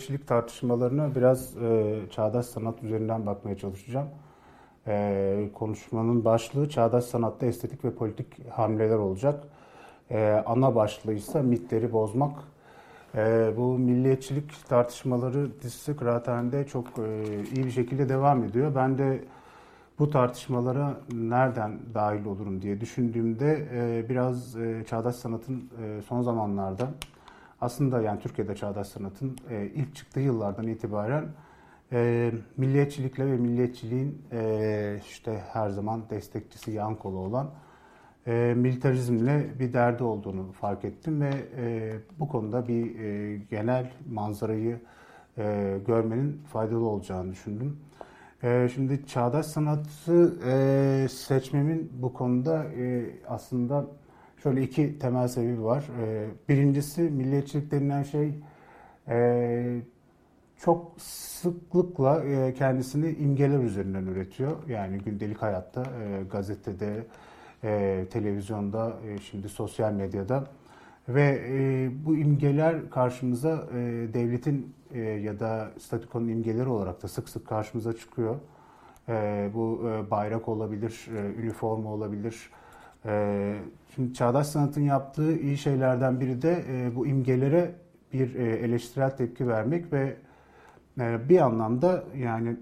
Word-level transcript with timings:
Milliyetçilik 0.00 0.28
tartışmalarına 0.28 1.14
biraz 1.14 1.56
e, 1.56 2.00
çağdaş 2.10 2.46
sanat 2.46 2.82
üzerinden 2.82 3.26
bakmaya 3.26 3.58
çalışacağım. 3.58 4.08
E, 4.86 5.48
konuşmanın 5.54 6.24
başlığı 6.24 6.68
çağdaş 6.68 7.04
sanatta 7.04 7.46
estetik 7.46 7.84
ve 7.84 7.94
politik 7.94 8.50
hamleler 8.50 8.96
olacak. 8.96 9.44
Ana 10.46 10.74
başlığı 10.74 11.12
ise 11.12 11.42
mitleri 11.42 11.92
bozmak. 11.92 12.38
Bu 13.56 13.78
milliyetçilik 13.78 14.68
tartışmaları 14.68 15.60
dizisi 15.62 15.96
Kıraathane'de 15.96 16.66
çok 16.66 16.86
iyi 17.54 17.64
bir 17.64 17.70
şekilde 17.70 18.08
devam 18.08 18.44
ediyor. 18.44 18.74
Ben 18.74 18.98
de 18.98 19.24
bu 19.98 20.10
tartışmalara 20.10 20.94
nereden 21.12 21.78
dahil 21.94 22.24
olurum 22.24 22.62
diye 22.62 22.80
düşündüğümde 22.80 23.68
biraz 24.08 24.56
çağdaş 24.86 25.16
sanatın 25.16 25.70
son 26.08 26.22
zamanlarda 26.22 26.88
aslında 27.60 28.00
yani 28.02 28.20
Türkiye'de 28.20 28.54
çağdaş 28.56 28.86
sanatın 28.86 29.36
e, 29.50 29.66
ilk 29.74 29.94
çıktığı 29.94 30.20
yıllardan 30.20 30.66
itibaren 30.66 31.28
e, 31.92 32.32
milliyetçilikle 32.56 33.26
ve 33.26 33.36
milliyetçiliğin 33.36 34.22
e, 34.32 35.00
işte 35.08 35.42
her 35.52 35.70
zaman 35.70 36.02
destekçisi 36.10 36.70
yan 36.70 36.94
kolu 36.94 37.18
olan 37.18 37.50
e, 38.26 38.54
militarizmle 38.56 39.58
bir 39.58 39.72
derdi 39.72 40.02
olduğunu 40.02 40.52
fark 40.52 40.84
ettim 40.84 41.20
ve 41.20 41.30
e, 41.56 41.92
bu 42.18 42.28
konuda 42.28 42.68
bir 42.68 42.98
e, 42.98 43.36
genel 43.50 43.90
manzarayı 44.10 44.80
e, 45.38 45.76
görmenin 45.86 46.42
faydalı 46.52 46.86
olacağını 46.88 47.32
düşündüm. 47.32 47.76
E, 48.42 48.68
şimdi 48.74 49.06
çağdaş 49.06 49.46
sanatı 49.46 50.34
e, 50.46 51.08
seçmemin 51.08 51.92
bu 52.02 52.12
konuda 52.12 52.64
e, 52.64 53.10
aslında 53.28 53.86
Şöyle 54.42 54.62
iki 54.62 54.98
temel 54.98 55.28
sebebi 55.28 55.64
var. 55.64 55.84
Ee, 56.00 56.26
birincisi 56.48 57.02
milliyetçilik 57.02 57.70
denilen 57.70 58.02
şey 58.02 58.34
e, 59.08 59.80
çok 60.56 60.92
sıklıkla 61.00 62.24
e, 62.24 62.54
kendisini 62.54 63.10
imgeler 63.10 63.58
üzerinden 63.58 64.06
üretiyor. 64.06 64.68
Yani 64.68 64.98
gündelik 64.98 65.42
hayatta, 65.42 65.82
e, 65.82 66.22
gazetede, 66.30 67.06
televizyonda, 68.10 68.96
şimdi 69.30 69.48
sosyal 69.48 69.92
medyada 69.92 70.46
ve 71.08 71.40
bu 72.04 72.16
imgeler 72.16 72.90
karşımıza 72.90 73.68
devletin 74.14 74.74
ya 75.22 75.40
da 75.40 75.70
statükonun 75.78 76.28
imgeleri 76.28 76.68
olarak 76.68 77.02
da 77.02 77.08
sık 77.08 77.28
sık 77.28 77.46
karşımıza 77.46 77.92
çıkıyor. 77.92 78.36
Bu 79.54 79.82
bayrak 80.10 80.48
olabilir, 80.48 81.08
üniforma 81.38 81.92
olabilir, 81.92 82.50
ee, 83.06 83.56
şimdi 83.94 84.14
çağdaş 84.14 84.46
sanatın 84.46 84.82
yaptığı 84.82 85.38
iyi 85.38 85.58
şeylerden 85.58 86.20
biri 86.20 86.42
de 86.42 86.64
e, 86.68 86.96
bu 86.96 87.06
imgelere 87.06 87.74
bir 88.12 88.34
e, 88.34 88.56
eleştirel 88.56 89.10
tepki 89.10 89.48
vermek 89.48 89.92
ve 89.92 90.16
e, 91.00 91.28
bir 91.28 91.38
anlamda 91.38 92.04
yani 92.16 92.56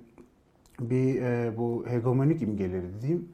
bir 0.80 1.22
bu 1.56 1.84
hegemonik 1.88 2.42
imgeleri 2.42 3.02
diyeyim 3.02 3.28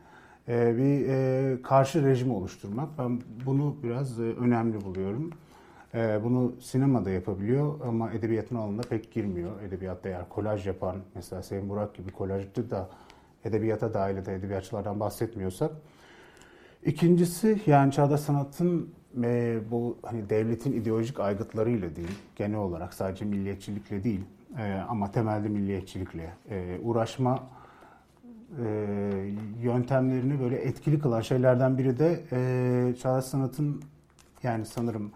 bir 0.48 1.62
karşı 1.62 2.06
rejim 2.06 2.30
oluşturmak. 2.30 2.88
Ben 2.98 3.20
bunu 3.46 3.76
biraz 3.82 4.20
önemli 4.20 4.80
buluyorum. 4.80 5.30
Bunu 5.94 6.52
sinemada 6.60 7.10
yapabiliyor 7.10 7.80
ama 7.86 8.12
edebiyatın 8.12 8.56
alanında 8.56 8.82
pek 8.82 9.12
girmiyor. 9.12 9.62
Edebiyatta 9.62 10.08
eğer 10.08 10.28
kolaj 10.28 10.66
yapan 10.66 10.96
mesela 11.14 11.42
Sevim 11.42 11.68
Burak 11.68 11.94
gibi 11.94 12.10
kolajcı 12.10 12.70
da 12.70 12.88
edebiyata 13.44 13.94
dahil 13.94 14.16
eden 14.16 14.32
edebiyatçılardan 14.32 15.00
bahsetmiyorsak 15.00 15.70
İkincisi 16.84 17.60
yani 17.66 17.92
çağdaş 17.92 18.20
sanatın 18.20 18.90
e, 19.22 19.58
bu 19.70 19.98
hani 20.02 20.30
devletin 20.30 20.72
ideolojik 20.72 21.20
aygıtlarıyla 21.20 21.96
değil, 21.96 22.18
genel 22.36 22.58
olarak 22.58 22.94
sadece 22.94 23.24
milliyetçilikle 23.24 24.04
değil 24.04 24.20
e, 24.58 24.72
ama 24.88 25.10
temelde 25.10 25.48
milliyetçilikle 25.48 26.30
e, 26.50 26.78
uğraşma 26.82 27.42
e, 28.64 28.66
yöntemlerini 29.62 30.40
böyle 30.40 30.56
etkili 30.56 30.98
kılan 30.98 31.20
şeylerden 31.20 31.78
biri 31.78 31.98
de 31.98 32.24
e, 32.32 32.94
çağdaş 32.96 33.24
sanatın 33.24 33.82
yani 34.42 34.66
sanırım 34.66 35.12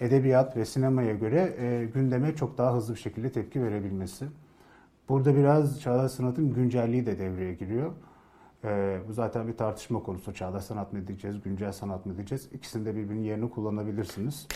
edebiyat 0.00 0.56
ve 0.56 0.64
sinemaya 0.64 1.14
göre 1.14 1.54
e, 1.58 1.88
gündeme 1.94 2.36
çok 2.36 2.58
daha 2.58 2.74
hızlı 2.74 2.94
bir 2.94 3.00
şekilde 3.00 3.32
tepki 3.32 3.62
verebilmesi. 3.62 4.26
Burada 5.08 5.36
biraz 5.36 5.80
çağdaş 5.80 6.12
sanatın 6.12 6.54
güncelliği 6.54 7.06
de 7.06 7.18
devreye 7.18 7.54
giriyor. 7.54 7.92
Ee, 8.64 8.98
bu 9.08 9.12
zaten 9.12 9.48
bir 9.48 9.56
tartışma 9.56 10.02
konusu. 10.02 10.34
Çağdaş 10.34 10.64
sanat 10.64 10.92
mı 10.92 11.06
diyeceğiz, 11.06 11.42
güncel 11.42 11.72
sanat 11.72 12.06
mı 12.06 12.16
diyeceğiz? 12.16 12.48
İkisini 12.52 12.86
de 12.86 12.96
birbirinin 12.96 13.22
yerini 13.22 13.50
kullanabilirsiniz. 13.50 14.46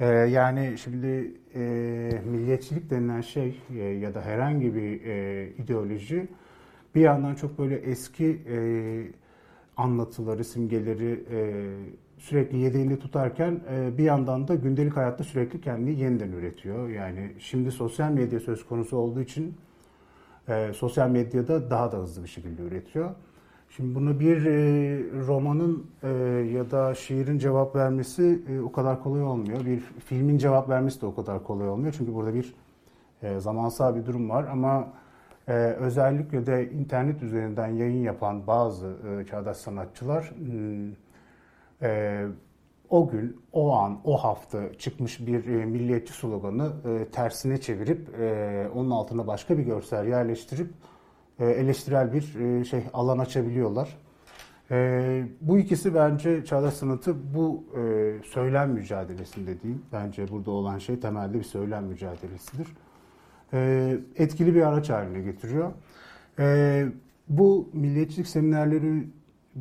Ee, 0.00 0.06
yani 0.06 0.74
şimdi 0.78 1.34
e, 1.54 1.60
milliyetçilik 2.24 2.90
denilen 2.90 3.20
şey 3.20 3.60
e, 3.70 3.78
ya 3.78 4.14
da 4.14 4.20
herhangi 4.20 4.74
bir 4.74 5.04
e, 5.04 5.48
ideoloji 5.58 6.28
bir 6.94 7.00
yandan 7.00 7.34
çok 7.34 7.58
böyle 7.58 7.76
eski 7.76 8.26
e, 8.26 8.56
anlatıları, 9.76 10.44
simgeleri 10.44 11.24
e, 11.30 11.38
sürekli 12.18 12.58
yedeğinde 12.58 12.98
tutarken 12.98 13.60
e, 13.70 13.98
bir 13.98 14.04
yandan 14.04 14.48
da 14.48 14.54
gündelik 14.54 14.96
hayatta 14.96 15.24
sürekli 15.24 15.60
kendini 15.60 16.00
yeniden 16.00 16.32
üretiyor. 16.32 16.88
Yani 16.88 17.32
şimdi 17.38 17.70
sosyal 17.70 18.10
medya 18.10 18.40
söz 18.40 18.66
konusu 18.66 18.96
olduğu 18.96 19.20
için 19.20 19.54
e, 20.48 20.72
sosyal 20.72 21.10
medyada 21.10 21.70
daha 21.70 21.92
da 21.92 21.96
hızlı 21.96 22.22
bir 22.22 22.28
şekilde 22.28 22.62
üretiyor. 22.62 23.10
Şimdi 23.76 23.94
bunu 23.94 24.20
bir 24.20 24.46
e, 24.46 24.52
romanın 25.26 25.86
e, 26.02 26.08
ya 26.54 26.70
da 26.70 26.94
şiirin 26.94 27.38
cevap 27.38 27.76
vermesi 27.76 28.42
e, 28.48 28.60
o 28.60 28.72
kadar 28.72 29.02
kolay 29.02 29.22
olmuyor. 29.22 29.66
Bir 29.66 29.80
filmin 29.80 30.38
cevap 30.38 30.68
vermesi 30.68 31.00
de 31.00 31.06
o 31.06 31.14
kadar 31.14 31.44
kolay 31.44 31.68
olmuyor. 31.68 31.94
Çünkü 31.98 32.14
burada 32.14 32.34
bir 32.34 32.54
zamansal 33.38 33.96
bir 33.96 34.06
durum 34.06 34.30
var 34.30 34.44
ama 34.44 34.88
özellikle 35.78 36.46
de 36.46 36.70
internet 36.70 37.22
üzerinden 37.22 37.68
yayın 37.68 38.02
yapan 38.02 38.46
bazı 38.46 38.86
e, 38.86 39.26
çağdaş 39.26 39.56
sanatçılar 39.56 40.32
e, 41.82 42.26
o 42.90 43.08
gün, 43.08 43.40
o 43.52 43.72
an, 43.72 44.00
o 44.04 44.24
hafta 44.24 44.74
çıkmış 44.78 45.26
bir 45.26 45.46
milliyetçi 45.46 46.12
sloganı 46.12 46.72
tersine 47.12 47.60
çevirip 47.60 48.08
onun 48.74 48.90
altına 48.90 49.26
başka 49.26 49.58
bir 49.58 49.62
görsel 49.62 50.06
yerleştirip 50.06 50.70
eleştirel 51.44 52.12
bir 52.12 52.34
e, 52.40 52.64
şey 52.64 52.84
alan 52.92 53.18
açabiliyorlar. 53.18 53.98
E, 54.70 55.26
bu 55.40 55.58
ikisi 55.58 55.94
bence 55.94 56.44
çağdaş 56.44 56.74
sanatı 56.74 57.34
bu 57.34 57.64
söylem 58.24 58.70
mücadelesinde 58.70 59.62
değil. 59.62 59.78
Bence 59.92 60.28
burada 60.28 60.50
olan 60.50 60.78
şey 60.78 61.00
temelde 61.00 61.38
bir 61.38 61.44
söylem 61.44 61.84
mücadelesidir. 61.84 62.66
Etkili 64.16 64.54
bir 64.54 64.62
araç 64.62 64.90
haline 64.90 65.20
getiriyor. 65.20 65.72
Bu 67.28 67.68
milliyetçilik 67.72 68.26
seminerleri 68.26 69.06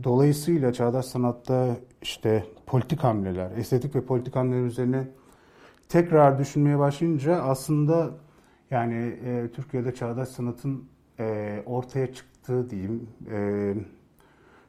dolayısıyla 0.04 0.74
çağdaş 0.74 1.06
sanatta 1.06 1.78
işte 2.02 2.46
politik 2.66 3.00
hamleler, 3.00 3.52
estetik 3.58 3.96
ve 3.96 4.02
politik 4.02 4.36
hamleler 4.36 4.66
üzerine 4.66 5.08
tekrar 5.90 6.40
düşünmeye 6.40 6.80
başlayınca 6.80 7.42
aslında 7.42 8.12
yani 8.72 9.16
e, 9.26 9.48
Türkiye'de 9.54 9.94
çağdaş 9.94 10.30
sanatın 10.30 10.84
e, 11.22 11.64
ortaya 11.66 12.14
çıktığı 12.14 12.70
diyeyim 12.70 13.10
e, 13.32 13.76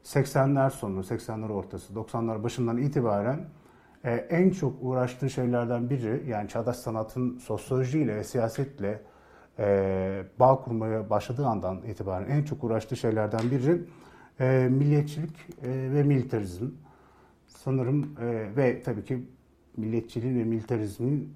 80'ler 0.04 0.70
sonu, 0.70 1.00
80'ler 1.00 1.52
ortası, 1.52 1.93
90'lar 1.93 2.43
başından 2.43 2.78
itibaren 2.78 3.40
e, 4.04 4.10
en 4.12 4.50
çok 4.50 4.75
uğraştığı 4.81 5.31
şeylerden 5.31 5.90
biri 5.90 6.22
yani 6.28 6.49
çağdaş 6.49 6.76
sanatın 6.76 7.38
sosyolojiyle 7.38 8.16
ve 8.16 8.25
siyasetle 8.25 9.02
e, 9.58 10.25
bağ 10.40 10.60
kurmaya 10.60 11.10
başladığı 11.10 11.46
andan 11.46 11.82
itibaren 11.82 12.28
en 12.28 12.44
çok 12.44 12.64
uğraştığı 12.64 12.96
şeylerden 12.96 13.50
biri 13.50 13.82
e, 14.40 14.69
milliyetçilik 14.70 15.37
e, 15.62 15.69
ve 15.69 16.02
militarizm. 16.02 16.70
Sanırım 17.46 18.16
e, 18.20 18.56
ve 18.56 18.82
tabii 18.82 19.04
ki 19.04 19.26
milliyetçiliğin 19.76 20.38
ve 20.38 20.44
militarizmin 20.44 21.34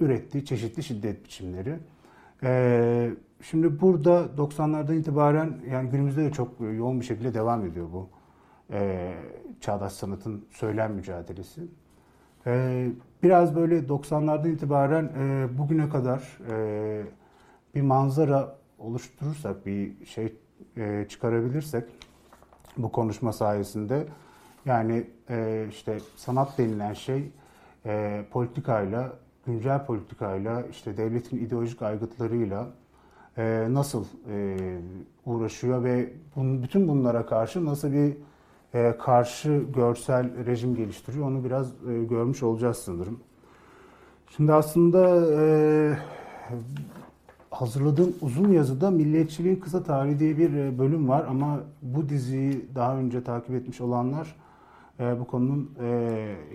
ürettiği 0.00 0.44
çeşitli 0.44 0.82
şiddet 0.82 1.24
biçimleri. 1.24 1.78
E, 2.42 3.10
Şimdi 3.42 3.80
burada 3.80 4.28
90'lardan 4.36 4.94
itibaren 4.94 5.56
yani 5.70 5.90
günümüzde 5.90 6.24
de 6.24 6.32
çok 6.32 6.60
yoğun 6.60 7.00
bir 7.00 7.04
şekilde 7.04 7.34
devam 7.34 7.64
ediyor 7.66 7.86
bu. 7.92 8.08
e, 8.72 9.14
çağdaş 9.60 9.92
sanatın 9.92 10.46
söylem 10.50 10.92
mücadelesi. 10.94 11.62
E, 12.46 12.86
biraz 13.22 13.56
böyle 13.56 13.88
90'lardan 13.88 14.48
itibaren 14.48 15.04
e, 15.18 15.48
bugüne 15.58 15.88
kadar 15.88 16.38
e, 16.50 17.02
bir 17.74 17.82
manzara 17.82 18.56
oluşturursak, 18.78 19.66
bir 19.66 20.06
şey 20.06 20.36
e, 20.76 21.06
çıkarabilirsek 21.08 21.84
bu 22.76 22.92
konuşma 22.92 23.32
sayesinde 23.32 24.06
yani 24.66 25.06
e, 25.30 25.66
işte 25.70 25.98
sanat 26.16 26.58
denilen 26.58 26.92
şey 26.92 27.30
e, 27.86 28.24
politikayla, 28.30 29.12
güncel 29.48 29.86
politikayla, 29.86 30.62
işte 30.70 30.96
devletin 30.96 31.38
ideolojik 31.38 31.82
aygıtlarıyla 31.82 32.66
e, 33.38 33.66
nasıl 33.70 34.04
e, 34.30 34.56
uğraşıyor 35.26 35.84
ve 35.84 36.12
bun, 36.36 36.62
bütün 36.62 36.88
bunlara 36.88 37.26
karşı 37.26 37.64
nasıl 37.64 37.92
bir 37.92 38.16
e, 38.74 38.96
karşı 38.98 39.64
görsel 39.74 40.46
rejim 40.46 40.76
geliştiriyor 40.76 41.26
onu 41.26 41.44
biraz 41.44 41.72
e, 41.72 42.04
görmüş 42.04 42.42
olacağız 42.42 42.76
sanırım. 42.76 43.20
Şimdi 44.36 44.52
aslında 44.52 45.26
e, 45.42 45.98
hazırladığım 47.50 48.14
uzun 48.20 48.52
yazıda 48.52 48.90
Milliyetçiliğin 48.90 49.56
Kısa 49.56 49.82
Tarihi 49.82 50.18
diye 50.18 50.38
bir 50.38 50.54
e, 50.54 50.78
bölüm 50.78 51.08
var 51.08 51.26
ama 51.28 51.60
bu 51.82 52.08
diziyi 52.08 52.68
daha 52.74 52.96
önce 52.96 53.24
takip 53.24 53.54
etmiş 53.54 53.80
olanlar 53.80 54.36
bu 54.98 55.26
konunun 55.26 55.70
e, 55.80 55.86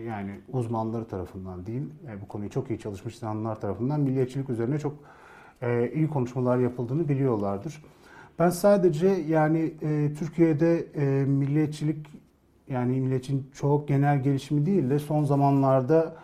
yani 0.07 0.39
uzmanları 0.53 1.05
tarafından 1.05 1.65
değil, 1.65 1.81
e, 2.07 2.21
bu 2.21 2.27
konuyu 2.27 2.49
çok 2.49 2.69
iyi 2.69 2.79
çalışmış 2.79 3.15
insanlar 3.15 3.61
tarafından 3.61 3.99
milliyetçilik 3.99 4.49
üzerine 4.49 4.79
çok 4.79 4.93
e, 5.61 5.91
iyi 5.93 6.07
konuşmalar 6.07 6.57
yapıldığını 6.57 7.09
biliyorlardır. 7.09 7.83
Ben 8.39 8.49
sadece 8.49 9.07
yani 9.07 9.73
Türkiye'de 10.19 10.87
milliyetçilik 11.25 12.07
yani 12.69 13.01
milliyetçinin 13.01 13.51
çok 13.53 13.87
genel 13.87 14.23
gelişimi 14.23 14.65
değil 14.65 14.89
de 14.89 14.99
son 14.99 15.23
zamanlarda 15.23 16.15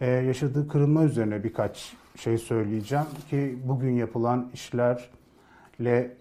yaşadığı 0.00 0.68
kırılma 0.68 1.04
üzerine 1.04 1.44
birkaç 1.44 1.96
şey 2.16 2.38
söyleyeceğim 2.38 3.04
ki 3.30 3.58
bugün 3.68 3.90
yapılan 3.90 4.50
işlerle 4.54 6.16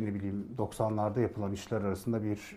ne 0.00 0.14
bileyim 0.14 0.46
90'larda 0.58 1.20
yapılan 1.20 1.52
işler 1.52 1.80
arasında 1.80 2.22
bir 2.22 2.56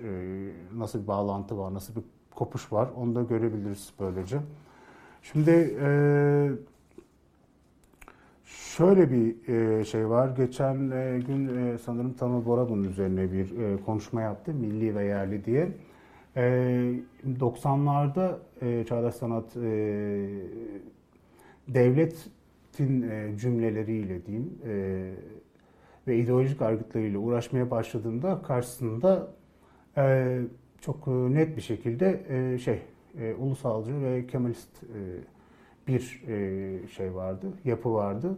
nasıl 0.75 1.03
bir 1.03 1.07
bağlantı 1.07 1.57
var, 1.57 1.73
nasıl 1.73 1.95
bir 1.95 2.03
kopuş 2.37 2.71
var 2.73 2.89
onu 2.95 3.15
da 3.15 3.21
görebiliriz 3.21 3.93
böylece. 3.99 4.37
Şimdi 5.23 5.77
e, 5.81 5.89
şöyle 8.45 9.11
bir 9.11 9.53
e, 9.53 9.85
şey 9.85 10.09
var. 10.09 10.29
Geçen 10.37 10.91
e, 10.91 11.19
gün 11.27 11.57
e, 11.57 11.77
sanırım 11.77 12.13
Tanıl 12.13 12.45
Bora 12.45 12.69
bunun 12.69 12.83
üzerine 12.83 13.31
bir 13.31 13.59
e, 13.59 13.77
konuşma 13.85 14.21
yaptı. 14.21 14.53
Milli 14.53 14.95
ve 14.95 15.05
yerli 15.05 15.45
diye. 15.45 15.71
E, 16.35 16.41
90'larda 17.39 18.35
e, 18.61 18.85
Çağdaş 18.85 19.15
Sanat 19.15 19.57
e, 19.57 19.69
devletin 21.67 23.01
e, 23.01 23.37
cümleleriyle 23.37 24.25
diyeyim 24.25 24.57
e, 24.67 25.11
ve 26.07 26.17
ideolojik 26.17 26.61
argıtlarıyla 26.61 27.19
uğraşmaya 27.19 27.71
başladığında 27.71 28.41
karşısında 28.41 29.27
e, 29.97 30.37
çok 30.81 31.07
net 31.07 31.57
bir 31.57 31.61
şekilde 31.61 32.23
e, 32.29 32.57
şey 32.57 32.81
e, 33.19 33.33
ulusalcı 33.33 34.01
ve 34.01 34.27
kemalist 34.27 34.83
e, 34.83 34.99
bir 35.87 36.23
e, 36.27 36.87
şey 36.87 37.15
vardı, 37.15 37.47
yapı 37.65 37.93
vardı. 37.93 38.37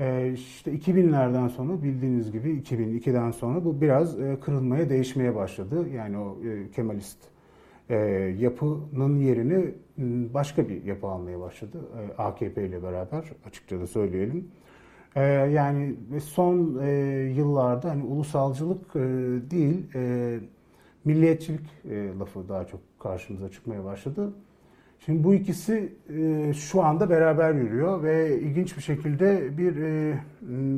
E, 0.00 0.32
işte 0.34 0.72
2000'lerden 0.72 1.48
sonra 1.48 1.82
bildiğiniz 1.82 2.32
gibi 2.32 2.48
2002'den 2.48 3.30
sonra 3.30 3.64
bu 3.64 3.80
biraz 3.80 4.20
e, 4.20 4.40
kırılmaya, 4.40 4.90
değişmeye 4.90 5.34
başladı. 5.34 5.88
Yani 5.88 6.18
o 6.18 6.38
e, 6.44 6.70
kemalist 6.70 7.18
e, 7.90 7.96
yapının 8.38 9.18
yerini 9.18 9.74
başka 10.34 10.68
bir 10.68 10.84
yapı 10.84 11.06
almaya 11.06 11.40
başladı. 11.40 11.78
E, 11.98 12.22
AKP 12.22 12.66
ile 12.66 12.82
beraber 12.82 13.24
açıkça 13.46 13.80
da 13.80 13.86
söyleyelim. 13.86 14.48
E, 15.16 15.22
yani 15.22 15.94
son 16.24 16.78
e, 16.82 16.90
yıllarda 17.36 17.90
hani 17.90 18.04
ulusalcılık 18.04 18.96
e, 18.96 19.00
değil, 19.50 19.86
e, 19.94 20.38
milliyetçilik 21.04 21.66
e, 21.90 22.18
lafı 22.18 22.48
daha 22.48 22.64
çok 22.66 22.80
karşımıza 22.98 23.50
çıkmaya 23.50 23.84
başladı. 23.84 24.32
Şimdi 25.00 25.24
bu 25.24 25.34
ikisi 25.34 25.92
e, 26.08 26.52
şu 26.54 26.82
anda 26.82 27.10
beraber 27.10 27.54
yürüyor 27.54 28.02
ve 28.02 28.40
ilginç 28.40 28.76
bir 28.76 28.82
şekilde 28.82 29.58
bir 29.58 29.76
e, 29.76 30.18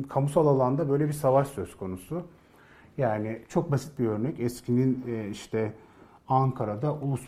kamusal 0.09 0.47
alanda 0.47 0.89
böyle 0.89 1.07
bir 1.07 1.13
savaş 1.13 1.47
söz 1.47 1.77
konusu. 1.77 2.23
Yani 2.97 3.41
çok 3.49 3.71
basit 3.71 3.99
bir 3.99 4.07
örnek. 4.07 4.39
Eskinin 4.39 5.03
e, 5.07 5.29
işte 5.29 5.73
Ankara'da 6.27 6.95
Ulus 6.95 7.21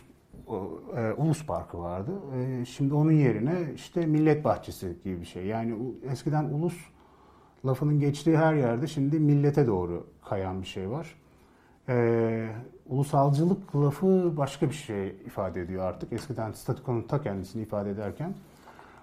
e, 0.96 1.12
Ulus 1.16 1.46
Parkı 1.46 1.78
vardı. 1.78 2.12
E, 2.36 2.64
şimdi 2.64 2.94
onun 2.94 3.12
yerine 3.12 3.58
işte 3.74 4.06
Millet 4.06 4.44
Bahçesi 4.44 4.96
gibi 5.04 5.20
bir 5.20 5.26
şey. 5.26 5.46
Yani 5.46 5.74
eskiden 6.10 6.44
ulus 6.44 6.76
lafının 7.66 8.00
geçtiği 8.00 8.36
her 8.38 8.54
yerde 8.54 8.86
şimdi 8.86 9.18
millete 9.20 9.66
doğru 9.66 10.06
kayan 10.28 10.62
bir 10.62 10.66
şey 10.66 10.90
var. 10.90 11.19
E, 11.90 12.48
ulusalcılık 12.88 13.76
lafı 13.76 14.36
başka 14.36 14.68
bir 14.68 14.74
şey 14.74 15.08
ifade 15.08 15.60
ediyor 15.60 15.84
artık. 15.84 16.12
Eskiden 16.12 16.52
statükonun 16.52 17.02
ta 17.02 17.22
kendisini 17.22 17.62
ifade 17.62 17.90
ederken. 17.90 18.34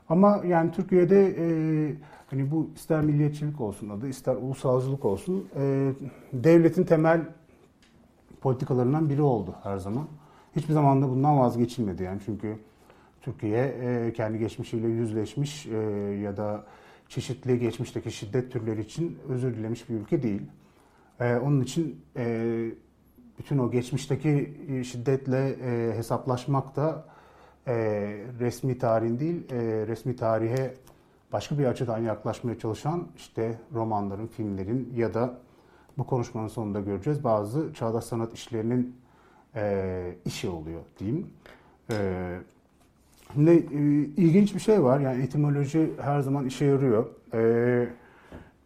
Ama 0.10 0.42
yani 0.46 0.72
Türkiye'de 0.72 1.28
e, 1.28 1.48
hani 2.30 2.52
bu 2.52 2.70
ister 2.76 3.02
milliyetçilik 3.02 3.62
olsun 3.62 3.90
adı, 3.90 4.08
ister 4.08 4.36
ulusalcılık 4.36 5.06
olsun 5.06 5.50
e, 5.56 5.92
devletin 6.34 6.84
temel 6.84 7.22
politikalarından 8.42 9.10
biri 9.10 9.22
oldu 9.22 9.56
her 9.64 9.78
zaman. 9.78 10.08
Hiçbir 10.56 10.74
zaman 10.74 11.02
da 11.02 11.10
bundan 11.10 11.40
vazgeçilmedi 11.40 12.04
yani 12.04 12.20
çünkü 12.26 12.58
Türkiye 13.22 13.66
e, 13.66 14.14
kendi 14.14 14.40
geçmişiyle 14.40 14.88
yüzleşmiş 14.88 15.66
e, 15.66 15.78
ya 16.24 16.38
da 16.38 16.64
çeşitli 17.10 17.60
geçmişteki 17.60 18.12
şiddet 18.12 18.52
türleri 18.52 18.82
için 18.82 19.20
özür 19.30 19.56
dilemiş 19.56 19.90
bir 19.90 19.96
ülke 19.96 20.24
değil. 20.24 20.42
E, 21.20 21.36
onun 21.36 21.62
için 21.62 22.02
e, 22.18 22.46
bütün 23.40 23.58
o 23.58 23.72
geçmişteki 23.72 24.54
e, 24.70 24.84
şiddetle 24.84 25.50
e, 25.50 25.98
hesaplaşmak 25.98 26.76
da 26.76 27.06
e, 27.68 27.74
resmi 28.40 28.78
tarihin 28.78 29.20
değil, 29.20 29.52
e, 29.52 29.88
resmi 29.88 30.16
tarihe 30.16 30.74
başka 31.34 31.60
bir 31.60 31.66
açıdan 31.66 32.00
yaklaşmaya 32.00 32.60
çalışan 32.60 33.08
işte 33.18 33.60
romanların, 33.74 34.28
filmlerin 34.28 34.94
ya 34.96 35.14
da 35.14 35.38
bu 35.98 36.06
konuşmanın 36.06 36.48
sonunda 36.48 36.82
göreceğiz 36.82 37.24
bazı 37.24 37.74
çağdaş 37.74 38.04
sanat 38.04 38.34
işlerinin 38.34 38.96
e, 39.56 40.16
işi 40.26 40.50
oluyor 40.50 40.82
diyeyim. 41.00 41.28
E, 41.92 42.38
Şimdi 43.34 43.52
e, 43.52 43.80
ilginç 44.22 44.56
bir 44.56 44.60
şey 44.60 44.84
var. 44.84 45.00
Yani 45.00 45.24
etimoloji 45.24 45.92
her 46.02 46.20
zaman 46.20 46.46
işe 46.46 46.66
yarıyor. 46.66 47.06
E, 47.34 47.90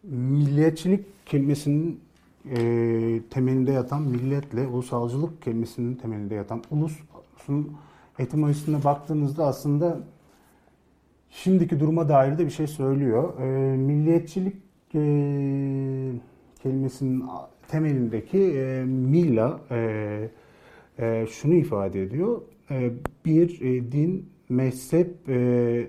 milliyetçilik 0.03 1.25
kelimesinin 1.25 1.99
e, 2.49 3.21
temelinde 3.29 3.71
yatan 3.71 4.01
milletle 4.01 4.67
ulusalcılık 4.67 5.41
kelimesinin 5.41 5.95
temelinde 5.95 6.35
yatan 6.35 6.63
ulusun 6.71 7.77
etimolojisine 8.19 8.83
baktığınızda 8.83 9.45
aslında 9.45 9.99
şimdiki 11.29 11.79
duruma 11.79 12.09
dair 12.09 12.37
de 12.37 12.45
bir 12.45 12.51
şey 12.51 12.67
söylüyor. 12.67 13.39
E, 13.39 13.77
milliyetçilik 13.77 14.55
e, 14.95 15.01
kelimesinin 16.63 17.23
temelindeki 17.67 18.39
e, 18.39 18.85
milla 18.85 19.59
e, 19.71 20.29
e, 20.99 21.27
şunu 21.29 21.53
ifade 21.53 22.03
ediyor. 22.03 22.41
E, 22.71 22.91
bir 23.25 23.61
e, 23.61 23.91
din, 23.91 24.29
mezhep 24.49 25.29
e, 25.29 25.87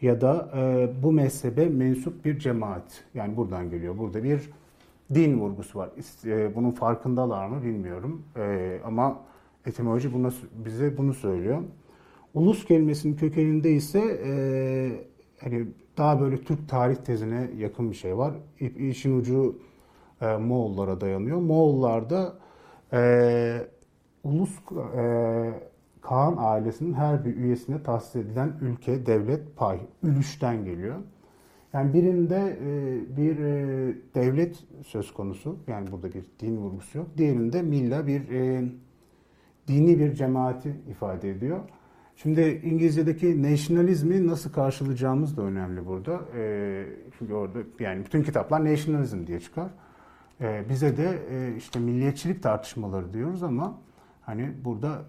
ya 0.00 0.20
da 0.20 0.50
e, 0.56 0.88
bu 1.02 1.12
mezhebe 1.12 1.68
mensup 1.68 2.24
bir 2.24 2.38
cemaat. 2.38 3.04
Yani 3.14 3.36
buradan 3.36 3.70
geliyor. 3.70 3.98
Burada 3.98 4.24
bir 4.24 4.50
din 5.14 5.40
vurgusu 5.40 5.78
var. 5.78 5.90
E, 6.26 6.54
bunun 6.56 6.70
farkındalar 6.70 7.48
mı 7.48 7.62
bilmiyorum. 7.62 8.22
E, 8.36 8.78
ama 8.84 9.20
etimoloji 9.66 10.14
buna, 10.14 10.30
bize 10.64 10.96
bunu 10.96 11.14
söylüyor. 11.14 11.62
Ulus 12.34 12.64
kelimesinin 12.64 13.16
kökeninde 13.16 13.72
ise 13.72 13.98
e, 14.24 14.32
hani 15.40 15.66
daha 15.98 16.20
böyle 16.20 16.36
Türk 16.40 16.68
tarih 16.68 16.96
tezine 16.96 17.50
yakın 17.56 17.90
bir 17.90 17.96
şey 17.96 18.16
var. 18.16 18.34
İşin 18.60 19.20
ucu 19.20 19.58
Moğollara 20.40 21.00
dayanıyor. 21.00 21.36
Moğollarda 21.38 22.34
e, 22.92 23.66
ulus 24.24 24.50
Kaan 26.00 26.36
ailesinin 26.38 26.92
her 26.92 27.24
bir 27.24 27.36
üyesine 27.36 27.82
tahsis 27.82 28.16
edilen 28.16 28.52
ülke, 28.60 29.06
devlet, 29.06 29.56
pay, 29.56 29.80
ülüşten 30.02 30.64
geliyor. 30.64 30.96
Yani 31.72 31.94
birinde 31.94 32.58
e, 32.64 33.16
bir 33.16 33.38
e, 33.38 33.94
devlet 34.14 34.64
söz 34.86 35.14
konusu, 35.14 35.56
yani 35.66 35.92
burada 35.92 36.12
bir 36.12 36.24
din 36.40 36.56
vurgusu 36.56 36.98
yok. 36.98 37.06
Diğerinde 37.16 37.62
milla 37.62 38.06
bir 38.06 38.28
e, 38.30 38.64
dini 39.68 39.98
bir 39.98 40.14
cemaati 40.14 40.76
ifade 40.90 41.30
ediyor. 41.30 41.60
Şimdi 42.16 42.60
İngilizce'deki 42.64 43.42
nationalizmi 43.42 44.26
nasıl 44.26 44.52
karşılayacağımız 44.52 45.36
da 45.36 45.42
önemli 45.42 45.86
burada. 45.86 46.20
çünkü 47.18 47.34
orada 47.34 47.58
yani 47.80 48.04
bütün 48.04 48.22
kitaplar 48.22 48.64
nationalism 48.64 49.26
diye 49.26 49.40
çıkar. 49.40 49.70
bize 50.68 50.96
de 50.96 51.18
işte 51.58 51.80
milliyetçilik 51.80 52.42
tartışmaları 52.42 53.12
diyoruz 53.12 53.42
ama 53.42 53.78
Hani 54.30 54.52
burada 54.64 55.02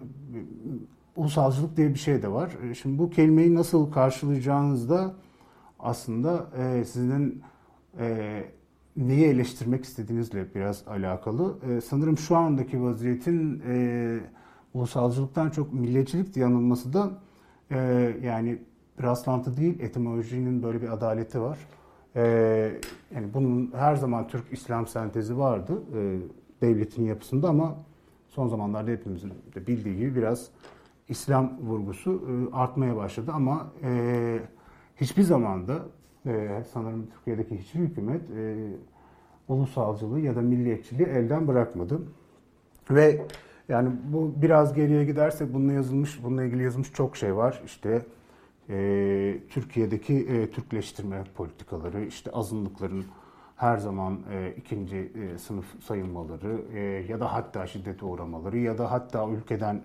ulusalcılık 1.16 1.76
diye 1.76 1.88
bir 1.88 1.98
şey 1.98 2.22
de 2.22 2.32
var. 2.32 2.50
Şimdi 2.82 2.98
bu 2.98 3.10
kelimeyi 3.10 3.54
nasıl 3.54 3.92
karşılayacağınızda 3.92 5.14
aslında 5.82 6.46
e, 6.58 6.84
sizin 6.84 7.42
e, 7.98 8.44
neyi 8.96 9.26
eleştirmek 9.26 9.84
istediğinizle 9.84 10.54
biraz 10.54 10.88
alakalı. 10.88 11.56
E, 11.70 11.80
sanırım 11.80 12.18
şu 12.18 12.36
andaki 12.36 12.82
vaziyetin 12.82 13.62
e, 13.68 14.18
ulusalcılıktan 14.74 15.50
çok 15.50 15.72
milliyetçilik 15.72 16.34
diye 16.34 16.44
anılması 16.44 16.92
da 16.92 17.10
e, 17.70 17.78
yani 18.22 18.58
rastlantı 19.02 19.56
değil, 19.56 19.80
etimolojinin 19.80 20.62
böyle 20.62 20.82
bir 20.82 20.88
adaleti 20.88 21.40
var. 21.40 21.58
E, 22.16 22.22
yani 23.14 23.34
bunun 23.34 23.72
her 23.76 23.96
zaman 23.96 24.28
Türk-İslam 24.28 24.86
sentezi 24.86 25.38
vardı 25.38 25.82
e, 25.96 26.18
devletin 26.60 27.04
yapısında 27.04 27.48
ama 27.48 27.76
son 28.28 28.48
zamanlarda 28.48 28.90
hepimizin 28.90 29.32
de 29.54 29.66
bildiği 29.66 29.96
gibi 29.96 30.16
biraz 30.16 30.48
İslam 31.08 31.58
vurgusu 31.60 32.22
e, 32.28 32.56
artmaya 32.56 32.96
başladı 32.96 33.30
ama 33.34 33.66
e, 33.82 34.40
hiçbir 34.96 35.22
zamanda 35.22 35.82
e, 36.26 36.62
sanırım 36.72 37.06
Türkiye'deki 37.14 37.58
hiçbir 37.58 37.80
hükümet 37.80 38.30
e, 38.30 38.56
ulusalcılığı 39.48 40.20
ya 40.20 40.36
da 40.36 40.40
milliyetçiliği 40.40 41.08
elden 41.08 41.48
bırakmadı. 41.48 42.02
Ve 42.90 43.26
yani 43.68 43.90
bu 44.12 44.32
biraz 44.42 44.74
geriye 44.74 45.04
gidersek 45.04 45.54
bununla 45.54 45.72
yazılmış, 45.72 46.24
bununla 46.24 46.44
ilgili 46.44 46.62
yazılmış 46.62 46.92
çok 46.92 47.16
şey 47.16 47.36
var. 47.36 47.62
İşte 47.64 48.02
e, 48.68 49.38
Türkiye'deki 49.50 50.14
e, 50.14 50.50
Türkleştirme 50.50 51.24
politikaları, 51.36 52.04
işte 52.04 52.30
azınlıkların 52.30 53.04
her 53.56 53.76
zaman 53.76 54.20
e, 54.32 54.54
ikinci 54.56 54.96
e, 54.96 55.38
sınıf 55.38 55.82
sayılmaları 55.84 56.60
e, 56.74 56.80
ya 56.80 57.20
da 57.20 57.32
hatta 57.32 57.66
şiddete 57.66 58.04
uğramaları 58.04 58.58
ya 58.58 58.78
da 58.78 58.90
hatta 58.90 59.28
ülkeden 59.28 59.82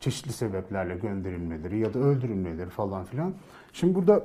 çeşitli 0.00 0.32
sebeplerle 0.32 0.96
gönderilmeleri 0.96 1.78
ya 1.78 1.94
da 1.94 1.98
öldürülmeleri 1.98 2.70
falan 2.70 3.04
filan. 3.04 3.34
Şimdi 3.72 3.94
burada 3.94 4.24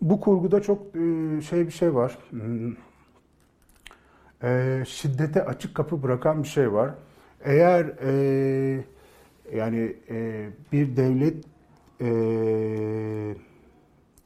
bu 0.00 0.20
kurguda 0.20 0.62
çok 0.62 0.96
e, 0.96 1.40
şey 1.40 1.66
bir 1.66 1.72
şey 1.72 1.94
var. 1.94 2.18
Hmm. 2.30 2.72
E, 4.42 4.82
şiddete 4.86 5.44
açık 5.44 5.74
kapı 5.74 6.02
bırakan 6.02 6.42
bir 6.42 6.48
şey 6.48 6.72
var. 6.72 6.94
Eğer 7.44 7.84
e, 7.84 8.84
yani 9.54 9.96
bir 10.72 10.96
devlet 10.96 11.44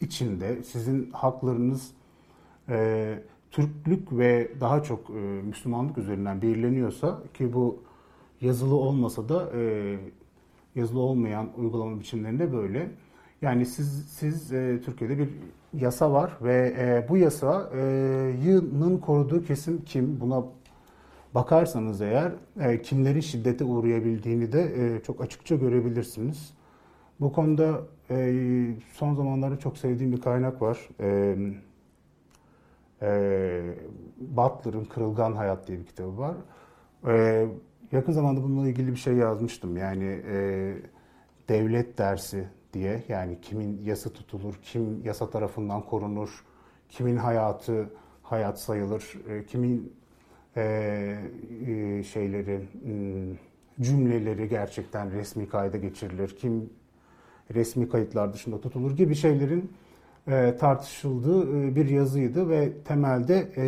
içinde 0.01 0.63
sizin 0.63 1.11
haklarınız 1.11 1.91
Türklük 3.51 4.19
ve 4.19 4.51
daha 4.61 4.83
çok 4.83 5.09
Müslümanlık 5.45 5.99
üzerinden 5.99 6.43
belirleniyorsa 6.43 7.23
ki 7.35 7.53
bu 7.53 7.83
yazılı 8.41 8.75
olmasa 8.75 9.29
da 9.29 9.53
yazılı 10.75 11.01
olmayan 11.01 11.49
uygulama 11.57 12.01
biçimlerinde 12.01 12.53
böyle. 12.53 12.91
Yani 13.43 13.67
siz 13.67 14.07
siz 14.09 14.49
Türkiye'de 14.85 15.19
bir 15.19 15.29
yasa 15.75 16.13
var 16.13 16.33
ve 16.43 16.75
e, 16.79 17.09
bu 17.09 17.17
yasanın 17.17 18.99
koruduğu 18.99 19.45
kesim 19.45 19.85
kim? 19.85 20.21
Buna 20.21 20.45
bakarsanız 21.35 22.01
eğer 22.01 22.33
e, 22.61 22.83
kimlerin 22.83 23.21
şiddete 23.21 23.65
uğrayabildiğini 23.65 24.53
de 24.53 24.63
e, 24.63 25.03
çok 25.03 25.21
açıkça 25.21 25.57
görebilirsiniz. 25.57 26.55
Bu 27.21 27.33
konuda 27.33 27.81
e, 28.11 28.75
son 28.93 29.15
zamanlarda 29.15 29.59
çok 29.59 29.79
sevdiğim 29.79 30.13
bir 30.13 30.21
kaynak 30.21 30.63
var. 30.63 30.89
E, 31.01 31.37
e, 33.03 33.61
Butler'ın 34.19 34.85
Kırılgan 34.85 35.33
Hayat 35.33 35.69
diye 35.69 35.79
bir 35.79 35.87
kitabı 35.87 36.19
var. 36.19 36.35
E, 37.07 37.47
yakın 37.93 38.13
zamanda 38.13 38.43
bununla 38.43 38.69
ilgili 38.69 38.91
bir 38.91 38.97
şey 38.97 39.15
yazmıştım. 39.15 39.77
Yani 39.77 40.23
e, 40.33 40.75
devlet 41.49 41.99
dersi 41.99 42.49
diye 42.73 43.03
yani 43.09 43.41
kimin 43.41 43.83
yasa 43.85 44.11
tutulur, 44.11 44.55
kim 44.63 45.05
yasa 45.05 45.31
tarafından 45.31 45.83
korunur, 45.83 46.45
kimin 46.89 47.17
hayatı 47.17 47.91
hayat 48.23 48.61
sayılır, 48.61 49.13
e, 49.29 49.45
kimin 49.45 49.93
e, 50.57 50.63
e, 51.67 52.03
şeyleri 52.03 52.61
hmm, 52.83 53.37
cümleleri 53.81 54.49
gerçekten 54.49 55.13
resmi 55.13 55.49
kayda 55.49 55.77
geçirilir, 55.77 56.37
kim 56.37 56.71
resmi 57.55 57.89
kayıtlar 57.89 58.33
dışında 58.33 58.61
tutulur 58.61 58.97
gibi 58.97 59.15
şeylerin 59.15 59.73
e, 60.29 60.57
tartışıldığı 60.57 61.59
e, 61.59 61.77
bir 61.77 61.89
yazıydı 61.89 62.49
ve 62.49 62.73
temelde 62.85 63.53
e, 63.57 63.65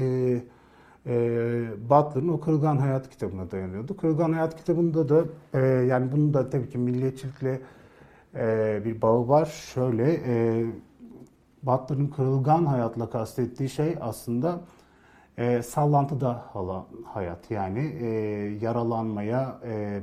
e, 1.06 1.90
Butler'ın 1.90 2.28
o 2.28 2.40
Kırılgan 2.40 2.76
Hayat 2.76 3.10
kitabına 3.10 3.50
dayanıyordu. 3.50 3.96
Kırılgan 3.96 4.32
Hayat 4.32 4.56
kitabında 4.56 5.08
da 5.08 5.24
e, 5.54 5.58
yani 5.66 6.12
bunun 6.12 6.34
da 6.34 6.50
tabii 6.50 6.68
ki 6.68 6.78
milliyetçilikle 6.78 7.60
e, 8.36 8.82
bir 8.84 9.02
bağı 9.02 9.28
var. 9.28 9.46
Şöyle 9.46 10.12
e, 10.12 10.64
Butler'ın 11.62 12.06
Kırılgan 12.06 12.66
Hayatla 12.66 13.10
kastettiği 13.10 13.68
şey 13.68 13.96
aslında 14.00 14.60
e, 15.38 15.62
sallantıda 15.62 16.44
hayat 17.04 17.50
yani 17.50 17.80
e, 18.00 18.06
yaralanmaya 18.60 19.60
e, 19.64 20.00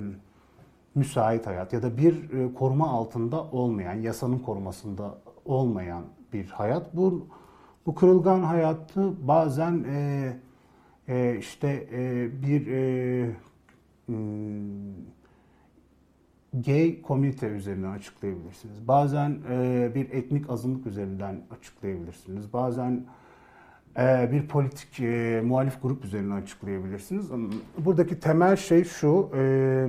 müsait 0.95 1.47
hayat 1.47 1.73
ya 1.73 1.83
da 1.83 1.97
bir 1.97 2.31
e, 2.31 2.53
koruma 2.53 2.89
altında 2.89 3.43
olmayan, 3.43 3.93
yasanın 3.93 4.39
korumasında 4.39 5.17
olmayan 5.45 6.03
bir 6.33 6.49
hayat. 6.49 6.95
Bu 6.95 7.27
bu 7.85 7.95
kırılgan 7.95 8.43
hayatı 8.43 9.27
bazen 9.27 9.83
e, 9.83 10.33
e, 11.07 11.37
işte 11.37 11.87
e, 11.91 12.29
bir 12.41 12.67
e, 12.67 13.35
hmm, 14.05 14.15
gay 16.53 17.01
komünite 17.01 17.47
üzerinden 17.47 17.91
açıklayabilirsiniz. 17.91 18.87
Bazen 18.87 19.37
e, 19.51 19.91
bir 19.95 20.09
etnik 20.09 20.49
azınlık 20.49 20.87
üzerinden 20.87 21.41
açıklayabilirsiniz. 21.59 22.53
Bazen 22.53 23.05
e, 23.97 24.29
bir 24.31 24.47
politik 24.47 24.99
e, 24.99 25.41
muhalif 25.45 25.81
grup 25.81 26.05
üzerinden 26.05 26.41
açıklayabilirsiniz. 26.41 27.25
Buradaki 27.77 28.19
temel 28.19 28.55
şey 28.55 28.83
şu, 28.83 29.29
e, 29.35 29.87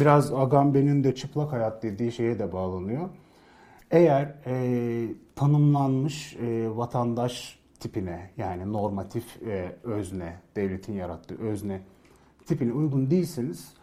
biraz 0.00 0.32
Agamben'in 0.32 1.04
de 1.04 1.14
çıplak 1.14 1.52
hayat 1.52 1.82
dediği 1.82 2.12
şeye 2.12 2.38
de 2.38 2.52
bağlanıyor. 2.52 3.08
Eğer 3.90 4.34
e, 4.46 5.06
tanımlanmış 5.36 6.36
e, 6.36 6.76
vatandaş 6.76 7.58
tipine 7.80 8.30
yani 8.36 8.72
normatif 8.72 9.42
e, 9.42 9.76
özne, 9.84 10.36
devletin 10.56 10.92
yarattığı 10.92 11.38
özne 11.38 11.80
tipine 12.46 12.72
uygun 12.72 13.10
değilseniz 13.10 13.75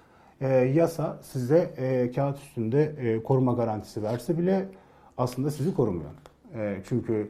e, 0.44 0.48
yasa 0.48 1.20
size 1.22 1.74
e, 1.78 2.12
kağıt 2.12 2.38
üstünde 2.38 2.84
e, 2.84 3.24
koruma 3.24 3.54
garantisi 3.54 4.04
verse 4.04 4.38
bile 4.38 4.66
aslında 5.18 5.52
sizi 5.52 5.76
korumuyor. 5.76 6.12
E, 6.56 6.82
çünkü 6.90 7.30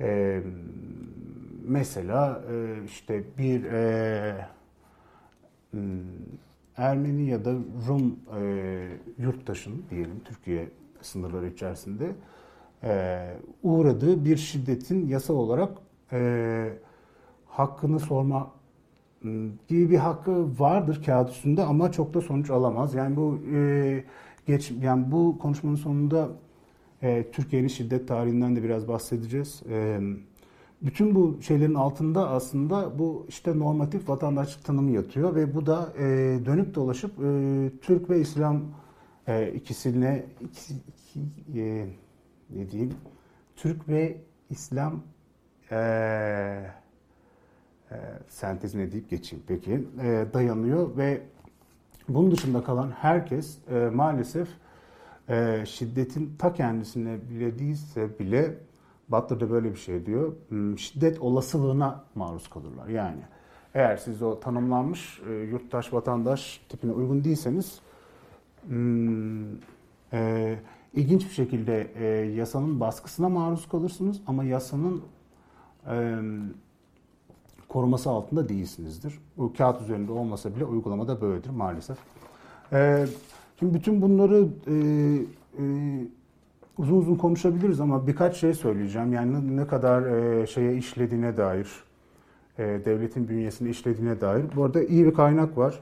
e, 0.00 0.40
mesela 1.64 2.42
e, 2.52 2.84
işte 2.84 3.22
bir 3.38 3.64
e, 3.64 4.46
hmm, 5.70 5.80
Ermeni 6.76 7.30
ya 7.30 7.44
da 7.44 7.52
Rum 7.88 8.16
e, 8.40 8.88
yurttaşın 9.18 9.84
diyelim 9.90 10.20
Türkiye 10.24 10.68
sınırları 11.00 11.46
içerisinde 11.46 12.10
e, 12.82 13.34
uğradığı 13.62 14.24
bir 14.24 14.36
şiddetin 14.36 15.08
yasal 15.08 15.34
olarak 15.34 15.70
e, 16.12 16.72
hakkını 17.46 18.00
sorma 18.00 18.50
gibi 19.68 19.90
bir 19.90 19.98
hakkı 19.98 20.60
vardır 20.60 21.02
kağıt 21.06 21.30
üstünde 21.30 21.62
ama 21.62 21.92
çok 21.92 22.14
da 22.14 22.20
sonuç 22.20 22.50
alamaz. 22.50 22.94
Yani 22.94 23.16
bu 23.16 23.38
e, 23.54 24.04
geç 24.46 24.72
yani 24.82 25.12
bu 25.12 25.38
konuşmanın 25.38 25.76
sonunda 25.76 26.28
e, 27.02 27.30
Türkiye'nin 27.32 27.68
şiddet 27.68 28.08
tarihinden 28.08 28.56
de 28.56 28.62
biraz 28.62 28.88
bahsedeceğiz. 28.88 29.62
E, 29.70 30.00
bütün 30.82 31.14
bu 31.14 31.38
şeylerin 31.42 31.74
altında 31.74 32.30
aslında 32.30 32.98
bu 32.98 33.26
işte 33.28 33.58
normatif 33.58 34.08
vatandaşlık 34.08 34.64
tanımı 34.64 34.90
yatıyor 34.90 35.34
ve 35.34 35.54
bu 35.54 35.66
da 35.66 35.92
e, 35.98 36.04
dönüp 36.46 36.74
dolaşıp 36.74 37.10
e, 37.24 37.70
Türk 37.82 38.10
ve 38.10 38.20
İslam 38.20 38.62
e, 39.26 39.52
ikisine 39.52 40.26
iki, 40.40 40.74
iki, 40.74 41.60
e, 41.60 41.86
ne 42.50 42.70
diyeyim 42.70 42.94
Türk 43.56 43.88
ve 43.88 44.16
İslam 44.50 45.02
e, 45.72 45.76
e, 47.90 47.96
sentezine 48.28 48.92
deyip 48.92 49.10
geçeyim 49.10 49.44
peki 49.48 49.84
e, 50.02 50.26
dayanıyor 50.32 50.96
ve 50.96 51.20
bunun 52.08 52.30
dışında 52.30 52.64
kalan 52.64 52.90
herkes 52.90 53.58
e, 53.70 53.90
maalesef 53.94 54.48
e, 55.28 55.64
şiddetin 55.66 56.34
ta 56.38 56.52
kendisine 56.52 57.18
bile 57.30 57.58
değilse 57.58 58.18
bile 58.18 58.54
Butler 59.08 59.40
da 59.40 59.50
böyle 59.50 59.70
bir 59.70 59.78
şey 59.78 60.06
diyor. 60.06 60.32
Hmm, 60.48 60.78
şiddet 60.78 61.20
olasılığına 61.20 62.04
maruz 62.14 62.50
kalırlar. 62.50 62.88
Yani 62.88 63.20
eğer 63.74 63.96
siz 63.96 64.22
o 64.22 64.40
tanımlanmış 64.40 65.20
e, 65.28 65.32
yurttaş 65.32 65.92
vatandaş 65.92 66.60
tipine 66.68 66.92
uygun 66.92 67.24
değilseniz 67.24 67.80
hmm, 68.66 69.46
e, 70.12 70.58
ilginç 70.94 71.24
bir 71.24 71.34
şekilde 71.34 71.90
e, 71.94 72.06
yasanın 72.30 72.80
baskısına 72.80 73.28
maruz 73.28 73.68
kalırsınız 73.68 74.20
ama 74.26 74.44
yasanın 74.44 75.02
e, 75.86 76.18
koruması 77.68 78.10
altında 78.10 78.48
değilsinizdir. 78.48 79.18
Bu 79.36 79.52
kağıt 79.58 79.82
üzerinde 79.82 80.12
olmasa 80.12 80.56
bile 80.56 80.64
uygulamada 80.64 81.20
böyledir 81.20 81.50
maalesef. 81.50 81.98
E, 82.72 83.06
Şimdi 83.58 83.74
bütün 83.74 84.02
bunları 84.02 84.48
e, 84.66 84.74
e, 85.58 85.64
uzun 86.78 86.96
uzun 86.96 87.14
konuşabiliriz 87.14 87.80
ama 87.80 88.06
birkaç 88.06 88.36
şey 88.36 88.54
söyleyeceğim. 88.54 89.12
Yani 89.12 89.56
ne 89.56 89.66
kadar 89.66 90.02
e, 90.02 90.46
şeye 90.46 90.76
işlediğine 90.76 91.36
dair, 91.36 91.68
e, 92.58 92.64
devletin 92.64 93.28
bünyesinde 93.28 93.70
işlediğine 93.70 94.20
dair. 94.20 94.44
Bu 94.56 94.64
arada 94.64 94.82
iyi 94.82 95.06
bir 95.06 95.14
kaynak 95.14 95.58
var. 95.58 95.80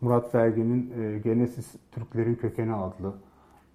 Murat 0.00 0.34
Belge'nin 0.34 0.92
e, 1.02 1.18
Genesis 1.18 1.66
Türklerin 1.92 2.34
Kökeni 2.34 2.74
adlı 2.74 3.14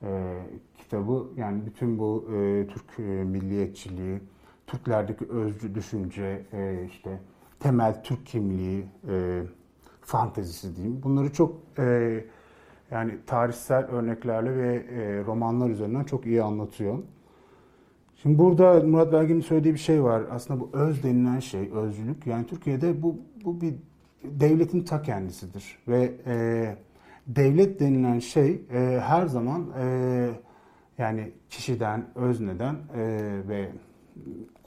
e, 0.04 0.38
kitabı. 0.78 1.28
Yani 1.38 1.62
bütün 1.66 2.00
bu 2.00 2.26
e, 2.36 2.68
Türk 2.68 3.00
e, 3.00 3.24
milliyetçiliği, 3.24 4.20
Türklerdeki 4.68 5.26
özcü 5.26 5.76
düşünce, 5.76 6.42
e, 6.54 6.86
işte 6.90 7.20
temel 7.60 8.04
Türk 8.04 8.26
kimliği, 8.26 8.86
e, 9.10 9.42
fantezisi 10.02 10.76
diyeyim. 10.76 11.04
Bunları 11.04 11.34
çok 11.34 11.56
e, 11.80 12.20
yani 12.92 13.18
tarihsel 13.28 13.86
örneklerle 13.86 14.58
ve 14.58 14.76
e, 14.76 15.26
romanlar 15.26 15.70
üzerinden 15.70 16.04
çok 16.04 16.26
iyi 16.26 16.44
anlatıyor. 16.44 17.00
Şimdi 18.16 18.40
burada 18.40 18.84
Murat 18.84 19.14
Belge'nin 19.14 19.42
söylediği 19.42 19.74
bir 19.74 19.80
şey 19.80 20.04
var. 20.04 20.24
Aslında 20.32 20.60
bu 20.60 20.70
öz 20.74 21.04
denilen 21.04 21.40
şey, 21.40 21.72
özcülük. 21.72 22.28
Yani 22.28 22.46
Türkiye'de 22.48 23.04
bu, 23.04 23.18
bu 23.46 23.62
bir 23.62 23.74
devletin 24.24 24.84
ta 24.84 25.02
kendisidir. 25.02 25.78
Ve 25.88 26.12
e, 26.26 26.76
devlet 27.28 27.80
denilen 27.80 28.20
şey 28.20 28.62
e, 28.74 29.00
her 29.04 29.26
zaman 29.26 29.66
e, 29.80 30.30
yani 30.98 31.32
kişiden, 31.50 32.06
özneden 32.16 32.76
e, 32.96 33.02
ve 33.48 33.70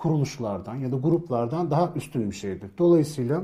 kuruluşlardan 0.02 0.74
ya 0.74 0.92
da 0.92 0.96
gruplardan 0.96 1.70
daha 1.70 1.92
üstün 1.96 2.30
bir 2.30 2.36
şeydir. 2.36 2.70
Dolayısıyla 2.78 3.42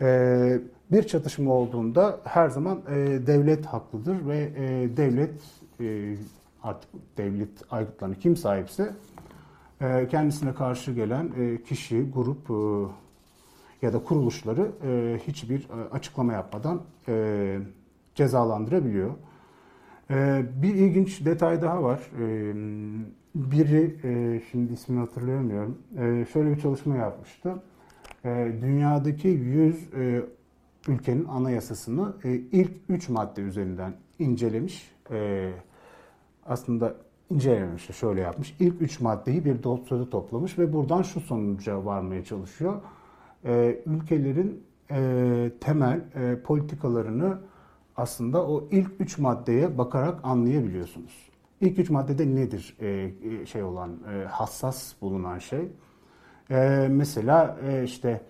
e, 0.00 0.60
bir 0.92 1.02
çatışma 1.02 1.52
olduğunda 1.52 2.20
her 2.24 2.48
zaman 2.48 2.80
e, 2.88 2.96
devlet 3.26 3.66
haklıdır 3.66 4.26
ve 4.28 4.52
e, 4.56 4.96
devlet 4.96 5.40
e, 5.80 6.16
artık 6.62 6.90
devlet 7.16 7.50
aygıtlarını 7.70 8.14
kim 8.14 8.36
sahipse 8.36 8.92
e, 9.80 10.08
kendisine 10.08 10.54
karşı 10.54 10.92
gelen 10.92 11.30
e, 11.38 11.62
kişi, 11.62 12.10
grup 12.10 12.50
e, 12.50 13.86
ya 13.86 13.92
da 13.92 14.04
kuruluşları 14.04 14.70
e, 14.84 15.18
hiçbir 15.26 15.58
e, 15.58 15.90
açıklama 15.90 16.32
yapmadan 16.32 16.82
e, 17.08 17.58
cezalandırabiliyor. 18.14 19.10
E, 20.10 20.42
bir 20.62 20.74
ilginç 20.74 21.24
detay 21.24 21.62
daha 21.62 21.82
var. 21.82 22.00
E, 22.20 22.54
biri, 23.34 23.96
e, 24.04 24.40
şimdi 24.50 24.72
ismini 24.72 25.00
hatırlayamıyorum, 25.00 25.78
e, 25.98 26.26
şöyle 26.32 26.50
bir 26.50 26.60
çalışma 26.60 26.96
yapmıştı. 26.96 27.62
E, 28.24 28.52
dünyadaki 28.62 29.28
100 29.28 29.94
e, 29.94 30.22
ülkenin 30.88 31.24
anayasasını 31.24 32.12
e, 32.24 32.32
ilk 32.32 32.72
3 32.88 33.08
madde 33.08 33.40
üzerinden 33.40 33.94
incelemiş. 34.18 34.92
E, 35.10 35.50
aslında 36.46 36.94
incelememiş 37.30 37.88
de 37.88 37.92
şöyle 37.92 38.20
yapmış. 38.20 38.56
İlk 38.60 38.82
3 38.82 39.00
maddeyi 39.00 39.44
bir 39.44 39.62
dosyada 39.62 40.10
toplamış 40.10 40.58
ve 40.58 40.72
buradan 40.72 41.02
şu 41.02 41.20
sonuca 41.20 41.84
varmaya 41.84 42.24
çalışıyor. 42.24 42.80
E, 43.44 43.82
ülkelerin 43.86 44.62
e, 44.90 45.50
temel 45.60 46.00
e, 46.14 46.42
politikalarını 46.42 47.38
aslında 47.96 48.46
o 48.46 48.68
ilk 48.70 48.90
3 49.00 49.18
maddeye 49.18 49.78
bakarak 49.78 50.20
anlayabiliyorsunuz. 50.22 51.31
İlk 51.62 51.78
3 51.78 51.90
maddede 51.90 52.34
nedir 52.34 52.76
e, 52.80 53.46
şey 53.46 53.62
olan 53.62 53.90
e, 53.90 54.24
hassas 54.24 54.94
bulunan 55.00 55.38
şey? 55.38 55.68
E, 56.50 56.88
mesela 56.90 57.58
e, 57.68 57.84
işte 57.84 58.20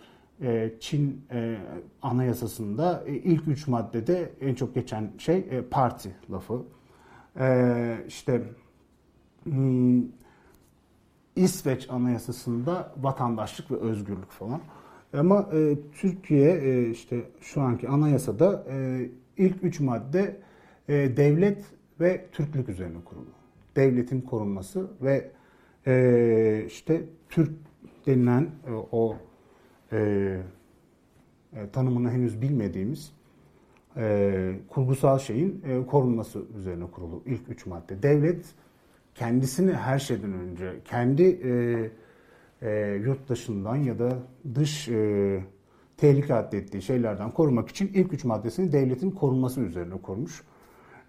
e, 0.43 0.73
Çin 0.81 1.25
e, 1.33 1.57
anayasasında 2.03 3.05
e, 3.07 3.15
ilk 3.15 3.49
üç 3.49 3.69
maddede 3.69 4.33
en 4.41 4.55
çok 4.55 4.75
geçen 4.75 5.13
şey 5.19 5.63
parti 5.71 6.15
lafı. 6.31 6.63
İşte 8.07 8.43
hmm, 9.45 10.03
İsveç 11.37 11.91
anayasasında 11.91 12.95
vatandaşlık 12.97 13.71
ve 13.71 13.77
özgürlük 13.77 14.31
falan. 14.31 14.61
Ama 15.13 15.51
Türkiye 15.93 16.91
işte 16.91 17.23
şu 17.41 17.63
anki 17.63 17.89
anayasada 17.89 18.67
ilk 19.37 19.65
üç 19.65 19.81
madde 19.81 20.41
devlet 20.89 21.65
ve 22.01 22.27
Türklük 22.33 22.69
üzerine 22.69 22.99
kurulu. 23.05 23.31
Devletin 23.77 24.21
korunması 24.21 24.91
ve 25.03 25.31
işte 26.67 27.05
Türk 27.29 27.51
denilen 28.07 28.51
o 28.93 29.17
e, 29.93 29.99
e, 31.57 31.71
tanımını 31.73 32.11
henüz 32.11 32.43
bilmediğimiz 32.43 33.13
e, 33.97 34.55
kurgusal 34.69 35.19
şeyin 35.19 35.63
e, 35.67 35.87
korunması 35.87 36.43
üzerine 36.59 36.87
kurulu 36.87 37.23
ilk 37.27 37.49
üç 37.49 37.67
madde. 37.67 38.03
Devlet 38.03 38.45
kendisini 39.15 39.73
her 39.73 39.99
şeyden 39.99 40.33
önce 40.33 40.81
kendi 40.85 41.23
e, 41.23 41.91
e, 42.63 43.01
yurt 43.05 43.29
dışından 43.29 43.77
ya 43.77 43.99
da 43.99 44.19
dış 44.55 44.89
e, 44.89 45.45
tehlike 45.97 46.35
addettiği 46.35 46.83
şeylerden 46.83 47.31
korumak 47.31 47.69
için 47.69 47.91
ilk 47.95 48.13
üç 48.13 48.25
maddesini 48.25 48.73
devletin 48.73 49.11
korunması 49.11 49.61
üzerine 49.61 49.95
kurmuş. 50.03 50.43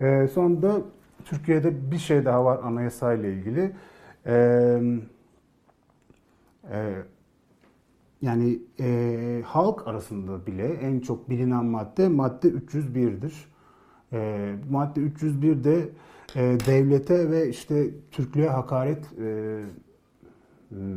E, 0.04 0.28
sonunda 0.28 0.82
Türkiye'de 1.26 1.92
bir 1.92 1.98
şey 1.98 2.26
daha 2.26 2.46
var 2.46 2.60
anayasayla 2.64 3.30
ilgili. 3.30 3.72
E, 4.26 4.36
e, 6.72 6.94
yani 8.22 8.60
e, 8.80 9.42
halk 9.46 9.88
arasında 9.88 10.46
bile 10.46 10.68
en 10.68 11.00
çok 11.00 11.30
bilinen 11.30 11.66
madde 11.66 12.08
madde 12.08 12.48
301'dir. 12.48 13.54
E, 14.14 14.56
madde 14.70 15.00
301 15.00 15.64
de 15.64 15.90
e, 16.36 16.42
devlete 16.42 17.32
ve 17.32 17.50
işte 17.50 17.90
Türklüğe 18.12 18.50
hakaret 18.50 19.06
e, 19.20 19.60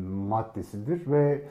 maddesidir 0.09 1.11
ve 1.11 1.49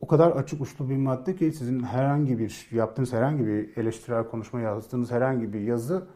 o 0.00 0.06
kadar 0.06 0.30
açık 0.30 0.60
uçlu 0.60 0.90
bir 0.90 0.96
madde 0.96 1.36
ki 1.36 1.52
sizin 1.52 1.82
herhangi 1.82 2.38
bir 2.38 2.68
yaptığınız 2.72 3.12
herhangi 3.12 3.46
bir 3.46 3.76
eleştirel 3.76 4.24
konuşma 4.28 4.60
yazdığınız 4.60 5.10
herhangi 5.10 5.52
bir 5.52 5.60
yazı 5.60 6.06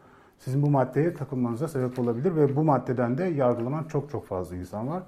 sizin 0.45 0.61
bu 0.61 0.69
maddeye 0.69 1.13
takılmanıza 1.13 1.67
sebep 1.67 1.99
olabilir 1.99 2.35
ve 2.35 2.55
bu 2.55 2.63
maddeden 2.63 3.17
de 3.17 3.23
yargılanan 3.23 3.83
çok 3.83 4.11
çok 4.11 4.25
fazla 4.25 4.55
insan 4.55 4.87
var. 4.87 5.03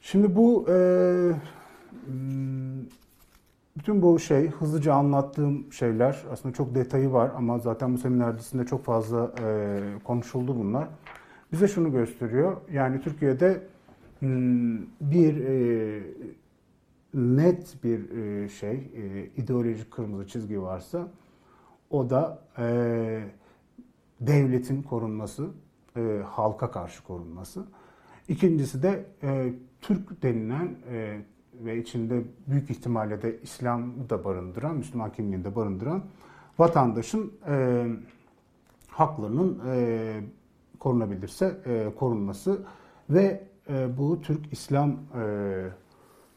Şimdi 0.00 0.36
bu 0.36 0.66
e, 0.68 0.76
Hmm, 2.06 2.82
bütün 3.76 4.02
bu 4.02 4.18
şey 4.18 4.48
hızlıca 4.50 4.94
anlattığım 4.94 5.72
şeyler 5.72 6.22
aslında 6.32 6.54
çok 6.54 6.74
detayı 6.74 7.12
var 7.12 7.30
ama 7.36 7.58
zaten 7.58 7.94
bu 7.94 7.98
seminer 7.98 8.38
dizisinde 8.38 8.66
çok 8.66 8.84
fazla 8.84 9.32
e, 9.44 9.78
konuşuldu 10.04 10.56
bunlar. 10.58 10.88
Bize 11.52 11.68
şunu 11.68 11.92
gösteriyor. 11.92 12.56
Yani 12.72 13.00
Türkiye'de 13.00 13.62
hmm, 14.18 14.78
bir 15.00 15.44
e, 15.44 16.02
net 17.14 17.84
bir 17.84 18.10
e, 18.10 18.48
şey 18.48 18.74
e, 18.74 19.26
ideolojik 19.36 19.90
kırmızı 19.90 20.26
çizgi 20.26 20.62
varsa 20.62 21.08
o 21.90 22.10
da 22.10 22.38
e, 22.58 23.24
devletin 24.26 24.82
korunması, 24.82 25.50
e, 25.96 26.22
halka 26.26 26.70
karşı 26.70 27.04
korunması. 27.04 27.64
İkincisi 28.28 28.82
de 28.82 29.06
e, 29.22 29.52
Türk 29.80 30.22
denilen 30.22 30.76
e, 30.90 31.20
ve 31.54 31.78
içinde 31.78 32.22
büyük 32.46 32.70
ihtimalle 32.70 33.22
de 33.22 33.40
İslam'ı 33.42 34.10
da 34.10 34.24
barındıran, 34.24 34.76
Müslüman 34.76 35.12
kimliğini 35.12 35.44
de 35.44 35.56
barındıran 35.56 36.04
vatandaşın 36.58 37.32
e, 37.48 37.86
haklarının 38.88 39.60
e, 39.66 40.20
korunabilirse 40.78 41.56
e, 41.66 41.94
korunması 41.96 42.62
ve 43.10 43.44
e, 43.68 43.98
bu 43.98 44.20
Türk 44.22 44.52
İslam 44.52 44.90
e, 44.90 45.68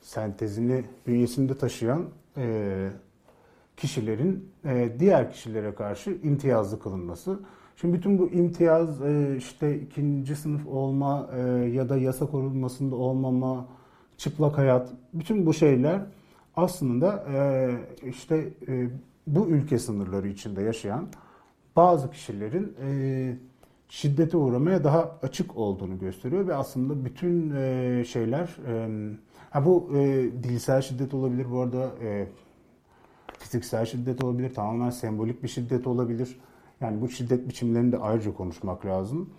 sentezini 0.02 0.84
bünyesinde 1.08 1.58
taşıyan 1.58 2.06
e, 2.38 2.90
kişilerin 3.78 4.50
e, 4.66 4.96
diğer 5.00 5.32
kişilere 5.32 5.76
karşı 5.76 6.12
imtiyazlı 6.24 6.80
kılınması. 6.80 7.40
Şimdi 7.76 7.94
bütün 7.94 8.20
bu 8.20 8.30
imtiyaz 8.30 9.02
e, 9.02 9.36
işte 9.38 9.80
ikinci 9.80 10.36
sınıf 10.36 10.68
olma 10.68 11.30
e, 11.36 11.40
ya 11.66 11.90
da 11.90 11.98
yasa 11.98 12.26
korunmasında 12.26 12.96
olmama 12.96 13.68
çıplak 14.18 14.58
hayat, 14.58 14.90
bütün 15.14 15.46
bu 15.46 15.54
şeyler 15.54 16.02
aslında 16.56 17.26
e, 17.34 17.70
işte 18.10 18.50
bu 19.28 19.48
ülke 19.48 19.80
sınırları 19.80 20.28
içinde 20.28 20.62
yaşayan 20.62 21.08
bazı 21.76 22.12
kişilerin 22.12 22.76
şiddete 23.90 24.38
uğramaya 24.38 24.84
daha 24.84 25.18
açık 25.24 25.58
olduğunu 25.58 26.00
gösteriyor 26.00 26.48
ve 26.48 26.56
aslında 26.56 27.06
bütün 27.06 27.54
şeyler 28.04 28.58
ha 29.50 29.66
bu 29.66 29.90
dilsel 30.44 30.82
şiddet 30.82 31.14
olabilir 31.14 31.52
bu 31.52 31.60
arada 31.60 31.92
fiziksel 33.40 33.86
şiddet 33.86 34.24
olabilir 34.24 34.54
tamamen 34.54 34.90
sembolik 34.90 35.44
bir 35.44 35.48
şiddet 35.48 35.88
olabilir 35.88 36.38
yani 36.82 37.02
bu 37.02 37.10
şiddet 37.10 37.50
biçimlerini 37.50 37.92
de 37.92 37.98
ayrıca 37.98 38.34
konuşmak 38.34 38.86
lazım. 38.86 39.30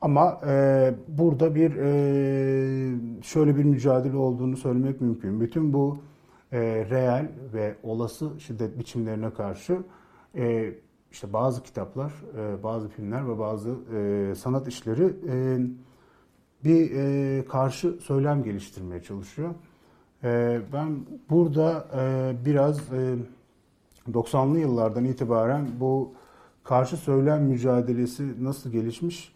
Ama 0.00 0.40
e, 0.46 0.94
burada 1.08 1.54
bir 1.54 1.76
e, 1.76 3.22
şöyle 3.22 3.56
bir 3.56 3.64
mücadele 3.64 4.16
olduğunu 4.16 4.56
söylemek 4.56 5.00
mümkün. 5.00 5.40
Bütün 5.40 5.72
bu 5.72 5.98
e, 6.52 6.60
reel 6.90 7.28
ve 7.52 7.74
olası 7.82 8.30
şiddet 8.38 8.78
biçimlerine 8.78 9.30
karşı 9.30 9.78
e, 10.36 10.74
işte 11.10 11.32
bazı 11.32 11.62
kitaplar, 11.62 12.12
e, 12.38 12.62
bazı 12.62 12.88
filmler 12.88 13.28
ve 13.28 13.38
bazı 13.38 13.76
e, 13.96 14.34
sanat 14.34 14.68
işleri 14.68 15.04
e, 15.28 15.58
bir 16.64 16.90
e, 16.90 17.44
karşı 17.44 17.92
söylem 17.92 18.42
geliştirmeye 18.42 19.02
çalışıyor. 19.02 19.54
E, 20.24 20.60
ben 20.72 20.96
burada 21.30 21.88
e, 21.96 22.32
biraz 22.44 22.78
e, 22.92 23.14
90'lı 24.12 24.58
yıllardan 24.58 25.04
itibaren 25.04 25.68
bu 25.80 26.12
karşı 26.64 26.96
söylem 26.96 27.42
mücadelesi 27.42 28.44
nasıl 28.44 28.70
gelişmiş 28.70 29.34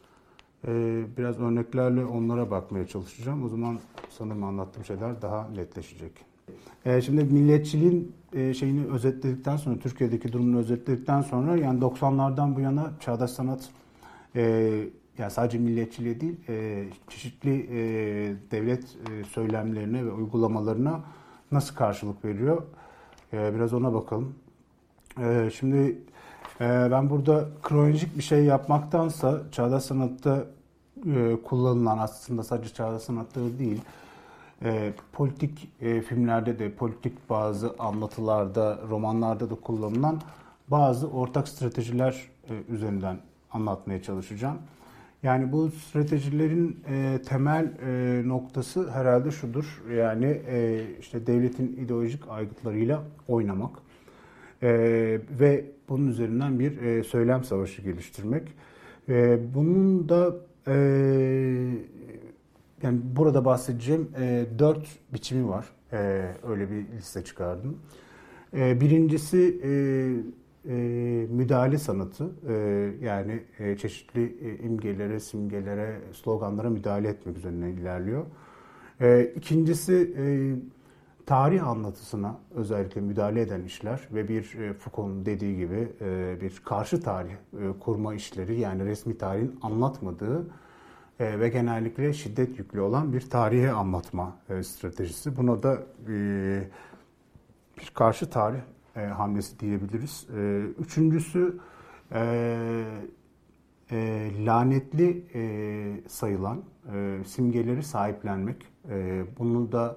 e, 0.66 1.02
biraz 1.18 1.40
örneklerle 1.40 2.04
onlara 2.04 2.50
bakmaya 2.50 2.86
çalışacağım. 2.86 3.44
O 3.44 3.48
zaman 3.48 3.78
sanırım 4.10 4.44
anlattığım 4.44 4.84
şeyler 4.84 5.22
daha 5.22 5.48
netleşecek. 5.48 6.12
E, 6.84 7.00
şimdi 7.00 7.24
milliyetçiliğin 7.24 8.12
e, 8.32 8.54
şeyini 8.54 8.86
özetledikten 8.86 9.56
sonra, 9.56 9.78
Türkiye'deki 9.78 10.32
durumunu 10.32 10.58
özetledikten 10.58 11.22
sonra 11.22 11.56
yani 11.56 11.80
90'lardan 11.80 12.56
bu 12.56 12.60
yana 12.60 12.92
çağdaş 13.00 13.30
sanat 13.30 13.68
yani 15.18 15.30
sadece 15.30 15.58
milliyetçiliğe 15.58 16.20
değil 16.20 16.36
çeşitli 17.08 17.68
devlet 18.50 18.84
e, 18.84 19.24
söylemlerine 19.24 20.06
ve 20.06 20.10
uygulamalarına 20.10 21.00
nasıl 21.52 21.74
karşılık 21.74 22.24
veriyor? 22.24 22.62
Biraz 23.32 23.74
ona 23.74 23.94
bakalım. 23.94 24.34
Şimdi 25.52 25.98
ben 26.60 27.10
burada 27.10 27.48
kronolojik 27.62 28.16
bir 28.18 28.22
şey 28.22 28.44
yapmaktansa 28.44 29.40
çağdaş 29.52 29.82
sanatta 29.82 30.44
e, 31.06 31.36
kullanılan 31.44 31.98
aslında 31.98 32.42
sadece 32.42 32.74
çağdaş 32.74 33.02
sanatta 33.02 33.40
değil 33.58 33.80
e, 34.64 34.92
politik 35.12 35.68
e, 35.80 36.00
filmlerde 36.00 36.58
de 36.58 36.72
politik 36.72 37.30
bazı 37.30 37.74
anlatılarda 37.78 38.78
romanlarda 38.88 39.50
da 39.50 39.54
kullanılan 39.54 40.20
bazı 40.68 41.10
ortak 41.10 41.48
stratejiler 41.48 42.28
e, 42.48 42.52
üzerinden 42.72 43.18
anlatmaya 43.52 44.02
çalışacağım. 44.02 44.58
Yani 45.22 45.52
bu 45.52 45.70
stratejilerin 45.70 46.80
e, 46.88 47.22
temel 47.28 47.72
e, 47.86 48.22
noktası 48.28 48.90
herhalde 48.90 49.30
şudur. 49.30 49.82
Yani 49.96 50.40
e, 50.48 50.84
işte 51.00 51.26
devletin 51.26 51.76
ideolojik 51.84 52.28
aygıtlarıyla 52.28 53.02
oynamak 53.28 53.70
e, 54.62 54.70
ve 55.40 55.64
bunun 55.88 56.08
üzerinden 56.08 56.58
bir 56.58 56.82
e, 56.82 57.04
söylem 57.04 57.44
savaşı 57.44 57.82
geliştirmek. 57.82 58.48
E, 59.08 59.38
bunun 59.54 60.08
da 60.08 60.36
e, 60.66 60.74
yani 62.82 63.00
burada 63.16 63.44
bahsedeceğim 63.44 64.08
e, 64.20 64.46
dört 64.58 64.86
biçimi 65.12 65.48
var. 65.48 65.66
E, 65.92 65.96
öyle 66.48 66.70
bir 66.70 66.86
liste 66.96 67.24
çıkardım. 67.24 67.78
E, 68.56 68.80
birincisi 68.80 69.60
e, 69.64 69.70
e, 70.68 70.76
müdahale 71.30 71.78
sanatı. 71.78 72.30
E, 72.48 72.54
yani 73.04 73.42
e, 73.58 73.76
çeşitli 73.76 74.36
e, 74.42 74.64
imgelere, 74.64 75.20
simgelere, 75.20 75.96
sloganlara 76.12 76.70
müdahale 76.70 77.08
etmek 77.08 77.36
üzerine 77.36 77.70
ilerliyor. 77.70 78.24
E, 79.00 79.32
ikincisi 79.36 80.14
e, 80.18 80.24
tarih 81.28 81.66
anlatısına 81.66 82.36
özellikle 82.54 83.00
müdahale 83.00 83.40
eden 83.40 83.62
işler 83.62 84.08
ve 84.12 84.28
bir 84.28 84.54
e, 84.54 84.72
Foucault'un 84.72 85.26
dediği 85.26 85.56
gibi 85.56 85.92
e, 86.00 86.40
bir 86.40 86.62
karşı 86.64 87.00
tarih 87.00 87.32
e, 87.32 87.78
kurma 87.80 88.14
işleri 88.14 88.60
yani 88.60 88.84
resmi 88.84 89.18
tarihin 89.18 89.58
anlatmadığı 89.62 90.46
ve 91.20 91.48
genellikle 91.48 92.12
şiddet 92.12 92.58
yüklü 92.58 92.80
olan 92.80 93.12
bir 93.12 93.20
tarihi 93.20 93.70
anlatma 93.70 94.36
stratejisi. 94.62 95.36
Buna 95.36 95.62
da 95.62 95.82
bir 97.78 97.90
karşı 97.94 98.30
tarih 98.30 98.60
hamlesi 98.94 99.60
diyebiliriz. 99.60 100.26
Üçüncüsü 100.78 101.58
lanetli 104.46 105.24
sayılan 106.08 106.62
simgeleri 107.24 107.82
sahiplenmek. 107.82 108.66
Bunu 109.38 109.72
da 109.72 109.96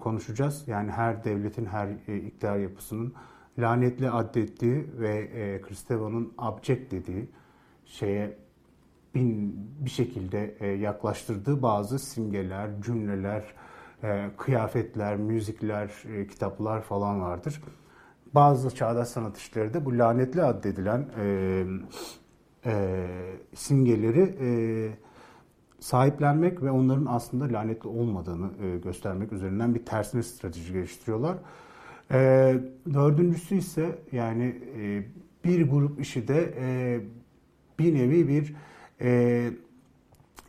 konuşacağız. 0.00 0.68
Yani 0.68 0.90
her 0.90 1.24
devletin, 1.24 1.66
her 1.66 1.88
e, 2.08 2.16
iktidar 2.16 2.56
yapısının 2.56 3.14
lanetli 3.58 4.10
addettiği 4.10 4.86
ve 4.98 5.18
e, 5.18 5.60
Kristeva'nın 5.60 6.32
abject 6.38 6.92
dediği 6.92 7.28
şeye 7.86 8.38
bin, 9.14 9.54
bir 9.80 9.90
şekilde 9.90 10.56
e, 10.60 10.66
yaklaştırdığı 10.66 11.62
bazı 11.62 11.98
simgeler, 11.98 12.70
cümleler, 12.82 13.44
e, 14.02 14.30
kıyafetler, 14.38 15.16
müzikler, 15.16 15.90
e, 16.08 16.26
kitaplar 16.26 16.82
falan 16.82 17.20
vardır. 17.20 17.62
Bazı 18.34 18.74
çağdaş 18.74 19.08
sanat 19.08 19.38
işleri 19.38 19.74
de 19.74 19.84
bu 19.84 19.98
lanetli 19.98 20.42
addedilen 20.42 21.08
e, 21.20 21.64
e, 22.66 23.06
simgeleri 23.54 24.36
e, 24.40 24.48
sahiplenmek 25.80 26.62
ve 26.62 26.70
onların 26.70 27.06
aslında 27.06 27.58
lanetli 27.58 27.88
olmadığını 27.88 28.50
e, 28.62 28.78
göstermek 28.78 29.32
üzerinden 29.32 29.74
bir 29.74 29.84
tersine 29.84 30.22
strateji 30.22 30.72
geliştiriyorlar. 30.72 31.36
E, 32.10 32.54
dördüncüsü 32.94 33.54
ise 33.54 33.98
yani 34.12 34.62
e, 34.78 35.04
bir 35.44 35.70
grup 35.70 36.00
işi 36.00 36.28
de 36.28 36.54
e, 36.58 37.00
bir 37.78 37.94
nevi 37.94 38.28
bir 38.28 38.54
e, 39.00 39.50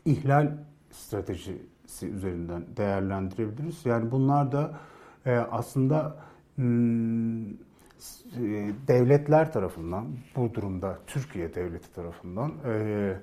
ihlal 0.04 0.52
stratejisi 0.90 2.06
üzerinden 2.06 2.64
değerlendirebiliriz. 2.76 3.86
Yani 3.86 4.10
bunlar 4.10 4.52
da 4.52 4.78
e, 5.26 5.36
aslında 5.36 6.16
hmm, 6.56 7.50
e, 7.50 8.72
devletler 8.88 9.52
tarafından, 9.52 10.06
bu 10.36 10.54
durumda 10.54 10.98
Türkiye 11.06 11.54
devleti 11.54 11.94
tarafından 11.94 12.52
e, 12.64 13.16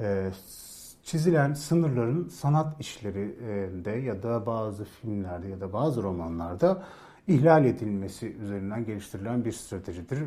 e, 0.00 0.30
çizilen 1.10 1.52
sınırların 1.54 2.28
sanat 2.28 2.80
işlerinde 2.80 3.90
ya 3.90 4.22
da 4.22 4.46
bazı 4.46 4.84
filmlerde 4.84 5.48
ya 5.48 5.60
da 5.60 5.72
bazı 5.72 6.02
romanlarda 6.02 6.82
ihlal 7.28 7.64
edilmesi 7.64 8.36
üzerinden 8.36 8.84
geliştirilen 8.84 9.44
bir 9.44 9.52
stratejidir. 9.52 10.18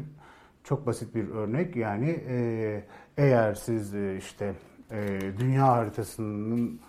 Çok 0.64 0.88
basit 0.88 1.16
bir 1.16 1.30
örnek 1.30 1.76
yani 1.76 2.10
e, 2.28 2.84
eğer 3.18 3.54
siz 3.54 3.96
e, 3.96 4.18
işte 4.18 4.56
e, 4.92 5.20
dünya 5.40 5.68
haritasının 5.68 6.80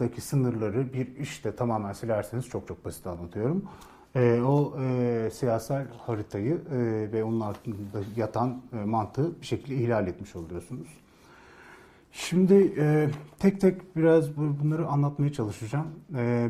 daki 0.00 0.20
sınırları 0.20 0.92
bir 0.92 1.16
işte 1.16 1.56
tamamen 1.56 1.92
silerseniz 1.92 2.48
çok 2.48 2.68
çok 2.68 2.84
basit 2.84 3.06
anlatıyorum. 3.06 3.64
O 4.46 4.74
siyasal 5.32 5.84
haritayı 6.06 6.60
ve 7.12 7.24
onun 7.24 7.40
altında 7.40 8.00
yatan 8.16 8.62
mantığı 8.84 9.40
bir 9.40 9.46
şekilde 9.46 9.74
ihlal 9.74 10.06
etmiş 10.06 10.36
oluyorsunuz. 10.36 11.05
Şimdi 12.18 12.74
e, 12.78 13.08
tek 13.38 13.60
tek 13.60 13.96
biraz 13.96 14.36
bunları 14.36 14.86
anlatmaya 14.86 15.32
çalışacağım. 15.32 15.86
E, 16.16 16.48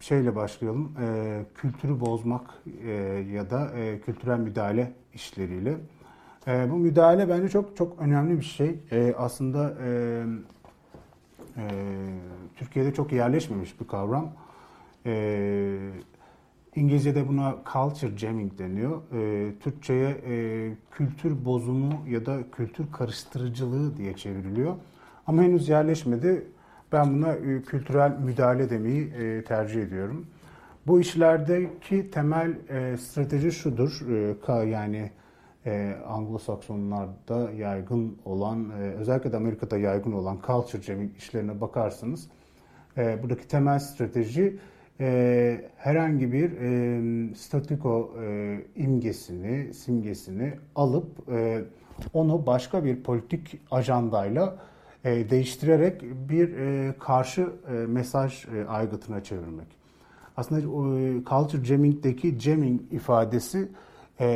şeyle 0.00 0.36
başlayalım. 0.36 0.92
E, 1.00 1.42
kültürü 1.54 2.00
bozmak 2.00 2.50
e, 2.86 2.90
ya 3.32 3.50
da 3.50 3.70
e, 3.78 4.00
kültürel 4.00 4.38
müdahale 4.38 4.92
işleriyle. 5.14 5.76
E, 6.46 6.70
bu 6.70 6.76
müdahale 6.76 7.28
bence 7.28 7.48
çok 7.48 7.76
çok 7.76 7.98
önemli 8.00 8.38
bir 8.38 8.44
şey. 8.44 8.80
E, 8.90 9.14
aslında 9.18 9.74
e, 9.84 10.22
e, 11.56 11.64
Türkiye'de 12.56 12.94
çok 12.94 13.12
yerleşmemiş 13.12 13.80
bir 13.80 13.86
kavram. 13.86 14.32
E, 15.06 15.12
İngilizce'de 16.76 17.28
buna 17.28 17.56
culture 17.72 18.18
jamming 18.18 18.58
deniyor. 18.58 19.02
E, 19.12 19.52
Türkçe'ye 19.58 20.08
e, 20.08 20.72
kültür 20.90 21.44
bozumu 21.44 21.92
ya 22.08 22.26
da 22.26 22.38
kültür 22.52 22.92
karıştırıcılığı 22.92 23.96
diye 23.96 24.16
çevriliyor. 24.16 24.74
Ama 25.26 25.42
henüz 25.42 25.68
yerleşmedi. 25.68 26.46
Ben 26.92 27.14
buna 27.14 27.32
e, 27.32 27.62
kültürel 27.62 28.18
müdahale 28.18 28.70
demeyi 28.70 29.12
e, 29.12 29.44
tercih 29.44 29.82
ediyorum. 29.82 30.26
Bu 30.86 31.00
işlerdeki 31.00 32.10
temel 32.10 32.56
e, 32.68 32.96
strateji 32.96 33.52
şudur. 33.52 34.00
E, 34.48 34.68
yani 34.68 35.10
e, 35.66 35.96
Anglo-Saksonlarda 36.08 37.52
yaygın 37.56 38.18
olan, 38.24 38.70
e, 38.70 38.74
özellikle 38.74 39.32
de 39.32 39.36
Amerika'da 39.36 39.78
yaygın 39.78 40.12
olan 40.12 40.38
culture 40.46 40.82
jamming 40.82 41.16
işlerine 41.16 41.60
bakarsanız 41.60 42.28
e, 42.96 43.22
buradaki 43.22 43.48
temel 43.48 43.78
strateji 43.78 44.58
e, 45.00 45.70
herhangi 45.76 46.32
bir 46.32 46.52
e, 46.52 47.34
statiko 47.34 48.14
e, 48.22 48.58
imgesini, 48.76 49.74
simgesini 49.74 50.52
alıp 50.74 51.28
e, 51.32 51.64
onu 52.12 52.46
başka 52.46 52.84
bir 52.84 53.02
politik 53.02 53.60
ajandayla 53.70 54.56
e, 55.04 55.30
değiştirerek 55.30 56.02
bir 56.02 56.56
e, 56.56 56.94
karşı 56.98 57.48
e, 57.68 57.72
mesaj 57.72 58.44
e, 58.44 58.64
aygıtına 58.68 59.22
çevirmek. 59.22 59.66
Aslında 60.36 60.60
e, 60.60 61.24
culture 61.24 61.64
jamming'deki 61.64 62.40
jamming 62.40 62.80
ifadesi 62.92 63.68
e, 64.20 64.26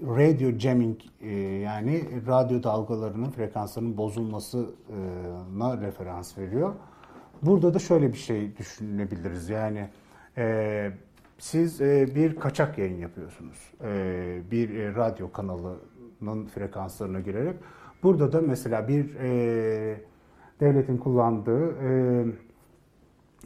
radio 0.00 0.58
jamming 0.58 1.00
e, 1.20 1.30
yani 1.38 2.04
radyo 2.26 2.62
dalgalarının 2.62 3.30
frekanslarının 3.30 3.96
bozulmasına 3.96 5.80
referans 5.80 6.38
veriyor. 6.38 6.74
Burada 7.42 7.74
da 7.74 7.78
şöyle 7.78 8.12
bir 8.12 8.18
şey 8.18 8.56
düşünebiliriz 8.56 9.48
yani 9.48 9.88
e, 10.38 10.90
siz 11.38 11.80
e, 11.80 12.14
bir 12.14 12.36
kaçak 12.36 12.78
yayın 12.78 12.98
yapıyorsunuz. 12.98 13.72
E, 13.84 14.40
bir 14.50 14.70
e, 14.74 14.94
radyo 14.94 15.32
kanalı 15.32 15.76
radyonun 16.22 16.46
frekanslarına 16.46 17.20
girerek. 17.20 17.56
Burada 18.02 18.32
da 18.32 18.40
mesela 18.40 18.88
bir 18.88 19.14
e, 19.14 20.00
devletin 20.60 20.96
kullandığı 20.96 21.70
e, 21.70 22.24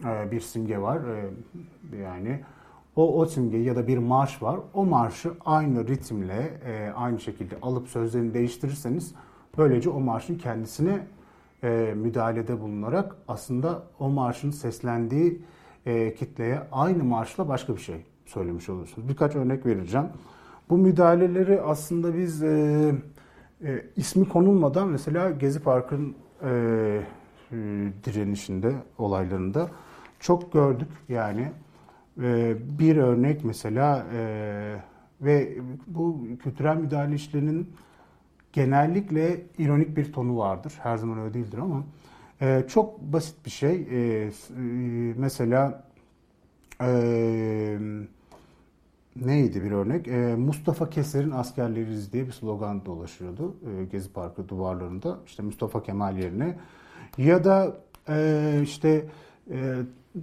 e, 0.04 0.30
bir 0.30 0.40
simge 0.40 0.78
var. 0.78 1.00
E, 1.00 1.96
yani 1.96 2.40
o, 2.96 3.20
o 3.20 3.26
simge 3.26 3.58
ya 3.58 3.76
da 3.76 3.86
bir 3.86 3.98
marş 3.98 4.42
var. 4.42 4.60
O 4.74 4.84
marşı 4.84 5.32
aynı 5.44 5.88
ritimle 5.88 6.60
e, 6.66 6.92
aynı 6.96 7.20
şekilde 7.20 7.56
alıp 7.62 7.88
sözlerini 7.88 8.34
değiştirirseniz 8.34 9.14
böylece 9.58 9.90
o 9.90 10.00
marşın 10.00 10.38
kendisine 10.38 11.06
e, 11.66 11.94
müdahalede 11.94 12.60
bulunarak 12.60 13.16
aslında 13.28 13.82
o 13.98 14.08
marşın 14.08 14.50
seslendiği 14.50 15.42
e, 15.86 16.14
kitleye 16.14 16.62
aynı 16.72 17.04
marşla 17.04 17.48
başka 17.48 17.76
bir 17.76 17.80
şey 17.80 18.04
söylemiş 18.26 18.68
olursunuz. 18.68 19.08
Birkaç 19.08 19.36
örnek 19.36 19.66
vereceğim. 19.66 20.06
Bu 20.70 20.78
müdahaleleri 20.78 21.60
aslında 21.60 22.16
biz 22.16 22.42
e, 22.42 22.94
e, 23.64 23.84
ismi 23.96 24.28
konulmadan 24.28 24.88
mesela 24.88 25.30
Gezi 25.30 25.60
Park'ın 25.60 26.14
e, 26.42 26.48
e, 27.52 27.56
direnişinde, 28.04 28.72
olaylarında 28.98 29.68
çok 30.20 30.52
gördük. 30.52 30.88
Yani 31.08 31.52
e, 32.22 32.56
bir 32.78 32.96
örnek 32.96 33.44
mesela 33.44 34.06
e, 34.14 34.76
ve 35.20 35.58
bu 35.86 36.26
kültürel 36.42 36.76
müdahale 36.76 37.14
işlerinin 37.14 37.70
genellikle 38.56 39.40
ironik 39.58 39.96
bir 39.96 40.12
tonu 40.12 40.38
vardır. 40.38 40.74
Her 40.82 40.96
zaman 40.96 41.18
öyle 41.18 41.34
değildir 41.34 41.58
ama 41.58 41.84
e, 42.40 42.64
çok 42.68 43.00
basit 43.00 43.44
bir 43.44 43.50
şey. 43.50 43.74
E, 43.74 43.96
e, 43.96 44.30
mesela 45.16 45.84
e, 46.80 46.88
neydi 49.16 49.62
bir 49.62 49.70
örnek? 49.70 50.08
E, 50.08 50.36
Mustafa 50.36 50.90
Keser'in 50.90 51.30
askerleriz 51.30 52.12
diye 52.12 52.26
bir 52.26 52.32
slogan 52.32 52.86
dolaşıyordu 52.86 53.56
e, 53.66 53.84
Gezi 53.84 54.12
Parkı 54.12 54.48
duvarlarında. 54.48 55.18
İşte 55.26 55.42
Mustafa 55.42 55.82
Kemal 55.82 56.18
yerine. 56.18 56.56
Ya 57.18 57.44
da 57.44 57.76
e, 58.08 58.60
işte 58.62 59.04
e, 59.50 59.74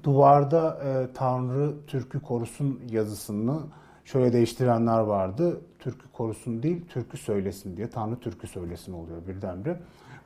duvarda 0.03 0.79
e, 0.83 1.13
Tanrı 1.13 1.73
Türk'ü 1.87 2.19
korusun 2.19 2.79
yazısını 2.89 3.59
şöyle 4.05 4.33
değiştirenler 4.33 4.99
vardı. 4.99 5.61
Türk'ü 5.83 6.11
korusun 6.13 6.63
değil, 6.63 6.81
Türk'ü 6.89 7.17
söylesin 7.17 7.77
diye. 7.77 7.89
Tanrı 7.89 8.19
Türk'ü 8.19 8.47
söylesin 8.47 8.93
oluyor 8.93 9.27
birdenbire. 9.27 9.79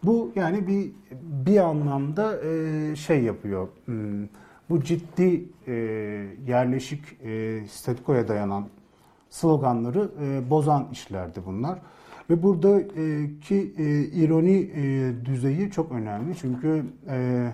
Bu 0.03 0.31
yani 0.35 0.67
bir 0.67 0.91
bir 1.45 1.57
anlamda 1.57 2.41
e, 2.45 2.95
şey 2.95 3.23
yapıyor. 3.23 3.67
Hmm, 3.85 4.27
bu 4.69 4.83
ciddi 4.83 5.45
e, 5.67 5.73
yerleşik 6.47 7.01
e, 7.23 7.61
statikoya 7.67 8.27
dayanan 8.27 8.67
sloganları 9.29 10.11
e, 10.21 10.49
bozan 10.49 10.87
işlerdi 10.91 11.41
bunlar. 11.45 11.79
Ve 12.29 12.43
buradaki 12.43 13.73
e, 13.77 14.03
ironi 14.03 14.71
e, 14.75 15.13
düzeyi 15.25 15.71
çok 15.71 15.91
önemli. 15.91 16.35
Çünkü 16.37 16.85
e, 17.09 17.47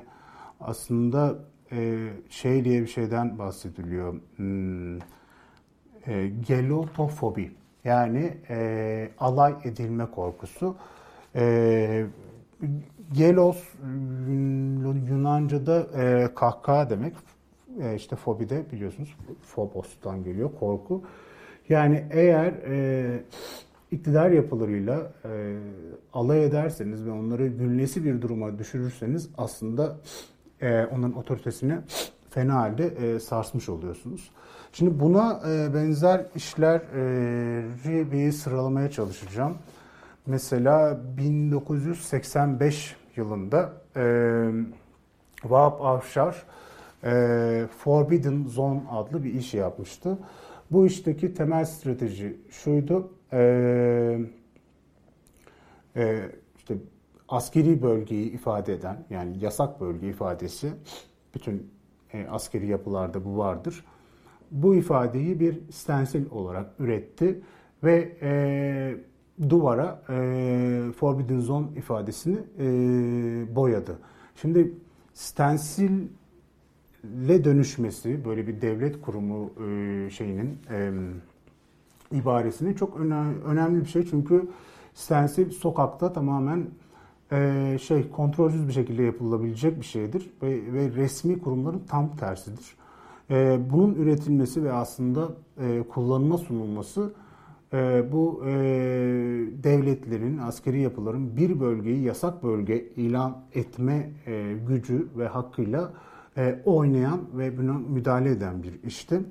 aslında 0.60 1.36
e, 1.72 2.10
şey 2.30 2.66
diye 2.66 2.82
bir 2.82 2.88
şeyden 2.88 3.38
bahsediliyor. 3.38 4.16
Hmm, 4.36 4.98
e, 6.08 6.28
gelotofobi 6.48 7.52
yani 7.84 8.38
e, 8.50 9.10
alay 9.20 9.56
edilme 9.64 10.12
korkusu. 10.12 10.76
E, 11.36 12.06
gelos 13.14 13.64
Yunanca'da 15.10 15.88
e, 16.02 16.34
kahkaha 16.36 16.90
demek. 16.90 17.14
E, 17.82 17.96
işte 17.96 18.16
fobi 18.16 18.50
de 18.50 18.64
biliyorsunuz 18.72 19.18
phobos'tan 19.56 20.24
geliyor 20.24 20.50
korku. 20.60 21.04
Yani 21.70 22.06
eğer 22.12 22.54
e, 22.54 23.24
iktidar 23.92 24.32
yapılarıyla 24.32 25.12
e, 25.26 25.58
alay 26.14 26.46
ederseniz 26.46 27.06
ve 27.06 27.12
onları 27.12 27.48
gülnesi 27.48 28.06
bir 28.06 28.22
duruma 28.22 28.60
düşürürseniz 28.60 29.30
aslında 29.38 29.98
e, 30.62 30.86
onların 30.86 31.18
otoritesini 31.18 31.78
fena 32.30 32.54
halde 32.54 32.86
e, 32.86 33.20
sarsmış 33.20 33.70
oluyorsunuz. 33.70 34.32
Şimdi 34.74 35.00
buna 35.00 35.42
e, 35.50 35.74
benzer 35.74 36.26
işleri 36.36 38.12
bir 38.12 38.32
sıralamaya 38.32 38.92
çalışacağım. 38.92 39.58
Mesela 40.26 41.00
1985 41.18 42.96
yılında 43.16 43.74
e, 43.96 44.04
Vahap 45.44 45.82
Avşar 45.82 46.44
e, 47.04 47.68
Forbidden 47.78 48.46
Zone 48.48 48.82
adlı 48.92 49.24
bir 49.24 49.34
iş 49.34 49.54
yapmıştı. 49.54 50.18
Bu 50.72 50.86
işteki 50.86 51.34
temel 51.34 51.66
strateji 51.66 52.38
şuydu. 52.50 53.12
İşte 56.58 56.76
askeri 57.30 57.82
bölgeyi 57.82 58.32
ifade 58.32 58.74
eden 58.74 59.06
yani 59.10 59.38
yasak 59.40 59.82
bölge 59.82 60.10
ifadesi 60.10 60.72
bütün 61.36 61.72
askeri 62.30 62.68
yapılarda 62.68 63.26
bu 63.26 63.38
vardır. 63.38 63.84
Bu 64.54 64.76
ifadeyi 64.76 65.40
bir 65.40 65.60
stensil 65.72 66.32
olarak 66.32 66.72
üretti 66.80 67.42
ve 67.84 68.18
e, 68.22 69.50
duvara 69.50 70.02
e, 70.10 70.92
Forbidden 70.98 71.40
Zone 71.40 71.68
ifadesini 71.78 72.38
e, 72.60 72.66
boyadı. 73.56 74.00
Şimdi 74.36 74.74
stensille 75.14 76.08
dönüşmesi 77.44 78.26
böyle 78.26 78.48
bir 78.48 78.62
devlet 78.62 79.02
kurumu 79.02 79.52
e, 79.68 80.10
şeyinin 80.10 80.58
e, 80.72 80.92
ibaresinin 82.12 82.74
çok 82.74 83.00
önemli, 83.00 83.44
önemli 83.44 83.82
bir 83.82 83.90
şey 83.90 84.06
çünkü 84.06 84.48
stensil 84.94 85.52
sokakta 85.52 86.14
tamamen 86.14 86.68
e, 87.32 87.78
şey 87.82 88.10
kontrolsüz 88.10 88.68
bir 88.68 88.74
şekilde 88.74 89.04
yapılabilecek 89.04 89.80
bir 89.80 89.86
şeydir 89.86 90.30
ve, 90.42 90.74
ve 90.74 90.92
resmi 90.92 91.40
kurumların 91.40 91.84
tam 91.90 92.18
tersidir. 92.18 92.76
E, 93.34 93.60
bunun 93.72 93.96
üretilmesi 93.96 94.64
ve 94.64 94.74
aslında 94.74 95.32
e, 95.58 95.84
kullanıma 95.90 96.38
sunulması 96.38 97.14
e, 97.74 98.12
bu 98.12 98.44
e, 98.46 98.54
devletlerin, 99.64 100.38
askeri 100.38 100.82
yapıların 100.82 101.38
bir 101.38 101.60
bölgeyi 101.60 102.04
yasak 102.04 102.44
bölge 102.44 102.86
ilan 102.96 103.38
etme 103.54 104.10
e, 104.26 104.54
gücü 104.68 105.08
ve 105.18 105.28
hakkıyla 105.28 105.94
e, 106.38 106.60
oynayan 106.66 107.22
ve 107.34 107.58
buna 107.58 107.74
müdahale 107.74 108.30
eden 108.30 108.64
bir 108.64 108.84
işti. 108.84 109.22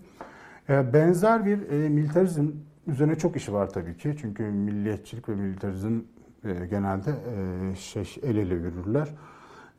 E, 0.68 0.92
benzer 0.92 1.46
bir 1.46 1.70
e, 1.70 1.88
militarizm 1.88 2.48
üzerine 2.86 3.14
çok 3.14 3.36
işi 3.36 3.52
var 3.52 3.70
tabii 3.70 3.96
ki. 3.96 4.16
Çünkü 4.20 4.42
milliyetçilik 4.42 5.28
ve 5.28 5.34
militarizm 5.34 6.00
e, 6.44 6.66
genelde 6.66 7.10
e, 7.10 7.76
şey 7.76 8.16
el 8.22 8.36
ele 8.36 8.54
yürürler. 8.54 9.08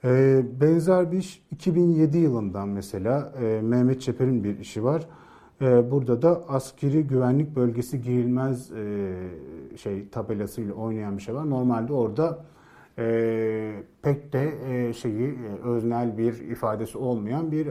E, 0.03 0.43
benzer 0.61 1.11
bir 1.11 1.17
iş 1.17 1.43
2007 1.51 2.17
yılından 2.17 2.69
mesela 2.69 3.33
e, 3.41 3.61
Mehmet 3.61 4.01
Çeper'in 4.01 4.43
bir 4.43 4.59
işi 4.59 4.83
var. 4.83 5.07
E, 5.61 5.91
burada 5.91 6.21
da 6.21 6.41
askeri 6.47 7.07
güvenlik 7.07 7.55
bölgesi 7.55 8.01
girilmez 8.01 8.71
e, 8.71 9.15
şey 9.77 10.09
tabelasıyla 10.09 10.73
oynayan 10.73 11.17
bir 11.17 11.21
şey 11.21 11.35
var. 11.35 11.49
Normalde 11.49 11.93
orada 11.93 12.45
e, 12.97 13.73
pek 14.01 14.33
de 14.33 14.93
şeyi 14.93 15.35
öznel 15.63 16.17
bir 16.17 16.33
ifadesi 16.33 16.97
olmayan 16.97 17.51
bir 17.51 17.67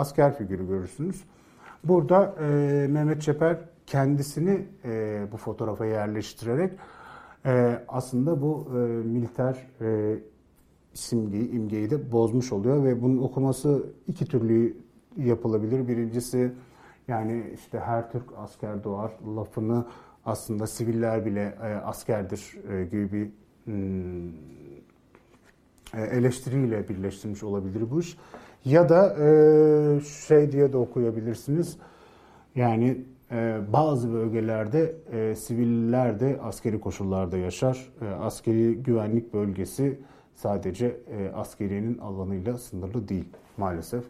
asker 0.00 0.34
figürü 0.34 0.68
görürsünüz. 0.68 1.24
Burada 1.84 2.34
Mehmet 2.88 3.22
Çeper 3.22 3.58
kendisini 3.86 4.66
bu 5.32 5.36
fotoğrafa 5.36 5.86
yerleştirerek 5.86 6.72
aslında 7.88 8.42
bu 8.42 8.68
militer 9.04 9.66
simgeyi, 10.96 11.50
imgeyi 11.50 11.90
de 11.90 12.12
bozmuş 12.12 12.52
oluyor 12.52 12.84
ve 12.84 13.02
bunun 13.02 13.22
okuması 13.22 13.86
iki 14.08 14.26
türlü 14.26 14.76
yapılabilir. 15.16 15.88
Birincisi 15.88 16.52
yani 17.08 17.44
işte 17.54 17.80
her 17.80 18.12
Türk 18.12 18.24
asker 18.36 18.84
doğar 18.84 19.12
lafını 19.36 19.84
aslında 20.24 20.66
siviller 20.66 21.26
bile 21.26 21.54
e, 21.62 21.66
askerdir 21.66 22.54
e, 22.70 22.84
gibi 22.84 23.12
bir 23.12 23.30
hmm, 23.64 24.28
e, 25.94 26.02
eleştiriyle 26.02 26.88
birleştirmiş 26.88 27.42
olabilir 27.42 27.90
bu 27.90 28.00
iş. 28.00 28.16
Ya 28.64 28.88
da 28.88 29.16
e, 29.24 30.00
şey 30.26 30.52
diye 30.52 30.72
de 30.72 30.76
okuyabilirsiniz. 30.76 31.76
Yani 32.54 33.04
e, 33.30 33.58
bazı 33.72 34.12
bölgelerde 34.12 34.96
e, 35.12 35.34
siviller 35.34 36.20
de 36.20 36.38
askeri 36.42 36.80
koşullarda 36.80 37.36
yaşar. 37.36 37.92
E, 38.02 38.06
askeri 38.06 38.74
güvenlik 38.74 39.34
bölgesi 39.34 39.98
sadece 40.36 40.86
e, 40.86 41.32
askeriyenin 41.34 41.98
alanıyla 41.98 42.58
sınırlı 42.58 43.08
değil 43.08 43.28
maalesef. 43.56 44.04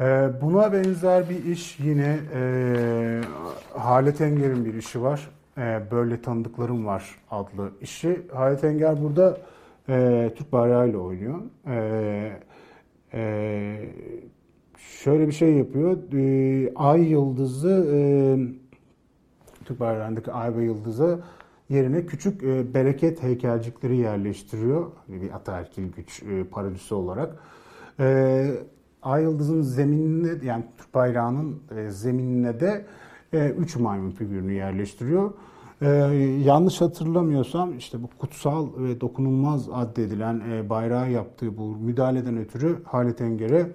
E, 0.00 0.28
buna 0.42 0.72
benzer 0.72 1.30
bir 1.30 1.44
iş 1.44 1.80
yine 1.80 2.18
e, 2.34 3.20
Halet 3.74 4.20
Enger'in 4.20 4.64
bir 4.64 4.74
işi 4.74 5.02
var. 5.02 5.30
E, 5.58 5.82
Böyle 5.90 6.22
Tanıdıklarım 6.22 6.86
Var 6.86 7.18
adlı 7.30 7.70
işi. 7.80 8.26
Halet 8.32 8.64
Enger 8.64 9.02
burada 9.02 9.38
e, 9.88 10.30
Türk 10.36 10.52
bayrağıyla 10.52 10.98
oynuyor. 10.98 11.38
E, 11.66 12.32
e, 13.14 13.90
şöyle 14.78 15.26
bir 15.26 15.32
şey 15.32 15.52
yapıyor. 15.52 15.98
E, 16.12 16.72
ay 16.76 17.02
yıldızı 17.02 17.86
e, 17.92 17.98
Türk 19.64 19.80
bayrağındaki 19.80 20.32
ay 20.32 20.56
ve 20.56 20.64
yıldızı 20.64 21.20
yerine 21.68 22.06
küçük 22.06 22.42
e, 22.42 22.74
bereket 22.74 23.22
heykelcikleri 23.22 23.96
yerleştiriyor. 23.96 24.90
Hani 25.06 25.22
bir 25.22 25.30
ataerkil 25.30 25.92
güç 25.92 26.22
e, 26.22 26.44
parodisi 26.44 26.94
olarak. 26.94 27.36
E, 28.00 28.46
Ay 29.02 29.22
yıldızın 29.22 29.62
zeminine 29.62 30.46
yani 30.46 30.64
Türk 30.78 30.94
bayrağının 30.94 31.62
e, 31.76 31.90
zeminine 31.90 32.60
de 32.60 32.86
e, 33.32 33.48
üç 33.50 33.76
maymun 33.76 34.10
figürünü 34.10 34.52
yerleştiriyor. 34.52 35.32
Ee, 35.82 35.88
yanlış 36.44 36.80
hatırlamıyorsam 36.80 37.78
işte 37.78 38.02
bu 38.02 38.08
kutsal 38.18 38.68
ve 38.78 39.00
dokunulmaz 39.00 39.68
addedilen 39.72 40.42
e, 40.50 40.70
bayrağı 40.70 41.10
yaptığı 41.10 41.58
bu 41.58 41.76
müdahaleden 41.76 42.36
ötürü 42.36 42.84
Halit 42.84 43.20
Enger'e 43.20 43.70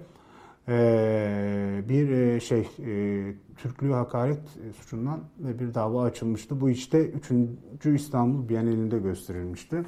bir 1.88 2.10
e, 2.10 2.40
şey 2.40 2.60
e, 2.60 3.34
Türklüğü 3.56 3.92
hakaret 3.92 4.40
suçundan 4.80 5.20
ve 5.38 5.58
bir 5.58 5.74
dava 5.74 6.04
açılmıştı. 6.04 6.60
Bu 6.60 6.70
işte 6.70 7.10
3. 7.84 7.86
İstanbul 7.86 8.48
Bienalinde 8.48 8.98
gösterilmişti. 8.98 9.82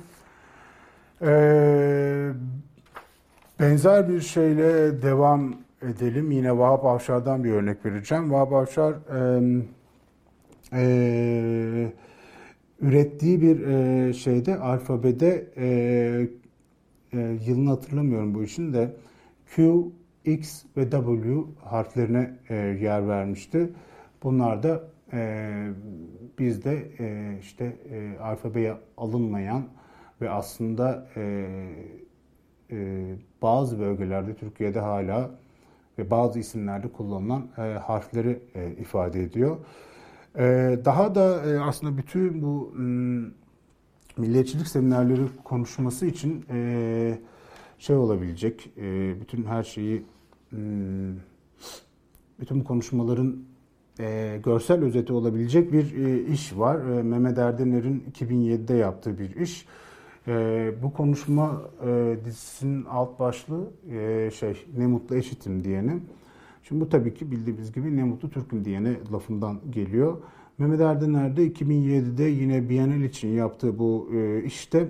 E, 1.22 2.32
benzer 3.60 4.08
bir 4.08 4.20
şeyle 4.20 5.02
devam 5.02 5.54
edelim. 5.82 6.30
Yine 6.30 6.58
Vahap 6.58 6.84
Avşar'dan 6.84 7.44
bir 7.44 7.52
örnek 7.52 7.84
vereceğim. 7.84 8.32
Vahap 8.32 8.52
Avşar 8.52 8.92
e, 8.92 9.42
e, 10.72 11.92
ürettiği 12.80 13.42
bir 13.42 13.66
e, 13.66 14.12
şeyde 14.12 14.58
alfabede 14.58 15.46
e, 15.56 15.66
e, 17.12 17.38
yılını 17.46 17.70
hatırlamıyorum 17.70 18.34
bu 18.34 18.44
işin 18.44 18.72
de 18.72 18.96
Q, 19.46 19.84
X 20.24 20.64
ve 20.76 20.90
W 20.90 21.44
harflerine 21.64 22.38
e, 22.48 22.54
yer 22.56 23.08
vermişti. 23.08 23.70
Bunlar 24.22 24.62
da 24.62 24.82
e, 25.12 25.68
bizde 26.38 26.88
e, 26.98 27.38
işte 27.40 27.76
e, 27.90 28.18
alfabeye 28.18 28.74
alınmayan 28.96 29.64
ve 30.20 30.30
aslında 30.30 31.06
e, 31.16 31.22
e, 32.70 33.06
bazı 33.42 33.78
bölgelerde 33.78 34.34
Türkiye'de 34.34 34.80
hala 34.80 35.30
ve 35.98 36.10
bazı 36.10 36.38
isimlerde 36.38 36.88
kullanılan 36.88 37.48
e, 37.58 37.60
harfleri 37.60 38.42
e, 38.54 38.70
ifade 38.70 39.22
ediyor. 39.22 39.56
Daha 40.84 41.14
da 41.14 41.46
e, 41.46 41.60
aslında 41.60 41.98
bütün 41.98 42.42
bu 42.42 42.72
hmm, 42.74 43.24
milliyetçilik 44.16 44.68
seminerleri 44.68 45.22
konuşması 45.44 46.06
için 46.06 46.44
e, 46.50 47.18
şey 47.78 47.96
olabilecek, 47.96 48.72
e, 48.76 49.14
bütün 49.20 49.44
her 49.44 49.62
şeyi, 49.62 50.02
bütün 52.40 52.60
bu 52.60 52.64
konuşmaların 52.64 53.36
görsel 54.44 54.84
özeti 54.84 55.12
olabilecek 55.12 55.72
bir 55.72 55.94
iş 56.26 56.58
var. 56.58 56.76
Mehmet 57.02 57.38
Erdener'in 57.38 58.04
2007'de 58.12 58.74
yaptığı 58.74 59.18
bir 59.18 59.36
iş. 59.36 59.66
Bu 60.82 60.92
konuşma 60.92 61.62
dizisinin 62.24 62.84
alt 62.84 63.18
başlığı 63.20 63.70
şey 64.34 64.66
ne 64.76 64.86
mutlu 64.86 65.16
eşitim 65.16 65.64
diyenim. 65.64 66.02
Şimdi 66.62 66.80
bu 66.80 66.88
tabii 66.88 67.14
ki 67.14 67.30
bildiğimiz 67.30 67.72
gibi 67.72 67.96
ne 67.96 68.04
mutlu 68.04 68.30
Türk'üm 68.30 68.64
diyene 68.64 68.96
lafından 69.12 69.60
geliyor. 69.70 70.18
Mehmet 70.58 70.80
Erdener 70.80 71.36
de 71.36 71.46
2007'de 71.46 72.24
yine 72.24 72.68
Bienal 72.68 73.00
için 73.00 73.28
yaptığı 73.28 73.78
bu 73.78 74.10
e, 74.14 74.44
işte 74.44 74.88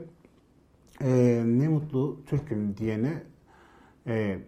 e, 1.00 1.42
ne 1.46 1.68
mutlu 1.68 2.20
Türk'üm 2.26 2.76
diyene 2.76 3.22
e, 4.06 4.38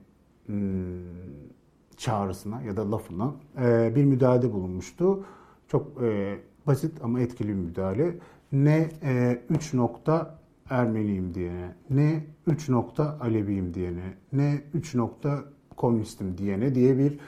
çağrısına 1.96 2.62
ya 2.62 2.76
da 2.76 2.92
lafına 2.92 3.34
e, 3.62 3.92
bir 3.96 4.04
müdahale 4.04 4.52
bulunmuştu. 4.52 5.24
Çok 5.68 6.02
e, 6.02 6.38
basit 6.66 6.92
ama 7.02 7.20
etkili 7.20 7.48
bir 7.48 7.54
müdahale. 7.54 8.14
Ne 8.52 8.90
e, 9.02 9.42
3 9.50 9.74
nokta 9.74 10.38
Ermeniyim 10.70 11.34
diyene, 11.34 11.74
ne 11.90 12.24
3 12.46 12.68
nokta 12.68 13.18
Aleviyim 13.20 13.74
diyene, 13.74 14.14
ne 14.32 14.62
3 14.74 14.94
nokta 14.94 15.44
komünistim 15.76 16.38
diyene 16.38 16.74
diye 16.74 16.98
bir 16.98 17.18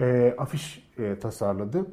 e, 0.00 0.34
afiş 0.38 0.88
e, 0.98 1.18
tasarladı. 1.18 1.86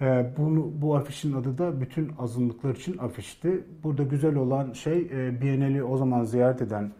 E, 0.00 0.32
bunu, 0.38 0.70
bu 0.82 0.96
afişin 0.96 1.32
adı 1.32 1.58
da 1.58 1.80
bütün 1.80 2.12
azınlıklar 2.18 2.74
için 2.74 2.98
afişti. 2.98 3.64
Burada 3.84 4.02
güzel 4.02 4.36
olan 4.36 4.72
şey 4.72 5.08
e, 5.12 5.40
Biennale'i 5.40 5.82
o 5.82 5.96
zaman 5.96 6.24
ziyaret 6.24 6.62
eden 6.62 6.92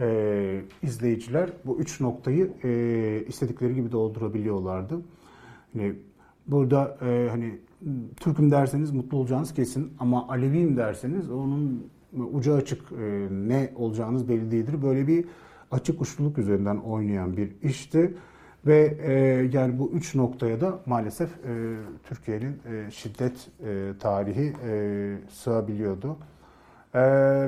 e, 0.00 0.60
izleyiciler 0.82 1.50
bu 1.64 1.78
üç 1.78 2.00
noktayı 2.00 2.50
e, 2.64 3.24
istedikleri 3.28 3.74
gibi 3.74 3.92
doldurabiliyorlardı. 3.92 5.00
Yani 5.74 5.94
burada 6.46 6.98
e, 7.02 7.28
hani 7.30 7.58
Türk'üm 8.16 8.50
derseniz 8.50 8.90
mutlu 8.90 9.18
olacağınız 9.18 9.54
kesin 9.54 9.92
ama 9.98 10.28
Aleviyim 10.28 10.76
derseniz 10.76 11.30
onun 11.30 11.86
ucu 12.32 12.54
açık 12.54 12.92
e, 12.92 13.28
ne 13.30 13.72
olacağınız 13.76 14.28
belli 14.28 14.50
değildir. 14.50 14.82
Böyle 14.82 15.06
bir 15.06 15.24
açık 15.70 16.00
uçluluk 16.00 16.38
üzerinden 16.38 16.76
oynayan 16.76 17.36
bir 17.36 17.52
işti. 17.62 18.14
Ve 18.66 18.98
e, 19.02 19.12
yani 19.52 19.78
bu 19.78 19.90
üç 19.94 20.14
noktaya 20.14 20.60
da 20.60 20.78
maalesef 20.86 21.28
e, 21.28 21.76
Türkiye'nin 22.04 22.58
e, 22.70 22.90
şiddet 22.90 23.48
e, 23.66 23.92
tarihi 24.00 24.52
e, 24.68 25.16
sığabiliyordu. 25.30 26.16
E, 26.94 26.98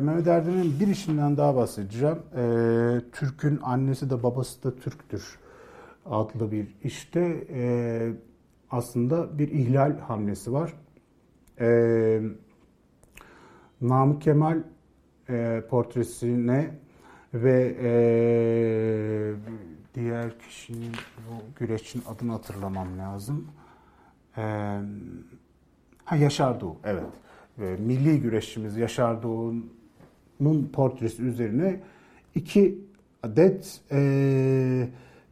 Mehmet 0.02 0.26
Erdem'in 0.26 0.80
bir 0.80 0.88
işinden 0.88 1.36
daha 1.36 1.56
bahsedeceğim. 1.56 2.18
E, 2.36 2.42
Türk'ün 3.12 3.58
annesi 3.62 4.10
de 4.10 4.22
babası 4.22 4.62
da 4.64 4.76
Türk'tür 4.76 5.38
adlı 6.06 6.52
bir 6.52 6.76
işte 6.82 7.46
e, 7.50 8.12
aslında 8.70 9.38
bir 9.38 9.48
ihlal 9.48 9.98
hamlesi 9.98 10.52
var. 10.52 10.74
E, 11.60 12.20
Namık 13.80 14.22
Kemal 14.22 14.58
e, 15.28 15.62
portresine 15.70 16.78
ve 17.34 17.76
e, 17.82 17.90
diğer 19.94 20.38
kişinin 20.38 20.92
bu 21.18 21.58
güreşçinin 21.58 22.04
adını 22.08 22.32
hatırlamam 22.32 22.98
lazım. 22.98 23.50
E, 24.36 24.42
ha 26.04 26.16
Yaşar 26.16 26.60
Doğu, 26.60 26.76
evet. 26.84 27.04
E, 27.58 27.76
milli 27.86 28.20
güreşçimiz 28.20 28.76
Yaşar 28.76 29.22
Doğu'nun 29.22 30.70
portresi 30.72 31.22
üzerine 31.22 31.80
iki 32.34 32.78
adet 33.22 33.80
e, 33.92 34.88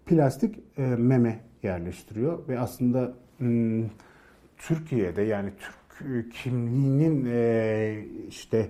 plastik 0.06 0.58
e, 0.78 0.82
meme 0.82 1.40
yerleştiriyor. 1.62 2.48
Ve 2.48 2.58
aslında 2.58 3.14
m, 3.38 3.85
Türkiye'de 4.58 5.22
yani 5.22 5.50
Türk 5.58 6.32
kimliğinin 6.32 7.24
e, 7.30 8.04
işte 8.28 8.68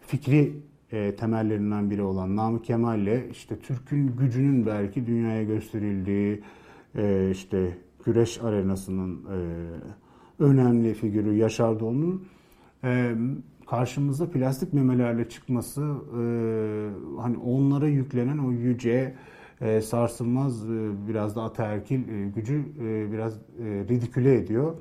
fikri 0.00 0.52
e, 0.92 1.16
temellerinden 1.16 1.90
biri 1.90 2.02
olan 2.02 2.36
Namık 2.36 2.64
Kemal'le 2.64 3.30
işte 3.30 3.58
Türk'ün 3.58 4.16
gücünün 4.16 4.66
belki 4.66 5.06
dünyaya 5.06 5.42
gösterildiği 5.42 6.42
e, 6.94 7.30
işte 7.30 7.78
güreş 8.04 8.40
arenasının 8.42 9.24
e, 9.24 9.38
önemli 10.42 10.94
figürü 10.94 11.34
Yaşar 11.34 11.80
Doğan'ın 11.80 12.22
e, 12.84 13.14
karşımıza 13.66 14.30
plastik 14.30 14.72
memelerle 14.72 15.28
çıkması 15.28 15.80
e, 15.80 16.22
hani 17.20 17.36
onlara 17.36 17.88
yüklenen 17.88 18.38
o 18.38 18.52
yüce 18.52 19.14
e, 19.60 19.80
sarsılmaz 19.80 20.70
e, 20.70 20.90
biraz 21.08 21.36
da 21.36 21.42
ataerkil 21.42 22.08
e, 22.08 22.28
gücü 22.28 22.64
e, 22.80 23.12
biraz 23.12 23.34
e, 23.34 23.38
ridiküle 23.88 24.34
ediyor 24.34 24.74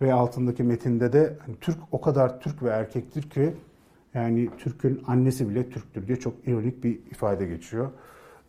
ve 0.00 0.12
altındaki 0.12 0.62
metinde 0.62 1.12
de 1.12 1.38
hani 1.46 1.56
Türk 1.60 1.78
o 1.92 2.00
kadar 2.00 2.40
Türk 2.40 2.62
ve 2.62 2.68
erkektir 2.68 3.22
ki 3.22 3.54
yani 4.14 4.50
Türk'ün 4.58 5.02
annesi 5.06 5.48
bile 5.48 5.70
Türktür 5.70 6.06
diye 6.06 6.18
çok 6.18 6.34
ironik 6.46 6.84
bir 6.84 6.98
ifade 7.10 7.46
geçiyor. 7.46 7.90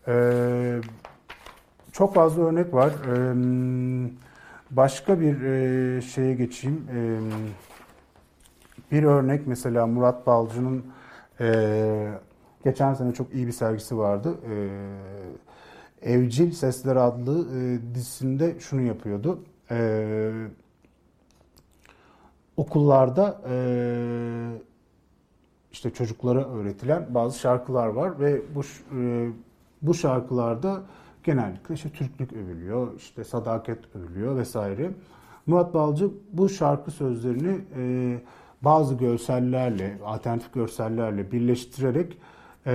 Ee, 0.08 0.82
çok 1.92 2.14
fazla 2.14 2.44
örnek 2.44 2.74
var. 2.74 2.94
Ee, 3.08 4.10
başka 4.72 5.20
bir 5.20 5.42
e, 5.42 6.02
şeye 6.02 6.34
geçeyim. 6.34 6.88
Ee, 6.96 7.20
bir 8.92 9.04
örnek 9.04 9.48
mesela 9.48 9.88
Murat 9.88 10.28
Balcı'nın 10.28 10.84
e, 11.40 12.12
geçen 12.64 12.94
sene 12.94 13.14
çok 13.14 13.34
iyi 13.34 13.48
bir 13.48 13.52
sergisi 13.52 13.98
vardı. 13.98 14.38
Ee, 14.50 16.14
Evcil 16.14 16.52
Sesler 16.52 16.96
adlı 16.96 17.58
e, 17.58 17.80
dizisinde 17.96 18.60
şunu 18.60 18.82
yapıyordu. 18.82 19.40
Ee, 19.72 20.32
okullarda 22.58 23.42
e, 23.50 23.56
işte 25.72 25.90
çocuklara 25.90 26.50
öğretilen 26.50 27.08
bazı 27.10 27.40
şarkılar 27.40 27.88
var 27.88 28.20
ve 28.20 28.42
bu 28.56 28.62
e, 28.98 29.30
bu 29.82 29.94
şarkılarda 29.94 30.82
genellikle 31.24 31.76
işte 31.76 31.90
Türklük 31.90 32.34
övülüyor, 32.34 32.94
işte 32.98 33.24
sadaket 33.24 33.96
övülüyor 33.96 34.36
vesaire. 34.36 34.92
Murat 35.46 35.74
Balcı 35.74 36.10
bu 36.34 36.50
şarkı 36.50 36.92
sözlerini 36.92 37.62
e, 37.78 38.20
bazı 38.62 38.96
görsellerle, 38.96 39.98
alternatif 40.06 40.54
görsellerle 40.54 41.32
birleştirerek 41.32 42.18
e, 42.66 42.74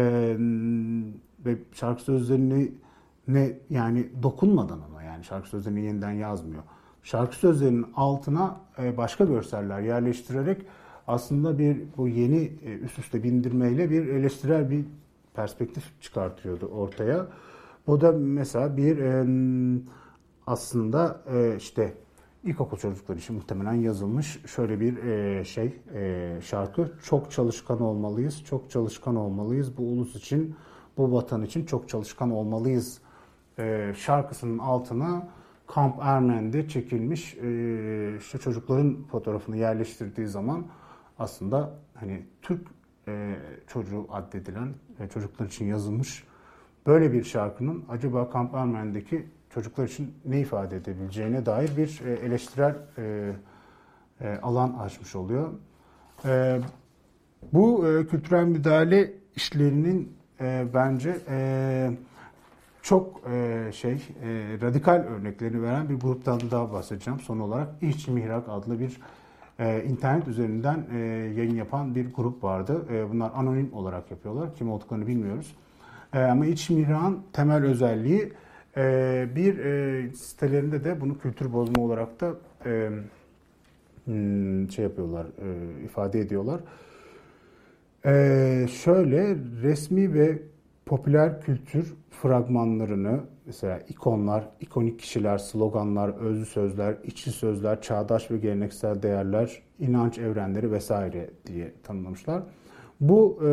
ve 1.47 1.59
şarkı 1.73 2.03
sözlerini 2.03 2.73
ne 3.29 3.59
yani 3.71 4.09
dokunmadan 4.23 4.81
ama 4.81 5.03
yani 5.03 5.25
şarkı 5.25 5.49
sözlerini 5.49 5.81
yeniden 5.81 6.11
yazmıyor. 6.11 6.63
Şarkı 7.03 7.37
sözlerinin 7.37 7.87
altına 7.97 8.57
başka 8.97 9.25
görseller 9.25 9.81
yerleştirerek 9.81 10.63
aslında 11.07 11.59
bir 11.59 11.83
bu 11.97 12.09
yeni 12.09 12.53
e, 12.65 12.79
üst 12.79 12.99
üste 12.99 13.23
bindirmeyle 13.23 13.91
bir 13.91 14.07
eleştirel 14.07 14.71
bir 14.71 14.85
perspektif 15.35 16.01
çıkartıyordu 16.01 16.67
ortaya. 16.67 17.27
O 17.87 18.01
da 18.01 18.13
mesela 18.13 18.77
bir 18.77 18.99
aslında 20.47 21.21
işte 21.59 21.95
ilkokul 22.45 22.77
çocukları 22.77 23.19
için 23.19 23.37
muhtemelen 23.37 23.73
yazılmış 23.73 24.41
şöyle 24.47 24.81
bir 24.81 24.95
şey 25.45 25.81
şarkı. 26.41 26.93
Çok 27.05 27.31
çalışkan 27.31 27.81
olmalıyız, 27.81 28.45
çok 28.45 28.71
çalışkan 28.71 29.17
olmalıyız. 29.17 29.77
Bu 29.79 29.83
ulus 29.83 30.17
için, 30.17 30.57
bu 30.97 31.13
vatan 31.13 31.43
için 31.43 31.67
çok 31.67 31.89
çalışkan 31.89 32.31
olmalıyız 32.31 33.01
şarkısının 33.97 34.59
altına 34.59 35.29
Kamp 35.67 35.97
Ermen'de 36.03 36.69
çekilmiş 36.69 37.35
işte 38.19 38.39
çocukların 38.39 38.97
fotoğrafını 39.11 39.57
yerleştirdiği 39.57 40.27
zaman 40.27 40.67
aslında 41.19 41.79
hani 41.95 42.23
Türk 42.43 42.69
çocuğu 43.67 44.07
addedilen 44.11 44.75
çocuklar 45.15 45.47
için 45.47 45.65
yazılmış 45.65 46.25
böyle 46.87 47.13
bir 47.13 47.25
şarkının 47.25 47.85
acaba 47.89 48.31
Kamp 48.31 48.55
Ermen'deki 48.55 49.27
çocuklar 49.55 49.85
için 49.85 50.15
ne 50.25 50.41
ifade 50.41 50.77
edebileceğine 50.77 51.47
dair 51.47 51.77
bir 51.77 52.01
e, 52.07 52.13
eleştirel 52.13 52.75
e, 52.99 53.33
e, 54.21 54.39
alan 54.43 54.73
açmış 54.73 55.17
oluyor. 55.17 55.51
Bu 57.53 57.85
kültürel 58.11 58.45
müdahale 58.45 59.13
işlerinin 59.37 60.13
bence 60.75 61.17
çok 62.83 63.23
şey 63.73 64.09
radikal 64.63 64.95
örneklerini 64.95 65.63
veren 65.63 65.89
bir 65.89 65.95
gruptan 65.95 66.41
daha 66.51 66.73
bahsedeceğim. 66.73 67.21
Son 67.21 67.41
olarak 67.41 67.69
İş 67.83 68.09
Mihrak 68.09 68.45
adlı 68.49 68.81
bir 68.81 69.01
internet 69.85 70.29
üzerinden 70.29 70.87
yayın 71.37 71.55
yapan 71.55 71.95
bir 71.95 72.15
grup 72.15 72.45
vardı. 72.45 72.87
bunlar 73.13 73.31
anonim 73.35 73.71
olarak 73.73 74.11
yapıyorlar. 74.11 74.55
Kim 74.55 74.71
olduklarını 74.71 75.07
bilmiyoruz. 75.07 75.57
ama 76.13 76.47
İç 76.47 76.71
Mihrak'ın 76.71 77.23
temel 77.33 77.65
özelliği 77.65 78.33
ee, 78.77 79.29
bir 79.37 79.59
e, 79.59 80.15
sitelerinde 80.15 80.85
de 80.85 81.01
bunu 81.01 81.19
kültür 81.19 81.53
bozma 81.53 81.83
olarak 81.83 82.21
da 82.21 82.35
e, 82.67 82.91
hmm, 84.05 84.71
şey 84.71 84.85
yapıyorlar, 84.85 85.27
e, 85.27 85.85
ifade 85.85 86.21
ediyorlar. 86.21 86.61
E, 88.07 88.67
şöyle 88.69 89.37
resmi 89.63 90.15
ve 90.15 90.39
popüler 90.87 91.41
kültür 91.41 91.95
fragmanlarını 92.11 93.21
mesela 93.47 93.79
ikonlar, 93.89 94.49
ikonik 94.61 94.99
kişiler, 94.99 95.39
sloganlar, 95.39 96.09
özlü 96.09 96.47
sözler, 96.47 96.97
içi 97.05 97.31
sözler, 97.31 97.83
çağdaş 97.83 98.31
ve 98.31 98.39
geleneksel 98.39 99.03
değerler, 99.03 99.63
inanç 99.79 100.19
evrenleri 100.19 100.73
vesaire 100.73 101.31
diye 101.47 101.73
tanımlamışlar. 101.83 102.43
Bu 103.01 103.39
e, 103.43 103.49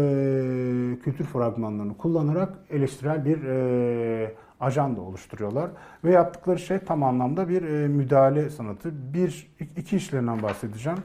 kültür 1.03 1.25
fragmanlarını 1.25 1.97
kullanarak 1.97 2.59
eleştirel 2.69 3.25
bir 3.25 3.43
e, 3.43 4.33
ajanda 4.59 5.01
oluşturuyorlar 5.01 5.69
ve 6.03 6.11
yaptıkları 6.11 6.59
şey 6.59 6.79
tam 6.79 7.03
anlamda 7.03 7.49
bir 7.49 7.61
e, 7.61 7.87
müdahale 7.87 8.49
sanatı. 8.49 9.13
Bir 9.13 9.51
iki 9.59 9.95
işlerinden 9.95 10.43
bahsedeceğim. 10.43 10.99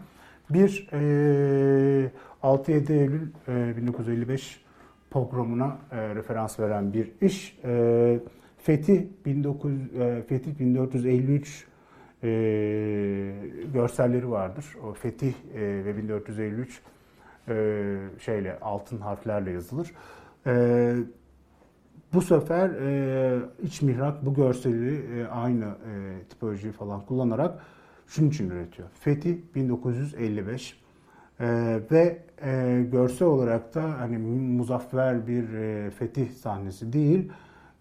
Bir 0.51 0.89
e, 0.93 2.11
6-7 2.43 2.93
Eylül 2.93 3.29
e, 3.49 3.77
1955 3.77 4.65
pogromuna 5.11 5.79
e, 5.91 6.15
referans 6.15 6.61
veren 6.61 6.93
bir 6.93 7.13
iş. 7.21 7.59
E, 7.65 8.21
Fetih 8.59 9.07
19 9.27 9.73
e, 9.73 10.23
Fetih 10.29 10.59
1453 10.59 11.67
e, 12.23 12.29
görselleri 13.75 14.31
vardır. 14.31 14.65
O 14.85 14.93
Fetih 14.93 15.35
e, 15.55 15.61
ve 15.85 15.97
1453 15.97 16.81
e, 17.49 17.99
şeyle 18.19 18.59
altın 18.61 18.99
harflerle 18.99 19.51
yazılır. 19.51 19.93
E, 20.47 20.95
bu 22.13 22.23
sefer 22.23 22.71
e, 22.71 23.41
iç 23.63 23.83
mihrak 23.83 24.27
bu 24.27 24.35
görseli 24.35 25.21
e, 25.21 25.27
aynı 25.27 25.65
e, 25.65 26.23
tipolojiyi 26.29 26.73
falan 26.73 27.07
kullanarak 27.07 27.59
şunun 28.07 28.29
için 28.29 28.51
üretiyor. 28.51 28.89
Fethi 29.01 29.43
1955 29.55 30.81
e, 31.41 31.47
ve 31.91 32.23
e, 32.43 32.83
görsel 32.93 33.29
olarak 33.29 33.75
da 33.75 34.01
hani 34.01 34.19
muzaffer 34.19 35.27
bir 35.27 35.53
e, 35.53 35.91
fetih 35.91 36.31
sahnesi 36.31 36.93
değil 36.93 37.33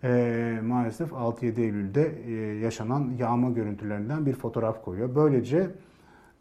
e, 0.03 0.59
maalesef 0.63 1.11
6-7 1.11 1.61
Eylül'de 1.61 2.23
e, 2.25 2.31
yaşanan 2.59 3.11
yağma 3.19 3.49
görüntülerinden 3.49 4.25
bir 4.25 4.33
fotoğraf 4.33 4.85
koyuyor. 4.85 5.15
Böylece 5.15 5.71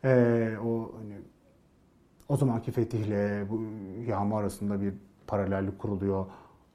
e, 0.05 0.53
o 0.65 0.93
hani, 0.99 1.15
o 2.29 2.37
zamanki 2.37 2.73
fetihle 2.73 3.45
bu 3.51 3.63
yağma 4.07 4.39
arasında 4.39 4.81
bir 4.81 4.95
paralellik 5.27 5.79
kuruluyor 5.79 6.27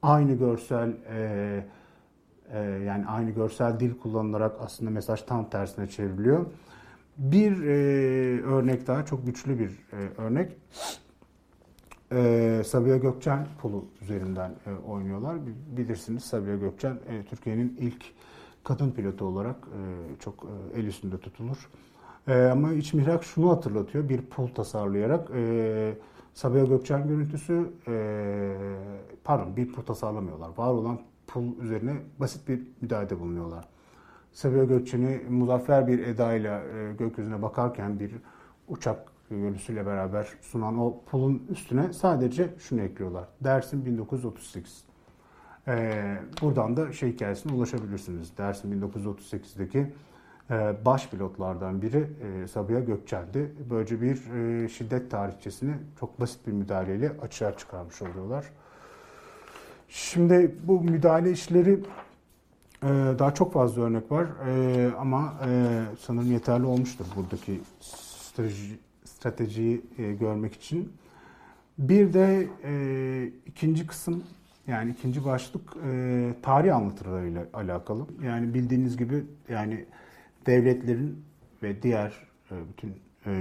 aynı 0.06 0.34
görsel 0.34 0.90
e, 1.10 1.66
e, 2.52 2.60
yani 2.60 3.06
aynı 3.06 3.30
görsel 3.32 3.80
dil 3.80 4.00
kullanılarak 4.00 4.56
aslında 4.60 4.92
mesaj 4.92 5.22
tam 5.22 5.50
tersine 5.50 5.88
çevriliyor. 5.88 6.46
Bir 7.18 7.64
e, 7.64 7.74
örnek 8.44 8.88
daha 8.88 9.06
çok 9.06 9.26
güçlü 9.26 9.60
bir 9.60 9.70
e, 9.70 10.22
örnek. 10.22 10.52
E, 12.12 12.62
Sabiha 12.66 12.98
Gökçen 12.98 13.48
pulu 13.62 13.86
üzerinden 14.02 14.52
e, 14.66 14.72
oynuyorlar. 14.88 15.38
Bilirsiniz 15.78 16.24
Sabiha 16.24 16.56
Gökçen 16.56 16.94
e, 17.10 17.24
Türkiye'nin 17.30 17.78
ilk 17.80 18.06
kadın 18.64 18.92
pilotu 18.92 19.26
olarak 19.26 19.56
e, 19.56 19.80
çok 20.20 20.48
e, 20.76 20.80
el 20.80 20.86
üstünde 20.86 21.18
tutulur. 21.18 21.70
E, 22.28 22.44
ama 22.46 22.74
iç 22.74 22.94
mihrak 22.94 23.24
şunu 23.24 23.50
hatırlatıyor. 23.50 24.10
Bir 24.10 24.22
pul 24.22 24.48
tasarlayarak 24.48 25.30
e, 25.36 25.94
Sabiha 26.36 26.66
Gökçen 26.66 27.08
görüntüsü 27.08 27.70
e, 27.88 27.96
pardon 29.24 29.56
bir 29.56 29.72
pul 29.72 29.82
tasarlamıyorlar. 29.82 30.50
Var 30.58 30.68
olan 30.68 31.00
pul 31.28 31.58
üzerine 31.62 31.94
basit 32.20 32.48
bir 32.48 32.62
müdahalede 32.82 33.20
bulunuyorlar. 33.20 33.68
Sabiha 34.32 34.64
Gökçen'i 34.64 35.22
muzaffer 35.30 35.88
bir 35.88 36.00
edayla 36.00 36.62
e, 36.62 36.94
gökyüzüne 36.94 37.42
bakarken 37.42 38.00
bir 38.00 38.12
uçak 38.68 39.12
görüntüsüyle 39.30 39.86
beraber 39.86 40.28
sunan 40.42 40.80
o 40.80 41.02
pulun 41.06 41.48
üstüne 41.50 41.94
sadece 41.94 42.54
şunu 42.60 42.82
ekliyorlar. 42.82 43.28
Dersim 43.44 43.86
1938. 43.86 44.84
Ee, 45.68 46.18
buradan 46.42 46.78
da 46.78 46.92
şey 46.92 47.14
hikayesine 47.14 47.54
ulaşabilirsiniz. 47.54 48.38
Dersim 48.38 48.82
1938'deki 48.82 49.80
ee, 49.80 49.92
baş 50.86 51.10
pilotlardan 51.10 51.82
biri 51.82 52.08
e, 52.44 52.48
Sabiha 52.48 52.80
Gökçen'di. 52.80 53.52
Böylece 53.70 54.02
bir 54.02 54.32
e, 54.32 54.70
şiddet 54.70 55.12
tarihçesini 55.12 55.74
çok 56.00 56.20
basit 56.20 56.48
bir 56.48 56.52
müdahaleyle 56.52 57.12
açığa 57.22 57.58
çıkarmış 57.58 58.02
oluyorlar. 58.02 58.46
Şimdi 59.90 60.56
bu 60.64 60.82
müdahale 60.82 61.32
işleri 61.32 61.80
e, 62.84 62.88
daha 63.20 63.34
çok 63.34 63.54
fazla 63.54 63.82
örnek 63.82 64.12
var 64.12 64.28
ama 65.00 65.34
sanırım 66.00 66.32
yeterli 66.32 66.66
olmuştur 66.66 67.06
buradaki 67.16 67.62
strateji, 67.82 68.80
stratejiyi 69.06 69.82
görmek 70.20 70.54
için. 70.54 70.94
Bir 71.78 72.14
de 72.14 72.48
ikinci 73.46 73.88
kısım 73.88 74.24
yani 74.68 74.92
ikinci 74.92 75.26
başlık 75.26 75.74
tarih 76.42 76.76
anlatılarıyla 76.76 77.46
alakalı. 77.54 78.06
Yani 78.24 78.54
bildiğiniz 78.54 78.98
gibi 78.98 79.24
yani 79.50 79.86
devletlerin 80.46 81.26
ve 81.64 81.82
diğer 81.82 82.14
e, 82.52 82.56
bütün 82.70 82.96
e, 83.26 83.34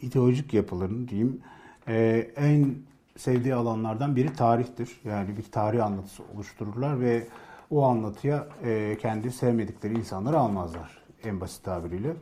ideolojik 0.00 0.54
yapıların 0.54 1.08
diyeyim 1.08 1.40
e, 1.88 2.28
en 2.36 2.74
sevdiği 3.16 3.54
alanlardan 3.54 4.16
biri 4.16 4.32
tarihtir. 4.32 5.00
Yani 5.04 5.36
bir 5.36 5.42
tarih 5.42 5.86
anlatısı 5.86 6.22
oluştururlar 6.34 7.00
ve 7.00 7.26
o 7.70 7.84
anlatıya 7.84 8.48
e, 8.64 8.96
kendi 9.00 9.30
sevmedikleri 9.30 9.94
insanları 9.94 10.38
almazlar 10.38 10.98
en 11.24 11.40
basit 11.40 11.64
tabiriyle. 11.64 12.12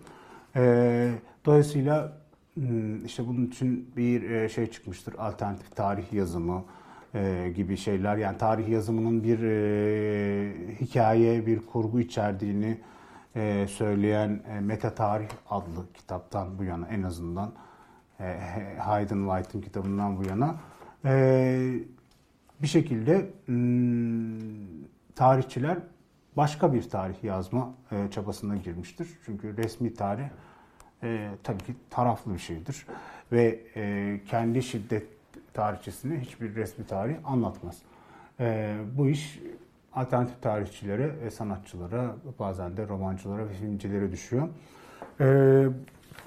E, 0.57 1.13
dolayısıyla 1.45 2.19
hmm, 2.55 3.05
işte 3.05 3.27
bunun 3.27 3.47
için 3.47 3.91
bir 3.97 4.49
şey 4.49 4.67
çıkmıştır. 4.67 5.15
Alternatif 5.19 5.77
tarih 5.77 6.13
yazımı 6.13 6.65
gibi 7.55 7.77
şeyler. 7.77 8.17
Yani 8.17 8.39
tarih 8.39 8.69
yazımının 8.69 9.23
bir 9.25 9.39
hikaye, 10.81 11.47
bir 11.47 11.61
kurgu 11.67 12.01
içerdiğini 12.01 12.79
e, 13.37 13.66
söyleyen 13.66 14.43
e, 14.49 14.61
Meta 14.61 14.95
Tarih 14.95 15.28
adlı 15.51 15.93
kitaptan 15.95 16.59
bu 16.59 16.64
yana 16.64 16.89
en 16.89 17.03
azından 17.03 17.53
e, 18.20 18.39
Hayden 18.78 19.28
White'ın 19.28 19.62
kitabından 19.62 20.16
bu 20.16 20.24
yana 20.24 20.55
e, 21.05 21.74
bir 22.62 22.66
şekilde 22.66 23.30
hmm, 23.47 24.84
tarihçiler 25.14 25.78
başka 26.37 26.74
bir 26.74 26.91
tarih 26.91 27.24
yazma 27.24 27.74
e, 27.93 28.11
çabasına 28.11 28.57
girmiştir. 28.57 29.09
Çünkü 29.26 29.57
resmi 29.57 29.95
tarih 29.95 30.28
e, 31.03 31.28
tabii 31.43 31.62
ki 31.62 31.74
taraflı 31.91 32.34
bir 32.34 32.39
şeydir 32.39 32.87
ve 33.32 33.61
e, 33.76 34.20
kendi 34.28 34.62
şiddet 34.62 35.07
tarihçesini 35.55 36.18
hiçbir 36.18 36.55
resmi 36.55 36.87
tarih 36.87 37.16
anlatmaz. 37.24 37.78
E, 38.41 38.76
bu 38.97 39.09
iş 39.09 39.41
alternatif 39.97 40.43
tarihçilere 40.43 41.21
ve 41.21 41.31
sanatçılara 41.31 42.17
bazen 42.39 42.77
de 42.77 42.89
romancılara 42.89 43.49
ve 43.49 43.53
filmcilere 43.53 44.13
düşüyor. 44.13 44.49
Ee, 45.21 45.67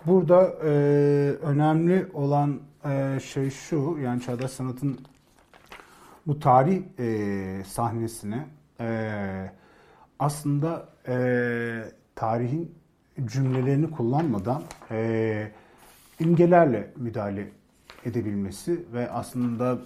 burada 0.05 0.43
e, 0.63 0.69
önemli 1.41 2.07
olan 2.13 2.59
e, 2.85 3.19
şey 3.19 3.49
şu, 3.49 3.97
yani 4.03 4.21
çağdaş 4.21 4.51
sanatın 4.51 4.99
bu 6.27 6.39
tarih 6.39 6.81
e, 6.99 7.63
sahnesine 7.63 8.45
e, 8.79 9.11
aslında 10.19 10.89
e, 11.07 11.83
tarihin 12.15 12.75
cümlelerini 13.25 13.91
kullanmadan 13.91 14.63
e, 14.91 15.51
imgelerle 16.19 16.91
müdahale 16.97 17.49
edebilmesi 18.05 18.83
ve 18.93 19.11
aslında 19.11 19.79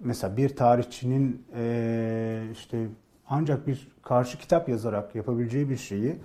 mesela 0.00 0.36
bir 0.36 0.56
tarihçinin 0.56 1.46
e, 1.54 2.42
işte 2.52 2.86
ancak 3.30 3.66
bir 3.66 3.88
karşı 4.02 4.38
kitap 4.38 4.68
yazarak 4.68 5.14
yapabileceği 5.14 5.70
bir 5.70 5.76
şeyi 5.76 6.16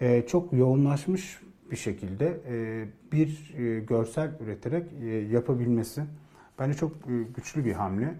e, 0.00 0.26
çok 0.26 0.52
yoğunlaşmış 0.52 1.40
bir 1.70 1.76
şekilde 1.76 2.40
e, 2.48 2.84
bir 3.12 3.54
e, 3.58 3.80
görsel 3.80 4.30
üreterek 4.40 4.92
e, 5.02 5.06
yapabilmesi 5.06 6.02
bence 6.58 6.74
çok 6.74 6.92
e, 6.92 7.12
güçlü 7.36 7.64
bir 7.64 7.72
hamle. 7.72 8.14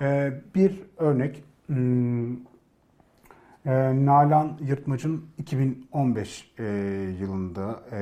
E, 0.00 0.32
bir 0.54 0.82
örnek 0.96 1.44
hmm, 1.66 2.32
e, 3.66 4.06
Nalan 4.06 4.58
Yırtmac'ın 4.60 5.24
2015 5.38 6.52
e, 6.58 6.64
yılında 7.20 7.82
e, 7.92 7.98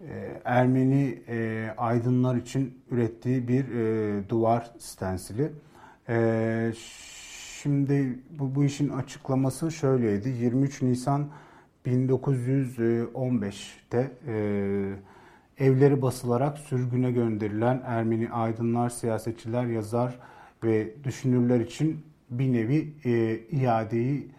e, 0.00 0.40
Ermeni 0.44 1.22
e, 1.28 1.68
aydınlar 1.76 2.36
için 2.36 2.78
ürettiği 2.90 3.48
bir 3.48 3.64
e, 3.74 4.28
duvar 4.28 4.70
stensili. 4.78 5.52
E, 6.08 6.72
şimdi 7.62 8.18
bu, 8.30 8.54
bu 8.54 8.64
işin 8.64 8.88
açıklaması 8.88 9.70
şöyleydi. 9.70 10.28
23 10.28 10.82
Nisan 10.82 11.28
1915'te 11.86 14.12
e, 14.26 14.34
evleri 15.58 16.02
basılarak 16.02 16.58
sürgüne 16.58 17.12
gönderilen 17.12 17.82
Ermeni 17.84 18.30
aydınlar, 18.30 18.90
siyasetçiler, 18.90 19.66
yazar 19.66 20.18
ve 20.64 21.04
düşünürler 21.04 21.60
için 21.60 22.04
bir 22.30 22.52
nevi 22.52 22.94
e, 23.04 23.38
iadeyi 23.38 24.30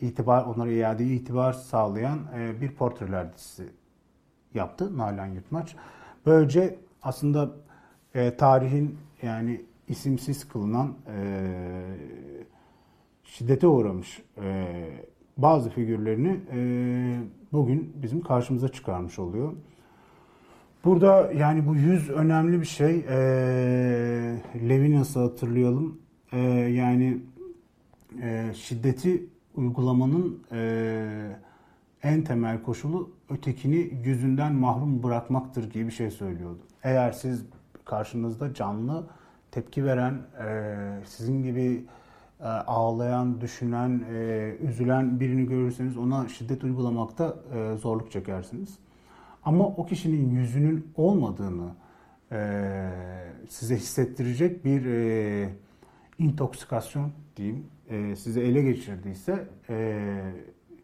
itibar 0.00 0.44
onlara 0.44 0.70
iadeyi 0.70 1.20
itibar 1.20 1.52
sağlayan 1.52 2.18
e, 2.38 2.60
bir 2.60 2.70
portreler 2.70 3.34
dizisi 3.34 3.68
yaptı 4.54 4.98
Nalan 4.98 5.26
Yurtmaç. 5.26 5.76
Böylece 6.26 6.78
aslında 7.02 7.50
e, 8.14 8.36
tarihin 8.36 8.98
yani 9.22 9.64
isimsiz 9.88 10.48
kılınan 10.48 10.94
e, 11.06 11.18
şiddete 13.24 13.66
uğramış 13.66 14.22
e, 14.42 14.66
bazı 15.36 15.70
figürlerini 15.70 16.40
e, 16.52 16.58
bugün 17.52 17.92
bizim 18.02 18.20
karşımıza 18.20 18.68
çıkarmış 18.68 19.18
oluyor. 19.18 19.52
Burada 20.84 21.32
yani 21.32 21.66
bu 21.66 21.76
yüz 21.76 22.10
önemli 22.10 22.60
bir 22.60 22.66
şey. 22.66 23.04
E, 23.08 23.16
Levinas'ı 24.68 25.20
hatırlayalım. 25.20 25.98
E, 26.32 26.38
yani 26.50 27.18
e, 28.22 28.50
şiddeti 28.54 29.26
uygulamanın 29.54 30.42
e, 30.52 31.36
en 32.02 32.24
temel 32.24 32.62
koşulu 32.62 33.10
ötekini 33.30 34.00
yüzünden 34.04 34.54
mahrum 34.54 35.02
bırakmaktır 35.02 35.70
gibi 35.70 35.86
bir 35.86 35.92
şey 35.92 36.10
söylüyordu. 36.10 36.62
Eğer 36.82 37.12
siz 37.12 37.44
karşınızda 37.84 38.54
canlı 38.54 39.06
tepki 39.54 39.84
veren, 39.84 40.14
e, 40.14 40.76
sizin 41.04 41.42
gibi 41.42 41.84
e, 42.40 42.44
ağlayan, 42.44 43.40
düşünen, 43.40 44.04
e, 44.12 44.56
üzülen 44.60 45.20
birini 45.20 45.46
görürseniz 45.46 45.96
ona 45.96 46.28
şiddet 46.28 46.64
uygulamakta 46.64 47.36
e, 47.54 47.76
zorluk 47.76 48.10
çekersiniz. 48.10 48.78
Ama 49.44 49.66
o 49.66 49.86
kişinin 49.86 50.30
yüzünün 50.30 50.88
olmadığını 50.96 51.74
e, 52.32 52.90
size 53.48 53.76
hissettirecek 53.76 54.64
bir 54.64 54.86
e, 54.86 55.48
intoksikasyon 56.18 57.12
diyeyim, 57.36 57.66
e, 57.88 58.16
size 58.16 58.40
ele 58.40 58.62
geçirdiyse 58.62 59.48
e, 59.70 60.08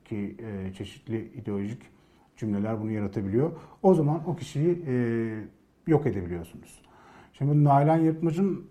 ki 0.04 0.36
e, 0.38 0.72
çeşitli 0.72 1.32
ideolojik 1.34 1.82
cümleler 2.36 2.80
bunu 2.80 2.90
yaratabiliyor. 2.90 3.52
O 3.82 3.94
zaman 3.94 4.28
o 4.28 4.36
kişiyi 4.36 4.84
e, 4.86 4.94
yok 5.86 6.06
edebiliyorsunuz. 6.06 6.89
Şimdi 7.40 7.64
Nalan 7.64 7.98
Yırtmac'ın 7.98 8.66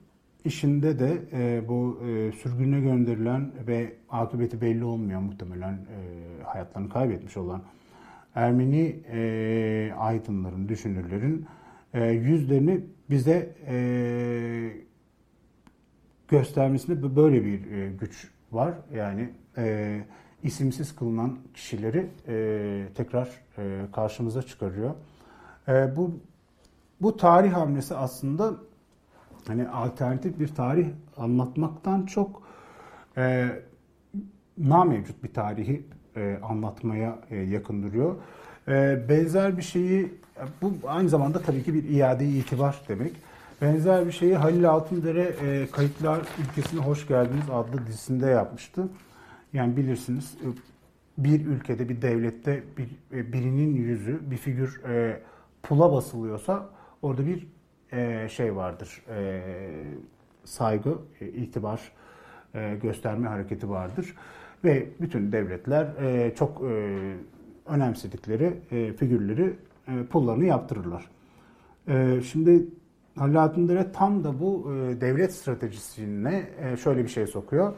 işinde 0.45 0.99
de 0.99 1.21
e, 1.33 1.67
bu 1.67 1.99
e, 2.07 2.31
sürgüne 2.31 2.79
gönderilen 2.79 3.51
ve 3.67 3.93
akıbeti 4.09 4.61
belli 4.61 4.83
olmayan 4.83 5.23
muhtemelen 5.23 5.73
e, 5.73 6.43
hayatlarını 6.43 6.89
kaybetmiş 6.89 7.37
olan 7.37 7.61
Ermeni 8.35 8.99
e, 9.11 9.93
aydınların, 9.97 10.69
düşünürlerin 10.69 11.45
e, 11.93 12.05
yüzlerini 12.05 12.81
bize 13.09 13.55
e, 13.67 13.77
göstermesinde 16.27 17.15
böyle 17.15 17.45
bir 17.45 17.71
e, 17.71 17.91
güç 17.91 18.27
var. 18.51 18.73
Yani 18.95 19.29
e, 19.57 19.97
isimsiz 20.43 20.95
kılınan 20.95 21.37
kişileri 21.53 22.09
e, 22.27 22.87
tekrar 22.95 23.29
e, 23.57 23.81
karşımıza 23.93 24.41
çıkarıyor. 24.41 24.95
E, 25.67 25.95
bu 25.95 26.19
bu 27.01 27.17
tarih 27.17 27.53
hamlesi 27.53 27.95
aslında 27.95 28.53
hani 29.47 29.69
alternatif 29.69 30.39
bir 30.39 30.47
tarih 30.47 30.87
anlatmaktan 31.17 32.05
çok 32.05 32.41
e, 33.17 33.49
namevcut 34.57 35.23
bir 35.23 35.33
tarihi 35.33 35.83
e, 36.15 36.39
anlatmaya 36.43 37.19
e, 37.29 37.37
yakın 37.37 37.83
duruyor. 37.83 38.15
E, 38.67 39.05
benzer 39.09 39.57
bir 39.57 39.61
şeyi 39.61 40.13
bu 40.61 40.73
aynı 40.87 41.09
zamanda 41.09 41.41
tabii 41.41 41.63
ki 41.63 41.73
bir 41.73 41.89
iade 41.89 42.25
itibar 42.25 42.81
demek. 42.87 43.13
Benzer 43.61 44.05
bir 44.05 44.11
şeyi 44.11 44.35
Halil 44.35 44.69
Altındere 44.69 45.35
e, 45.41 45.67
Kayıtlar 45.71 46.21
Ülkesine 46.41 46.79
Hoş 46.79 47.07
Geldiniz 47.07 47.49
adlı 47.51 47.87
dizisinde 47.87 48.25
yapmıştı. 48.25 48.87
Yani 49.53 49.77
bilirsiniz 49.77 50.33
e, 50.43 50.47
bir 51.17 51.45
ülkede, 51.45 51.89
bir 51.89 52.01
devlette 52.01 52.63
bir, 52.77 53.17
e, 53.17 53.33
birinin 53.33 53.75
yüzü, 53.75 54.31
bir 54.31 54.37
figür 54.37 54.81
e, 54.83 55.21
pula 55.63 55.91
basılıyorsa 55.91 56.69
orada 57.01 57.25
bir 57.25 57.47
e, 57.91 58.29
şey 58.29 58.55
vardır. 58.55 59.03
E, 59.09 59.41
saygı, 60.43 60.97
e, 61.21 61.27
itibar 61.27 61.91
e, 62.55 62.75
gösterme 62.81 63.27
hareketi 63.27 63.69
vardır. 63.69 64.15
Ve 64.63 64.89
bütün 65.01 65.31
devletler 65.31 65.85
e, 65.85 66.35
çok 66.35 66.61
e, 66.61 66.97
önemsedikleri 67.65 68.53
e, 68.71 68.93
figürleri 68.93 69.55
e, 69.87 70.03
pullarını 70.03 70.45
yaptırırlar. 70.45 71.05
E, 71.87 72.21
şimdi 72.21 72.65
Alaaddin 73.17 73.69
Dere 73.69 73.91
tam 73.91 74.23
da 74.23 74.39
bu 74.39 74.73
e, 74.73 75.01
devlet 75.01 75.33
stratejisine 75.33 76.49
e, 76.61 76.77
şöyle 76.77 77.03
bir 77.03 77.09
şey 77.09 77.27
sokuyor. 77.27 77.73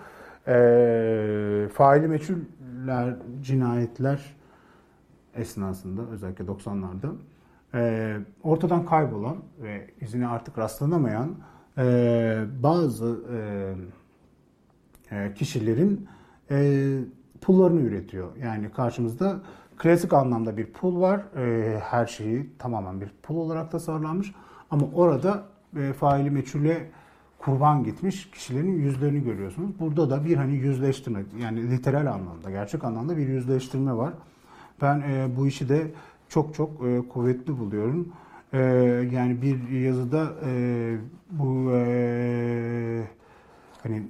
E, 0.48 1.68
faili 1.74 2.08
meçhuller, 2.08 3.16
cinayetler 3.42 4.36
esnasında 5.36 6.02
özellikle 6.12 6.46
90'larda 6.46 7.12
e, 7.74 8.18
ortadan 8.44 8.86
kaybolan 8.86 9.38
ve 9.62 9.88
izine 10.02 10.28
artık 10.28 10.58
rastlanamayan 10.58 11.30
e, 11.78 12.44
bazı 12.64 13.20
e, 15.12 15.16
e, 15.16 15.34
kişilerin 15.34 16.08
pullarını 17.42 17.82
üretiyor. 17.82 18.36
Yani 18.36 18.72
karşımızda 18.72 19.40
klasik 19.78 20.14
anlamda 20.14 20.58
bir 20.58 20.66
pul 20.66 21.02
var. 21.02 21.22
Her 21.80 22.06
şeyi 22.06 22.50
tamamen 22.60 23.02
bir 23.02 23.10
pul 23.24 23.36
olarak 23.36 23.72
tasarlanmış. 23.72 24.34
Ama 24.72 24.86
orada 24.94 25.44
e, 25.78 25.94
faili 25.94 26.32
meçhule 26.32 26.90
kurban 27.40 27.84
gitmiş 27.84 28.32
kişilerin 28.32 28.80
yüzlerini 28.80 29.24
görüyorsunuz. 29.24 29.80
Burada 29.80 30.10
da 30.10 30.26
bir 30.26 30.38
hani 30.38 30.54
yüzleştirme 30.54 31.24
yani 31.42 31.72
literal 31.72 32.14
anlamda, 32.14 32.52
gerçek 32.52 32.84
anlamda 32.84 33.18
bir 33.18 33.28
yüzleştirme 33.28 33.94
var. 33.94 34.14
Ben 34.82 35.04
bu 35.38 35.48
işi 35.48 35.70
de 35.70 35.92
çok 36.32 36.56
çok 36.56 36.88
e, 36.88 37.02
kuvvetli 37.10 37.60
buluyorum. 37.60 38.14
E, 38.54 38.60
yani 39.12 39.42
bir 39.42 39.70
yazıda 39.70 40.34
e, 40.46 40.98
bu 41.32 41.72
e, 41.72 43.04
hani 43.84 44.04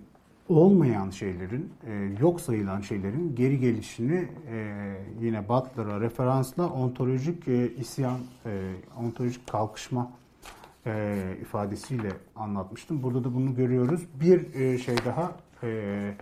olmayan 0.49 1.09
şeylerin, 1.09 1.69
e, 1.87 1.93
yok 2.19 2.41
sayılan 2.41 2.81
şeylerin 2.81 3.35
geri 3.35 3.59
gelişini 3.59 4.27
e, 4.51 4.95
yine 5.21 5.49
Butler'a 5.49 6.01
referansla 6.01 6.69
ontolojik 6.69 7.47
e, 7.47 7.75
isyan, 7.75 8.17
e, 8.45 8.73
ontolojik 8.99 9.47
kalkışma 9.47 10.11
e, 10.85 11.17
ifadesiyle 11.41 12.09
anlatmıştım. 12.35 13.03
Burada 13.03 13.23
da 13.23 13.35
bunu 13.35 13.55
görüyoruz. 13.55 14.01
Bir 14.21 14.53
e, 14.53 14.77
şey 14.77 14.95
daha, 15.05 15.31
e, 15.63 16.13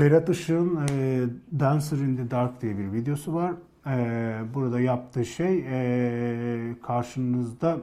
Berat 0.00 0.28
Işık'ın 0.28 0.86
e, 0.90 1.22
Dancer 1.60 1.98
in 1.98 2.16
the 2.16 2.30
Dark 2.30 2.62
diye 2.62 2.78
bir 2.78 2.92
videosu 2.92 3.34
var. 3.34 3.54
E, 3.86 4.36
burada 4.54 4.80
yaptığı 4.80 5.24
şey 5.24 5.64
e, 5.68 6.76
karşınızda 6.82 7.78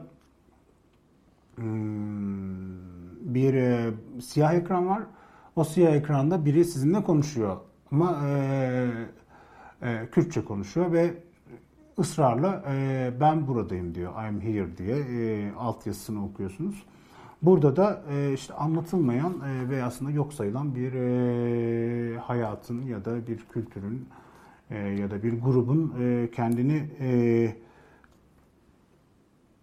hmm, 1.56 2.82
bir 3.34 3.54
e, 3.54 3.90
siyah 4.20 4.54
ekran 4.54 4.88
var. 4.88 5.02
O 5.56 5.64
siyah 5.64 5.94
ekranda 5.94 6.44
biri 6.44 6.64
sizinle 6.64 7.02
konuşuyor. 7.02 7.56
Ama 7.92 8.20
e, 8.26 8.88
e, 9.82 10.08
Kürtçe 10.12 10.44
konuşuyor 10.44 10.92
ve 10.92 11.14
ısrarla 11.98 12.64
e, 12.68 13.10
ben 13.20 13.46
buradayım 13.48 13.94
diyor. 13.94 14.12
I'm 14.28 14.40
here 14.40 14.76
diye 14.76 14.96
e, 14.96 15.52
altyazısını 15.52 16.24
okuyorsunuz. 16.24 16.82
Burada 17.42 17.76
da 17.76 18.02
e, 18.10 18.32
işte 18.32 18.54
anlatılmayan 18.54 19.34
e, 19.40 19.70
ve 19.70 19.84
aslında 19.84 20.10
yok 20.10 20.32
sayılan 20.32 20.74
bir 20.74 20.92
e, 20.92 22.18
hayatın 22.18 22.82
ya 22.82 23.04
da 23.04 23.26
bir 23.26 23.38
kültürün 23.38 24.08
e, 24.72 24.78
ya 24.78 25.10
da 25.10 25.22
bir 25.22 25.40
grubun 25.40 25.94
e, 26.00 26.30
kendini 26.30 26.90
e, 27.00 27.08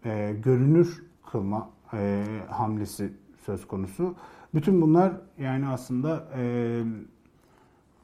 e, 0.05 0.33
görünür 0.43 1.03
kılma 1.31 1.69
e, 1.93 2.23
hamlesi 2.49 3.13
söz 3.45 3.67
konusu. 3.67 4.15
Bütün 4.53 4.81
bunlar 4.81 5.13
yani 5.37 5.67
aslında 5.67 6.27
e, 6.35 6.43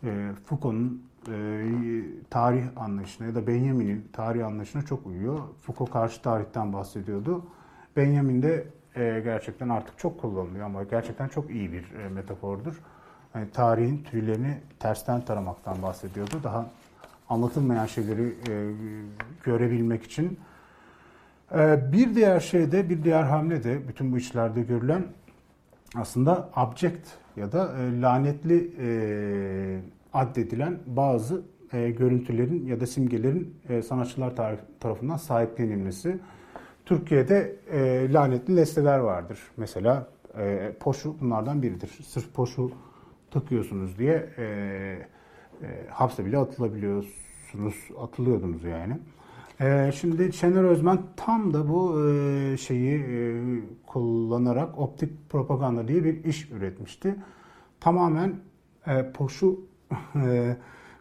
e, 0.03 0.31
Foucault'un 0.45 1.03
e, 1.27 1.65
tarih 2.29 2.63
anlayışına 2.75 3.27
ya 3.27 3.35
da 3.35 3.47
Benjamin'in 3.47 4.07
tarih 4.13 4.45
anlayışına 4.45 4.81
çok 4.81 5.05
uyuyor. 5.05 5.39
Foucault 5.61 5.91
karşı 5.91 6.21
tarihten 6.21 6.73
bahsediyordu. 6.73 7.45
Benjamin 7.95 8.41
de 8.41 8.67
e, 8.95 9.21
gerçekten 9.23 9.69
artık 9.69 9.99
çok 9.99 10.21
kullanılıyor 10.21 10.65
ama 10.65 10.83
gerçekten 10.83 11.27
çok 11.27 11.49
iyi 11.49 11.71
bir 11.71 11.91
e, 11.93 12.09
metafordur. 12.09 12.81
Yani 13.35 13.51
tarihin 13.51 14.03
tüylerini 14.03 14.57
tersten 14.79 15.21
taramaktan 15.21 15.81
bahsediyordu. 15.81 16.43
Daha 16.43 16.65
anlatılmayan 17.29 17.85
şeyleri 17.85 18.35
e, 18.49 18.71
görebilmek 19.43 20.03
için. 20.03 20.39
E, 21.55 21.91
bir 21.91 22.15
diğer 22.15 22.39
şey 22.39 22.71
de, 22.71 22.89
bir 22.89 23.03
diğer 23.03 23.23
hamle 23.23 23.63
de 23.63 23.87
bütün 23.87 24.11
bu 24.11 24.17
işlerde 24.17 24.61
görülen 24.61 25.03
aslında 25.95 26.49
abject 26.55 27.07
ya 27.35 27.51
da 27.51 27.73
e, 27.77 28.01
lanetli 28.01 28.71
e, 28.79 28.87
addedilen 30.13 30.79
bazı 30.85 31.41
e, 31.73 31.89
görüntülerin 31.89 32.65
ya 32.67 32.79
da 32.79 32.87
simgelerin 32.87 33.55
e, 33.69 33.81
sanatçılar 33.81 34.33
tarafından 34.79 35.17
sahiplenilmesi. 35.17 36.19
Türkiye'de 36.85 37.55
e, 37.71 38.13
lanetli 38.13 38.55
nesneler 38.55 38.99
vardır. 38.99 39.39
Mesela 39.57 40.07
e, 40.37 40.71
poşu 40.79 41.19
bunlardan 41.19 41.61
biridir. 41.61 41.89
Sırf 42.07 42.33
poşu 42.33 42.71
takıyorsunuz 43.31 43.97
diye 43.97 44.29
e, 44.37 45.07
e, 45.63 45.89
hapse 45.89 46.25
bile 46.25 46.37
atılabiliyorsunuz, 46.37 47.75
atılıyordunuz 48.01 48.63
yani. 48.63 48.97
E, 49.61 49.91
şimdi 49.91 50.33
Şener 50.33 50.63
Özmen 50.63 50.99
tam 51.17 51.53
da 51.53 51.69
bu 51.69 52.07
e, 52.07 52.57
şeyi 52.57 52.99
e, 52.99 53.41
kullanarak 53.87 54.79
optik 54.79 55.29
propaganda 55.29 55.87
diye 55.87 56.03
bir 56.03 56.23
iş 56.23 56.51
üretmişti. 56.51 57.15
Tamamen 57.79 58.35
e, 58.87 59.11
poşu 59.11 59.59
e, 60.15 60.57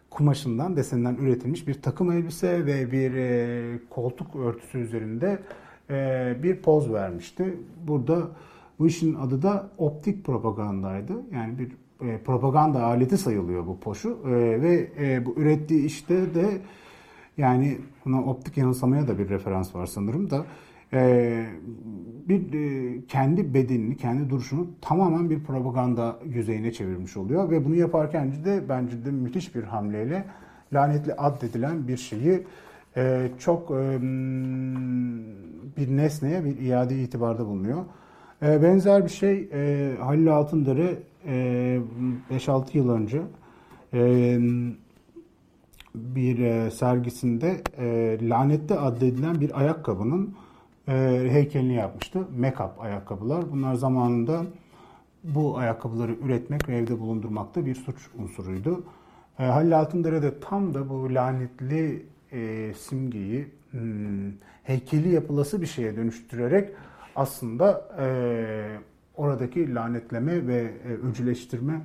kumaşından, 0.09 0.75
deseninden 0.75 1.15
üretilmiş 1.15 1.67
bir 1.67 1.81
takım 1.81 2.11
elbise 2.11 2.65
ve 2.65 2.91
bir 2.91 3.13
e, 3.13 3.79
koltuk 3.89 4.35
örtüsü 4.35 4.77
üzerinde 4.77 5.39
e, 5.89 6.37
bir 6.43 6.61
poz 6.61 6.93
vermişti. 6.93 7.57
Burada 7.87 8.27
bu 8.79 8.87
işin 8.87 9.15
adı 9.15 9.41
da 9.41 9.69
optik 9.77 10.25
propagandaydı. 10.25 11.13
Yani 11.33 11.59
bir 11.59 11.71
e, 12.01 12.17
propaganda 12.17 12.83
aleti 12.83 13.17
sayılıyor 13.17 13.67
bu 13.67 13.79
poşu 13.79 14.19
e, 14.25 14.31
ve 14.61 14.87
e, 14.99 15.25
bu 15.25 15.35
ürettiği 15.37 15.85
işte 15.85 16.35
de 16.35 16.45
yani 17.37 17.77
buna 18.05 18.23
optik 18.23 18.57
yanılsamaya 18.57 19.07
da 19.07 19.17
bir 19.17 19.29
referans 19.29 19.75
var 19.75 19.85
sanırım 19.85 20.29
da 20.29 20.45
e, 20.93 21.45
bir 22.29 22.53
e, 22.53 23.05
kendi 23.07 23.53
bedenini, 23.53 23.97
kendi 23.97 24.29
duruşunu 24.29 24.67
tamamen 24.81 25.29
bir 25.29 25.43
propaganda 25.43 26.19
yüzeyine 26.25 26.71
çevirmiş 26.71 27.17
oluyor 27.17 27.49
ve 27.49 27.65
bunu 27.65 27.75
yaparken 27.75 28.31
de 28.45 28.69
bence 28.69 29.05
de 29.05 29.11
müthiş 29.11 29.55
bir 29.55 29.63
hamleyle 29.63 30.25
lanetli 30.73 31.13
addedilen 31.13 31.87
bir 31.87 31.97
şeyi 31.97 32.43
e, 32.97 33.27
çok 33.39 33.71
e, 33.71 34.01
bir 35.77 35.97
nesneye 35.97 36.45
bir 36.45 36.57
iade 36.57 37.03
itibarda 37.03 37.45
bulunuyor. 37.45 37.85
E, 38.41 38.63
benzer 38.63 39.03
bir 39.03 39.09
şey 39.09 39.49
e, 39.53 39.91
Halil 39.99 40.33
Altındere 40.33 40.97
5-6 41.25 42.77
yıl 42.77 42.89
önce 42.89 43.21
e, 43.93 44.37
bir 45.95 46.39
e, 46.39 46.71
sergisinde 46.71 47.61
e, 47.77 48.17
lanetli 48.29 48.75
addedilen 48.75 49.41
bir 49.41 49.59
ayakkabının 49.59 50.35
heykelini 51.29 51.73
yapmıştı. 51.73 52.19
Make-up 52.39 52.79
ayakkabılar. 52.79 53.51
Bunlar 53.51 53.75
zamanında 53.75 54.45
bu 55.23 55.57
ayakkabıları 55.57 56.11
üretmek 56.11 56.69
ve 56.69 56.77
evde 56.77 56.99
bulundurmakta 56.99 57.65
bir 57.65 57.75
suç 57.75 57.95
unsuruydu. 58.17 58.83
Halil 59.37 59.79
Altındere 59.79 60.21
de 60.21 60.39
tam 60.39 60.73
da 60.73 60.89
bu 60.89 61.13
lanetli 61.13 62.05
e, 62.31 62.73
simgeyi 62.73 63.47
hmm, 63.71 64.31
heykeli 64.63 65.09
yapılası 65.09 65.61
bir 65.61 65.67
şeye 65.67 65.95
dönüştürerek 65.95 66.69
aslında 67.15 67.89
e, 67.99 68.07
oradaki 69.17 69.75
lanetleme 69.75 70.47
ve 70.47 70.73
e, 70.85 70.93
öcüleştirme 70.93 71.81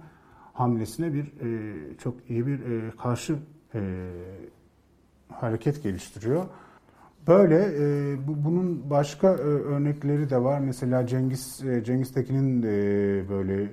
hamlesine 0.52 1.14
bir 1.14 1.24
e, 1.24 1.98
çok 1.98 2.30
iyi 2.30 2.46
bir 2.46 2.60
e, 2.60 2.90
karşı 3.02 3.36
e, 3.74 3.80
hareket 5.28 5.82
geliştiriyor. 5.82 6.44
Böyle 7.26 7.56
e, 7.56 8.16
bu, 8.28 8.44
bunun 8.44 8.90
başka 8.90 9.28
e, 9.28 9.40
örnekleri 9.40 10.30
de 10.30 10.42
var. 10.42 10.60
Mesela 10.60 11.06
Cengiz 11.06 11.64
e, 11.64 11.84
Cengiz 11.84 12.12
Tekin'in 12.12 12.62
e, 12.62 13.28
böyle 13.28 13.72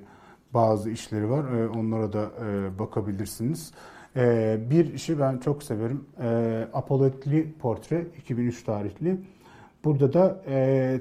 bazı 0.53 0.89
işleri 0.89 1.29
var. 1.29 1.51
E, 1.53 1.67
onlara 1.67 2.13
da 2.13 2.31
e, 2.45 2.79
bakabilirsiniz. 2.79 3.71
E, 4.15 4.57
bir 4.69 4.93
işi 4.93 5.19
ben 5.19 5.37
çok 5.37 5.63
severim. 5.63 6.05
E, 6.21 6.67
Apollo 6.73 7.11
Portre 7.59 8.07
2003 8.17 8.63
tarihli. 8.63 9.17
Burada 9.83 10.13
da 10.13 10.43
e, 10.47 10.99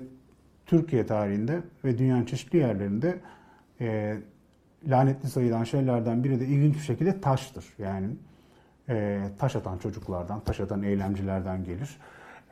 Türkiye 0.67 1.07
tarihinde 1.07 1.61
ve 1.85 1.99
dünyanın 1.99 2.25
çeşitli 2.25 2.59
yerlerinde 2.59 3.19
e, 3.81 4.17
lanetli 4.87 5.29
sayılan 5.29 5.65
şeylerden 5.65 6.25
biri 6.25 6.41
de 6.41 6.47
ilginç 6.47 6.75
bir 6.75 6.81
şekilde 6.81 7.21
taştır. 7.21 7.65
Yani 7.79 8.09
e, 8.89 9.23
taş 9.39 9.57
atan 9.57 9.79
çocuklardan, 9.79 10.41
taş 10.41 10.61
atan 10.61 10.83
eylemcilerden 10.83 11.65
gelir. 11.65 11.99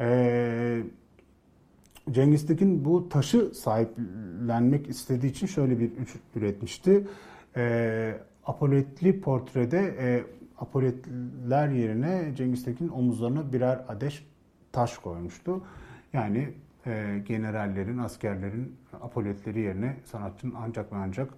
E, 0.00 0.82
Cengiz 2.10 2.46
Tekin 2.46 2.84
bu 2.84 3.08
taşı 3.08 3.50
sahiplenmek 3.54 4.88
istediği 4.88 5.30
için 5.30 5.46
şöyle 5.46 5.78
bir 5.78 5.90
üretmişti. 6.34 7.06
E, 7.56 8.14
Apoletli 8.46 9.20
portrede 9.20 9.94
e, 9.98 10.24
apoletler 10.58 11.68
yerine 11.68 12.32
Cengiz 12.36 12.64
Tekin 12.64 12.88
omuzlarına 12.88 13.52
birer 13.52 13.84
adeş 13.88 14.26
taş 14.72 14.98
koymuştu. 14.98 15.62
Yani 16.12 16.54
e, 16.86 17.22
generallerin, 17.26 17.98
askerlerin 17.98 18.76
apoletleri 19.02 19.60
yerine 19.60 19.96
sanatçının 20.04 20.54
ancak 20.58 20.92
ve 20.92 20.96
ancak 20.96 21.30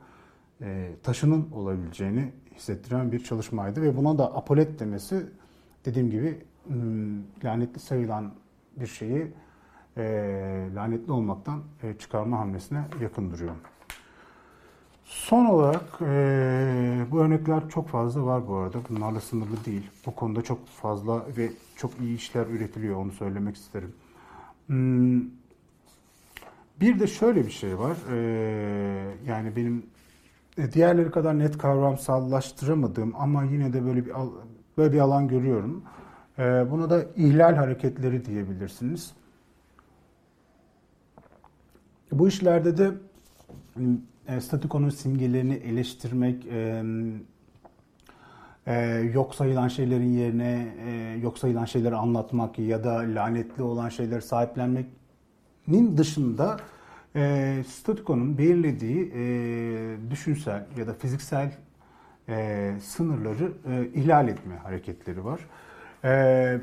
e, 0.61 0.91
taşının 1.03 1.49
olabileceğini 1.53 2.33
hissettiren 2.55 3.13
bir 3.13 3.25
çalışmaydı 3.25 3.83
ve 3.83 3.97
buna 3.97 4.19
da 4.19 4.37
apolet 4.37 4.81
demesi 4.81 5.27
dediğim 5.85 6.11
gibi 6.11 6.43
hmm, 6.67 7.19
lanetli 7.45 7.81
sayılan 7.81 8.33
bir 8.77 8.87
şeyi 8.87 9.33
e, 9.97 10.03
lanetli 10.75 11.13
olmaktan 11.13 11.63
e, 11.83 11.95
çıkarma 11.99 12.39
hamlesine 12.39 12.85
yakın 13.01 13.31
duruyor. 13.31 13.55
Son 15.05 15.45
olarak 15.45 16.01
e, 16.01 17.07
bu 17.11 17.21
örnekler 17.21 17.69
çok 17.69 17.89
fazla 17.89 18.27
var 18.27 18.49
bu 18.49 18.57
arada. 18.57 18.79
Bunlarla 18.89 19.21
sınırlı 19.21 19.65
değil. 19.65 19.91
Bu 20.07 20.15
konuda 20.15 20.43
çok 20.43 20.67
fazla 20.67 21.23
ve 21.37 21.51
çok 21.77 22.01
iyi 22.01 22.17
işler 22.17 22.47
üretiliyor. 22.47 22.97
Onu 22.97 23.13
söylemek 23.13 23.57
isterim. 23.57 23.95
Hmm, 24.67 25.21
bir 26.81 27.01
de 27.01 27.07
şöyle 27.07 27.47
bir 27.47 27.51
şey 27.51 27.79
var. 27.79 27.97
E, 28.11 28.17
yani 29.27 29.57
benim 29.57 29.87
e, 30.59 30.73
diğerleri 30.73 31.11
kadar 31.11 31.39
net 31.39 31.59
kavramsallaştıramadığım 31.59 33.15
ama 33.17 33.45
yine 33.45 33.73
de 33.73 33.85
böyle 33.85 34.07
bir 34.07 34.13
böyle 34.79 34.93
bir 34.93 34.99
alan 34.99 35.29
görüyorum. 35.29 35.85
E, 36.39 36.43
buna 36.71 36.91
da 36.91 37.07
ihlal 37.17 37.55
hareketleri 37.55 38.25
diyebilirsiniz. 38.25 39.13
Bu 42.13 42.29
işlerde 42.29 42.79
de 42.79 42.91
e, 44.29 44.41
statikonun 44.41 44.91
simgelerini 44.91 45.55
eleştirmek, 45.55 46.47
e, 48.67 48.75
yok 49.15 49.35
sayılan 49.35 49.69
şeylerin 49.69 50.13
yerine 50.13 50.69
e, 50.87 51.19
yok 51.23 51.39
sayılan 51.39 51.65
şeyleri 51.65 51.95
anlatmak 51.95 52.59
ya 52.59 52.85
da 52.85 52.95
lanetli 52.95 53.63
olan 53.63 53.89
şeyleri 53.89 54.23
sahiplenmenin 54.23 55.97
dışında 55.97 56.57
e, 57.17 57.55
statikonun 57.69 58.39
belirlediği 58.39 59.13
e, 59.15 60.11
düşünsel 60.11 60.67
ya 60.79 60.87
da 60.87 60.95
fiziksel 60.95 61.53
e, 62.29 62.73
sınırları 62.83 63.53
e, 63.71 63.87
ihlal 63.95 64.29
etme 64.29 64.57
hareketleri 64.57 65.25
var. 65.25 65.41
E, 66.05 66.61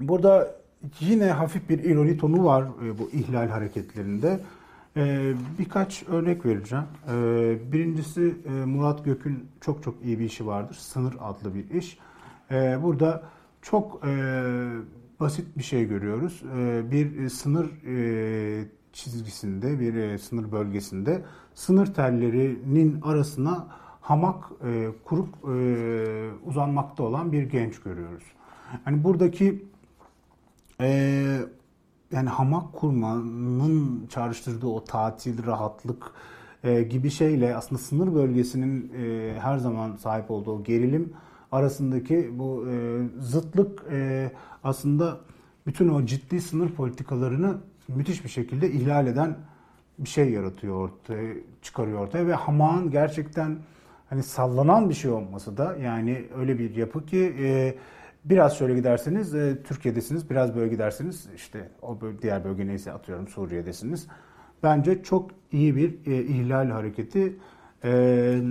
burada 0.00 0.54
yine 1.00 1.26
hafif 1.26 1.68
bir 1.68 1.84
ironi 1.84 2.18
tonu 2.18 2.44
var 2.44 2.62
e, 2.62 2.98
bu 2.98 3.10
ihlal 3.12 3.48
hareketlerinde. 3.48 4.40
Ee, 4.96 5.34
birkaç 5.58 6.02
örnek 6.08 6.46
vereceğim. 6.46 6.84
Ee, 7.08 7.72
birincisi 7.72 8.34
e, 8.46 8.50
Murat 8.50 9.04
Gök'ün 9.04 9.48
çok 9.60 9.82
çok 9.82 9.94
iyi 10.04 10.18
bir 10.18 10.24
işi 10.24 10.46
vardır. 10.46 10.74
Sınır 10.74 11.16
adlı 11.20 11.54
bir 11.54 11.70
iş. 11.70 11.98
Ee, 12.50 12.78
burada 12.82 13.22
çok 13.62 14.06
e, 14.06 14.10
basit 15.20 15.58
bir 15.58 15.62
şey 15.62 15.88
görüyoruz. 15.88 16.42
E, 16.56 16.90
bir 16.90 17.28
sınır 17.28 17.66
e, 17.86 18.64
çizgisinde, 18.92 19.80
bir 19.80 19.94
e, 19.94 20.18
sınır 20.18 20.52
bölgesinde 20.52 21.22
sınır 21.54 21.94
tellerinin 21.94 23.00
arasına 23.00 23.66
hamak 24.00 24.44
e, 24.64 24.88
kurup 25.04 25.28
e, 25.48 26.30
uzanmakta 26.46 27.02
olan 27.02 27.32
bir 27.32 27.42
genç 27.42 27.80
görüyoruz. 27.80 28.24
Hani 28.84 29.04
buradaki 29.04 29.64
e, 30.80 31.38
yani 32.12 32.28
hamak 32.28 32.72
kurmanın 32.72 34.06
çağrıştırdığı 34.06 34.66
o 34.66 34.84
tatil, 34.84 35.46
rahatlık 35.46 36.12
e, 36.64 36.82
gibi 36.82 37.10
şeyle 37.10 37.56
aslında 37.56 37.82
sınır 37.82 38.14
bölgesinin 38.14 38.92
e, 38.98 39.34
her 39.40 39.58
zaman 39.58 39.96
sahip 39.96 40.30
olduğu 40.30 40.64
gerilim 40.64 41.12
arasındaki 41.52 42.38
bu 42.38 42.66
e, 42.70 42.98
zıtlık 43.20 43.84
e, 43.90 44.30
aslında 44.64 45.20
bütün 45.66 45.88
o 45.88 46.06
ciddi 46.06 46.40
sınır 46.40 46.70
politikalarını 46.70 47.56
müthiş 47.88 48.24
bir 48.24 48.28
şekilde 48.28 48.70
ihlal 48.70 49.06
eden 49.06 49.36
bir 49.98 50.08
şey 50.08 50.30
yaratıyor 50.30 50.74
ortaya, 50.76 51.34
çıkarıyor 51.62 51.98
ortaya 51.98 52.26
ve 52.26 52.34
hamağın 52.34 52.90
gerçekten 52.90 53.58
hani 54.10 54.22
sallanan 54.22 54.90
bir 54.90 54.94
şey 54.94 55.10
olması 55.10 55.56
da 55.56 55.76
yani 55.76 56.24
öyle 56.38 56.58
bir 56.58 56.76
yapı 56.76 57.06
ki 57.06 57.34
e, 57.38 57.74
biraz 58.24 58.58
şöyle 58.58 58.74
giderseniz 58.74 59.34
e, 59.34 59.62
Türkiye'desiniz, 59.64 60.30
biraz 60.30 60.56
böyle 60.56 60.68
giderseniz 60.68 61.28
işte 61.36 61.68
o 61.82 62.00
böl- 62.00 62.22
diğer 62.22 62.44
bölge 62.44 62.66
neyse 62.66 62.92
atıyorum 62.92 63.28
Suriye'desiniz. 63.28 64.06
Bence 64.62 65.02
çok 65.02 65.30
iyi 65.52 65.76
bir 65.76 66.06
e, 66.06 66.22
ihlal 66.22 66.70
hareketi. 66.70 67.36
E, 67.84 68.42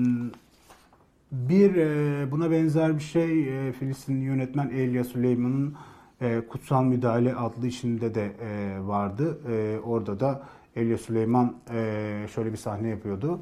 bir 1.32 1.76
e, 1.76 2.32
buna 2.32 2.52
benzer 2.52 2.96
bir 2.96 3.04
şey 3.04 3.68
e, 3.68 3.72
Filistinli 3.72 4.26
yönetmen 4.26 4.70
Elia 4.70 5.04
Süleyman'ın 5.04 5.76
e, 6.22 6.42
Kutsal 6.50 6.84
Müdahale 6.84 7.36
adlı 7.36 7.68
işinde 7.68 8.16
de 8.16 8.32
e, 8.42 8.80
vardı. 8.88 9.40
E, 9.52 9.80
orada 9.80 10.20
da 10.20 10.44
Elia 10.76 10.98
Süleyman 10.98 11.56
e, 11.74 12.26
şöyle 12.36 12.52
bir 12.52 12.58
sahne 12.58 12.88
yapıyordu. 12.90 13.42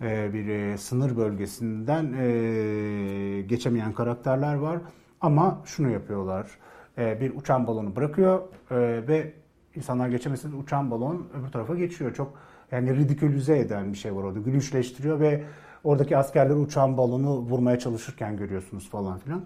E, 0.00 0.32
bir 0.34 0.48
e, 0.48 0.78
sınır 0.78 1.16
bölgesinden 1.16 2.12
e, 2.12 3.42
geçemeyen 3.42 3.92
karakterler 3.92 4.54
var 4.54 4.78
ama 5.20 5.62
şunu 5.64 5.90
yapıyorlar. 5.90 6.50
E, 6.98 7.20
bir 7.20 7.36
uçan 7.36 7.66
balonu 7.66 7.96
bırakıyor 7.96 8.40
e, 8.70 8.76
ve 9.08 9.32
insanlar 9.74 10.08
geçemesin 10.08 10.62
uçan 10.62 10.90
balon 10.90 11.26
öbür 11.40 11.48
tarafa 11.48 11.74
geçiyor. 11.74 12.14
Çok 12.14 12.32
yani 12.72 12.96
ridikülize 12.96 13.58
eden 13.58 13.92
bir 13.92 13.98
şey 13.98 14.16
var 14.16 14.22
orada. 14.22 14.38
Gülünçleştiriyor 14.38 15.20
ve 15.20 15.44
oradaki 15.84 16.16
askerler 16.16 16.54
uçan 16.54 16.96
balonu 16.96 17.38
vurmaya 17.38 17.78
çalışırken 17.78 18.36
görüyorsunuz 18.36 18.90
falan 18.90 19.18
filan. 19.18 19.44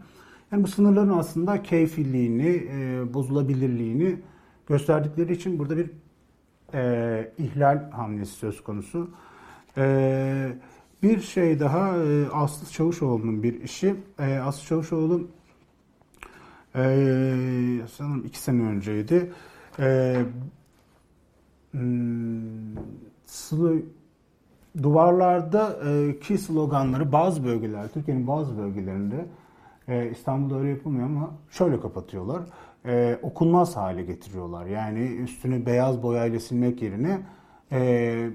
Yani 0.52 0.62
bu 0.62 0.68
sınırların 0.68 1.18
aslında 1.18 1.62
keyfiliğini, 1.62 2.68
e, 2.72 3.14
bozulabilirliğini 3.14 4.16
gösterdikleri 4.66 5.32
için 5.32 5.58
burada 5.58 5.76
bir 5.76 5.90
e, 6.74 7.32
ihlal 7.38 7.90
hamlesi 7.90 8.32
söz 8.32 8.64
konusu. 8.64 9.10
E, 9.76 10.52
bir 11.02 11.20
şey 11.20 11.60
daha 11.60 11.96
e, 11.96 12.28
Aslı 12.32 12.72
Çavuşoğlu'nun 12.72 13.42
bir 13.42 13.62
işi. 13.62 13.94
E, 14.18 14.38
Aslı 14.38 14.66
Çavuşoğlu 14.66 15.28
e, 16.76 16.82
sanırım 17.92 18.24
iki 18.26 18.38
sene 18.38 18.62
önceydi. 18.62 19.32
E, 19.78 20.16
slı, 23.26 23.82
duvarlarda 24.82 25.78
e, 25.88 26.18
ki 26.20 26.38
sloganları 26.38 27.12
bazı 27.12 27.44
bölgeler, 27.44 27.88
Türkiye'nin 27.88 28.26
bazı 28.26 28.58
bölgelerinde 28.58 29.26
e, 29.88 30.10
İstanbul'da 30.10 30.58
öyle 30.58 30.70
yapılmıyor 30.70 31.06
ama 31.06 31.30
şöyle 31.50 31.80
kapatıyorlar. 31.80 32.42
E, 32.86 33.18
okunmaz 33.22 33.76
hale 33.76 34.02
getiriyorlar. 34.02 34.66
Yani 34.66 35.00
üstünü 35.00 35.66
beyaz 35.66 36.02
boyayla 36.02 36.40
silmek 36.40 36.82
yerine 36.82 37.18
e, 37.72 38.30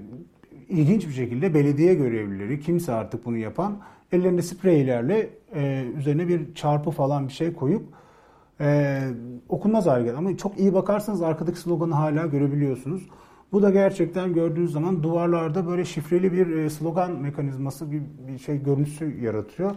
ilginç 0.69 1.07
bir 1.07 1.13
şekilde 1.13 1.53
belediye 1.53 1.93
görevlileri, 1.93 2.59
kimse 2.59 2.93
artık 2.93 3.25
bunu 3.25 3.37
yapan 3.37 3.77
ellerinde 4.11 4.41
spreylerle 4.41 5.29
e, 5.55 5.85
üzerine 5.97 6.27
bir 6.27 6.55
çarpı 6.55 6.91
falan 6.91 7.27
bir 7.27 7.33
şey 7.33 7.53
koyup 7.53 7.83
e, 8.61 9.01
okunmaz 9.49 9.85
hale 9.85 9.99
getiriyor. 9.99 10.17
Ama 10.17 10.37
çok 10.37 10.59
iyi 10.59 10.73
bakarsanız 10.73 11.21
arkadaki 11.21 11.59
sloganı 11.59 11.93
hala 11.93 12.25
görebiliyorsunuz. 12.25 13.09
Bu 13.51 13.61
da 13.61 13.69
gerçekten 13.69 14.33
gördüğünüz 14.33 14.71
zaman 14.71 15.03
duvarlarda 15.03 15.67
böyle 15.67 15.85
şifreli 15.85 16.31
bir 16.31 16.57
e, 16.57 16.69
slogan 16.69 17.11
mekanizması 17.11 17.85
gibi 17.85 18.03
bir 18.27 18.37
şey 18.37 18.63
görüntüsü 18.63 19.23
yaratıyor. 19.23 19.75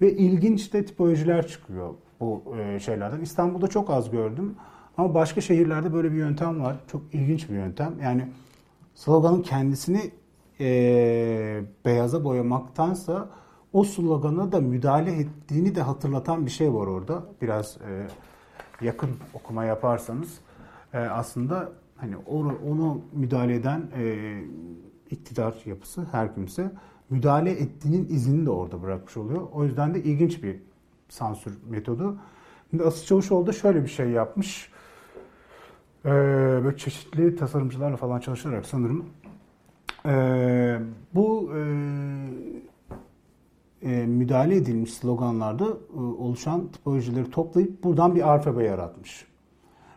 Ve 0.00 0.12
ilginç 0.12 0.72
de 0.72 0.84
tipolojiler 0.84 1.46
çıkıyor 1.46 1.94
bu 2.20 2.42
e, 2.58 2.80
şeylerden. 2.80 3.20
İstanbul'da 3.20 3.66
çok 3.68 3.90
az 3.90 4.10
gördüm. 4.10 4.56
Ama 4.96 5.14
başka 5.14 5.40
şehirlerde 5.40 5.92
böyle 5.92 6.12
bir 6.12 6.16
yöntem 6.16 6.60
var. 6.60 6.76
Çok 6.92 7.02
ilginç 7.12 7.50
bir 7.50 7.54
yöntem. 7.54 7.94
Yani 8.02 8.28
sloganın 8.94 9.42
kendisini 9.42 10.10
e, 10.60 11.62
beyaza 11.84 12.24
boyamaktansa 12.24 13.28
o 13.74 13.84
slogana 13.84 14.52
da 14.52 14.60
müdahale 14.60 15.12
ettiğini 15.12 15.74
de 15.74 15.82
hatırlatan 15.82 16.46
bir 16.46 16.50
şey 16.50 16.74
var 16.74 16.86
orada. 16.86 17.26
Biraz 17.42 17.76
e, 17.76 18.06
yakın 18.86 19.10
okuma 19.34 19.64
yaparsanız 19.64 20.38
e, 20.92 20.98
aslında 20.98 21.72
hani 21.96 22.16
onu, 22.16 22.54
onu 22.70 23.00
müdahale 23.12 23.54
eden 23.54 23.90
e, 23.98 24.34
iktidar 25.10 25.54
yapısı 25.64 26.06
her 26.12 26.34
kimse 26.34 26.70
müdahale 27.10 27.50
ettiğinin 27.50 28.08
izini 28.08 28.46
de 28.46 28.50
orada 28.50 28.82
bırakmış 28.82 29.16
oluyor. 29.16 29.42
O 29.52 29.64
yüzden 29.64 29.94
de 29.94 30.02
ilginç 30.02 30.42
bir 30.42 30.56
sansür 31.08 31.58
metodu. 31.68 32.16
Şimdi 32.70 32.84
Asıl 32.84 33.06
Çavuşoğlu 33.06 33.46
da 33.46 33.52
şöyle 33.52 33.82
bir 33.82 33.88
şey 33.88 34.10
yapmış. 34.10 34.70
Ee, 36.04 36.10
böyle 36.64 36.76
çeşitli 36.76 37.36
tasarımcılarla 37.36 37.96
falan 37.96 38.20
çalışarak 38.20 38.66
sanırım 38.66 39.04
ee, 40.06 40.78
bu 41.14 41.52
e, 41.56 41.60
müdahale 43.88 44.56
edilmiş 44.56 44.94
sloganlarda 44.94 45.64
e, 45.64 45.98
oluşan 45.98 46.68
tipolojileri 46.68 47.30
toplayıp 47.30 47.84
buradan 47.84 48.14
bir 48.14 48.32
alfabe 48.32 48.64
yaratmış. 48.64 49.26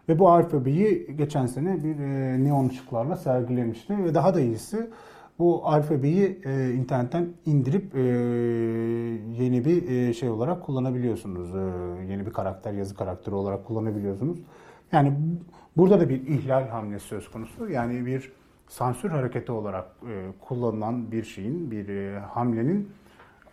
Ve 0.09 0.19
bu 0.19 0.29
alfabeyi 0.29 1.15
geçen 1.17 1.45
sene 1.45 1.83
bir 1.83 1.99
e, 1.99 2.43
neon 2.43 2.69
ışıklarla 2.69 3.15
sergilemişti 3.15 4.03
ve 4.03 4.13
daha 4.13 4.35
da 4.35 4.41
iyisi 4.41 4.89
bu 5.39 5.67
alfabeyi 5.67 6.41
e, 6.45 6.73
internetten 6.73 7.27
indirip 7.45 7.95
e, 7.95 8.01
yeni 9.43 9.65
bir 9.65 9.89
e, 9.89 10.13
şey 10.13 10.29
olarak 10.29 10.63
kullanabiliyorsunuz. 10.63 11.55
E, 11.55 11.59
yeni 12.11 12.25
bir 12.25 12.33
karakter, 12.33 12.73
yazı 12.73 12.95
karakteri 12.95 13.35
olarak 13.35 13.65
kullanabiliyorsunuz. 13.65 14.39
Yani 14.91 15.13
burada 15.77 15.99
da 15.99 16.09
bir 16.09 16.27
ihlal 16.27 16.67
hamlesi 16.67 17.05
söz 17.05 17.31
konusu. 17.31 17.69
Yani 17.69 18.05
bir 18.05 18.31
sansür 18.67 19.09
hareketi 19.09 19.51
olarak 19.51 19.85
e, 20.09 20.31
kullanılan 20.41 21.11
bir 21.11 21.23
şeyin, 21.23 21.71
bir 21.71 21.87
e, 21.87 22.19
hamlenin 22.19 22.89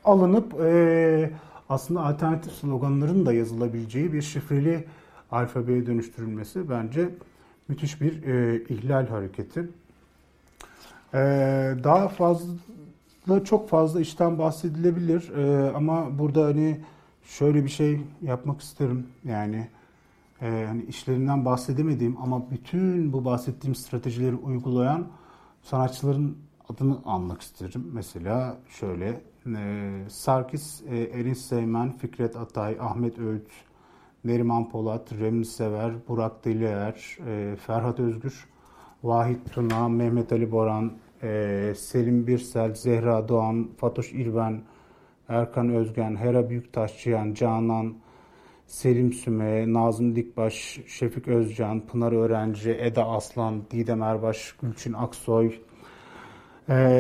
alınıp 0.04 0.60
e, 0.60 1.30
aslında 1.68 2.04
alternatif 2.04 2.52
sloganların 2.52 3.26
da 3.26 3.32
yazılabileceği 3.32 4.12
bir 4.12 4.22
şifreli 4.22 4.84
alfabeye 5.30 5.86
dönüştürülmesi 5.86 6.70
bence 6.70 7.10
müthiş 7.68 8.00
bir 8.00 8.22
e, 8.22 8.64
ihlal 8.68 9.06
hareketi. 9.06 9.68
E, 11.14 11.18
daha 11.84 12.08
fazla 12.08 13.44
çok 13.44 13.68
fazla 13.68 14.00
işten 14.00 14.38
bahsedilebilir 14.38 15.32
e, 15.36 15.70
ama 15.70 16.18
burada 16.18 16.44
hani 16.44 16.80
şöyle 17.24 17.64
bir 17.64 17.68
şey 17.68 18.00
yapmak 18.22 18.60
isterim 18.60 19.06
yani 19.24 19.68
e, 20.42 20.64
hani 20.68 20.82
işlerinden 20.84 21.44
bahsedemediğim 21.44 22.16
ama 22.22 22.50
bütün 22.50 23.12
bu 23.12 23.24
bahsettiğim 23.24 23.74
stratejileri 23.74 24.36
uygulayan 24.36 25.06
sanatçıların 25.62 26.36
adını 26.68 26.98
anmak 27.04 27.42
isterim. 27.42 27.90
Mesela 27.92 28.56
şöyle 28.68 29.20
Sarkis, 30.08 30.82
e, 30.90 30.98
Erin 30.98 31.34
Seymen, 31.34 31.92
Fikret 31.92 32.36
Atay, 32.36 32.76
Ahmet 32.80 33.18
Öğüt, 33.18 33.50
Neriman 34.24 34.70
Polat, 34.70 35.12
Remzi 35.20 35.50
Sever, 35.50 35.92
Burak 36.08 36.44
Delier, 36.44 37.18
e, 37.26 37.56
Ferhat 37.56 38.00
Özgür, 38.00 38.46
Vahit 39.02 39.52
Tuna, 39.52 39.88
Mehmet 39.88 40.32
Ali 40.32 40.52
Boran, 40.52 40.92
e, 41.22 41.72
Selim 41.76 42.26
Birsel, 42.26 42.74
Zehra 42.74 43.28
Doğan, 43.28 43.68
Fatoş 43.76 44.12
İrben, 44.12 44.62
Erkan 45.28 45.74
Özgen, 45.74 46.16
Hera 46.16 46.50
Büyüktaşçıyan, 46.50 47.34
Canan, 47.34 47.94
Selim 48.66 49.12
Süme, 49.12 49.72
Nazım 49.72 50.16
Dikbaş, 50.16 50.80
Şefik 50.86 51.28
Özcan, 51.28 51.80
Pınar 51.80 52.12
Öğrenci, 52.12 52.70
Eda 52.70 53.06
Aslan, 53.06 53.62
Didem 53.70 54.02
Erbaş, 54.02 54.52
Gülçin 54.62 54.92
Aksoy, 54.92 55.54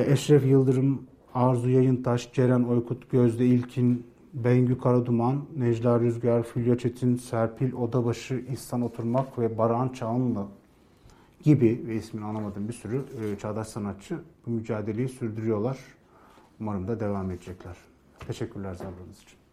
Eşref 0.08 0.46
Yıldırım, 0.46 1.06
Arzu 1.34 1.70
Yayıntaş, 1.70 2.32
Ceren 2.32 2.62
Oykut, 2.62 3.10
Gözde 3.10 3.46
İlkin, 3.46 4.06
Bengü 4.34 4.78
Karaduman, 4.78 5.44
Necla 5.56 6.00
Rüzgar, 6.00 6.42
Fulya 6.42 6.78
Çetin, 6.78 7.16
Serpil 7.16 7.72
Odabaşı, 7.72 8.44
İhsan 8.52 8.82
Oturmak 8.82 9.38
ve 9.38 9.58
Baran 9.58 9.88
Çağınlı 9.88 10.46
gibi 11.42 11.84
ve 11.86 11.94
ismini 11.94 12.24
anlamadığım 12.24 12.68
bir 12.68 12.72
sürü 12.72 13.04
e, 13.22 13.38
çağdaş 13.38 13.68
sanatçı 13.68 14.18
bu 14.46 14.50
mücadeleyi 14.50 15.08
sürdürüyorlar. 15.08 15.78
Umarım 16.60 16.88
da 16.88 17.00
devam 17.00 17.30
edecekler. 17.30 17.76
Teşekkürler 18.26 18.74
sabrınız 18.74 19.22
için. 19.22 19.43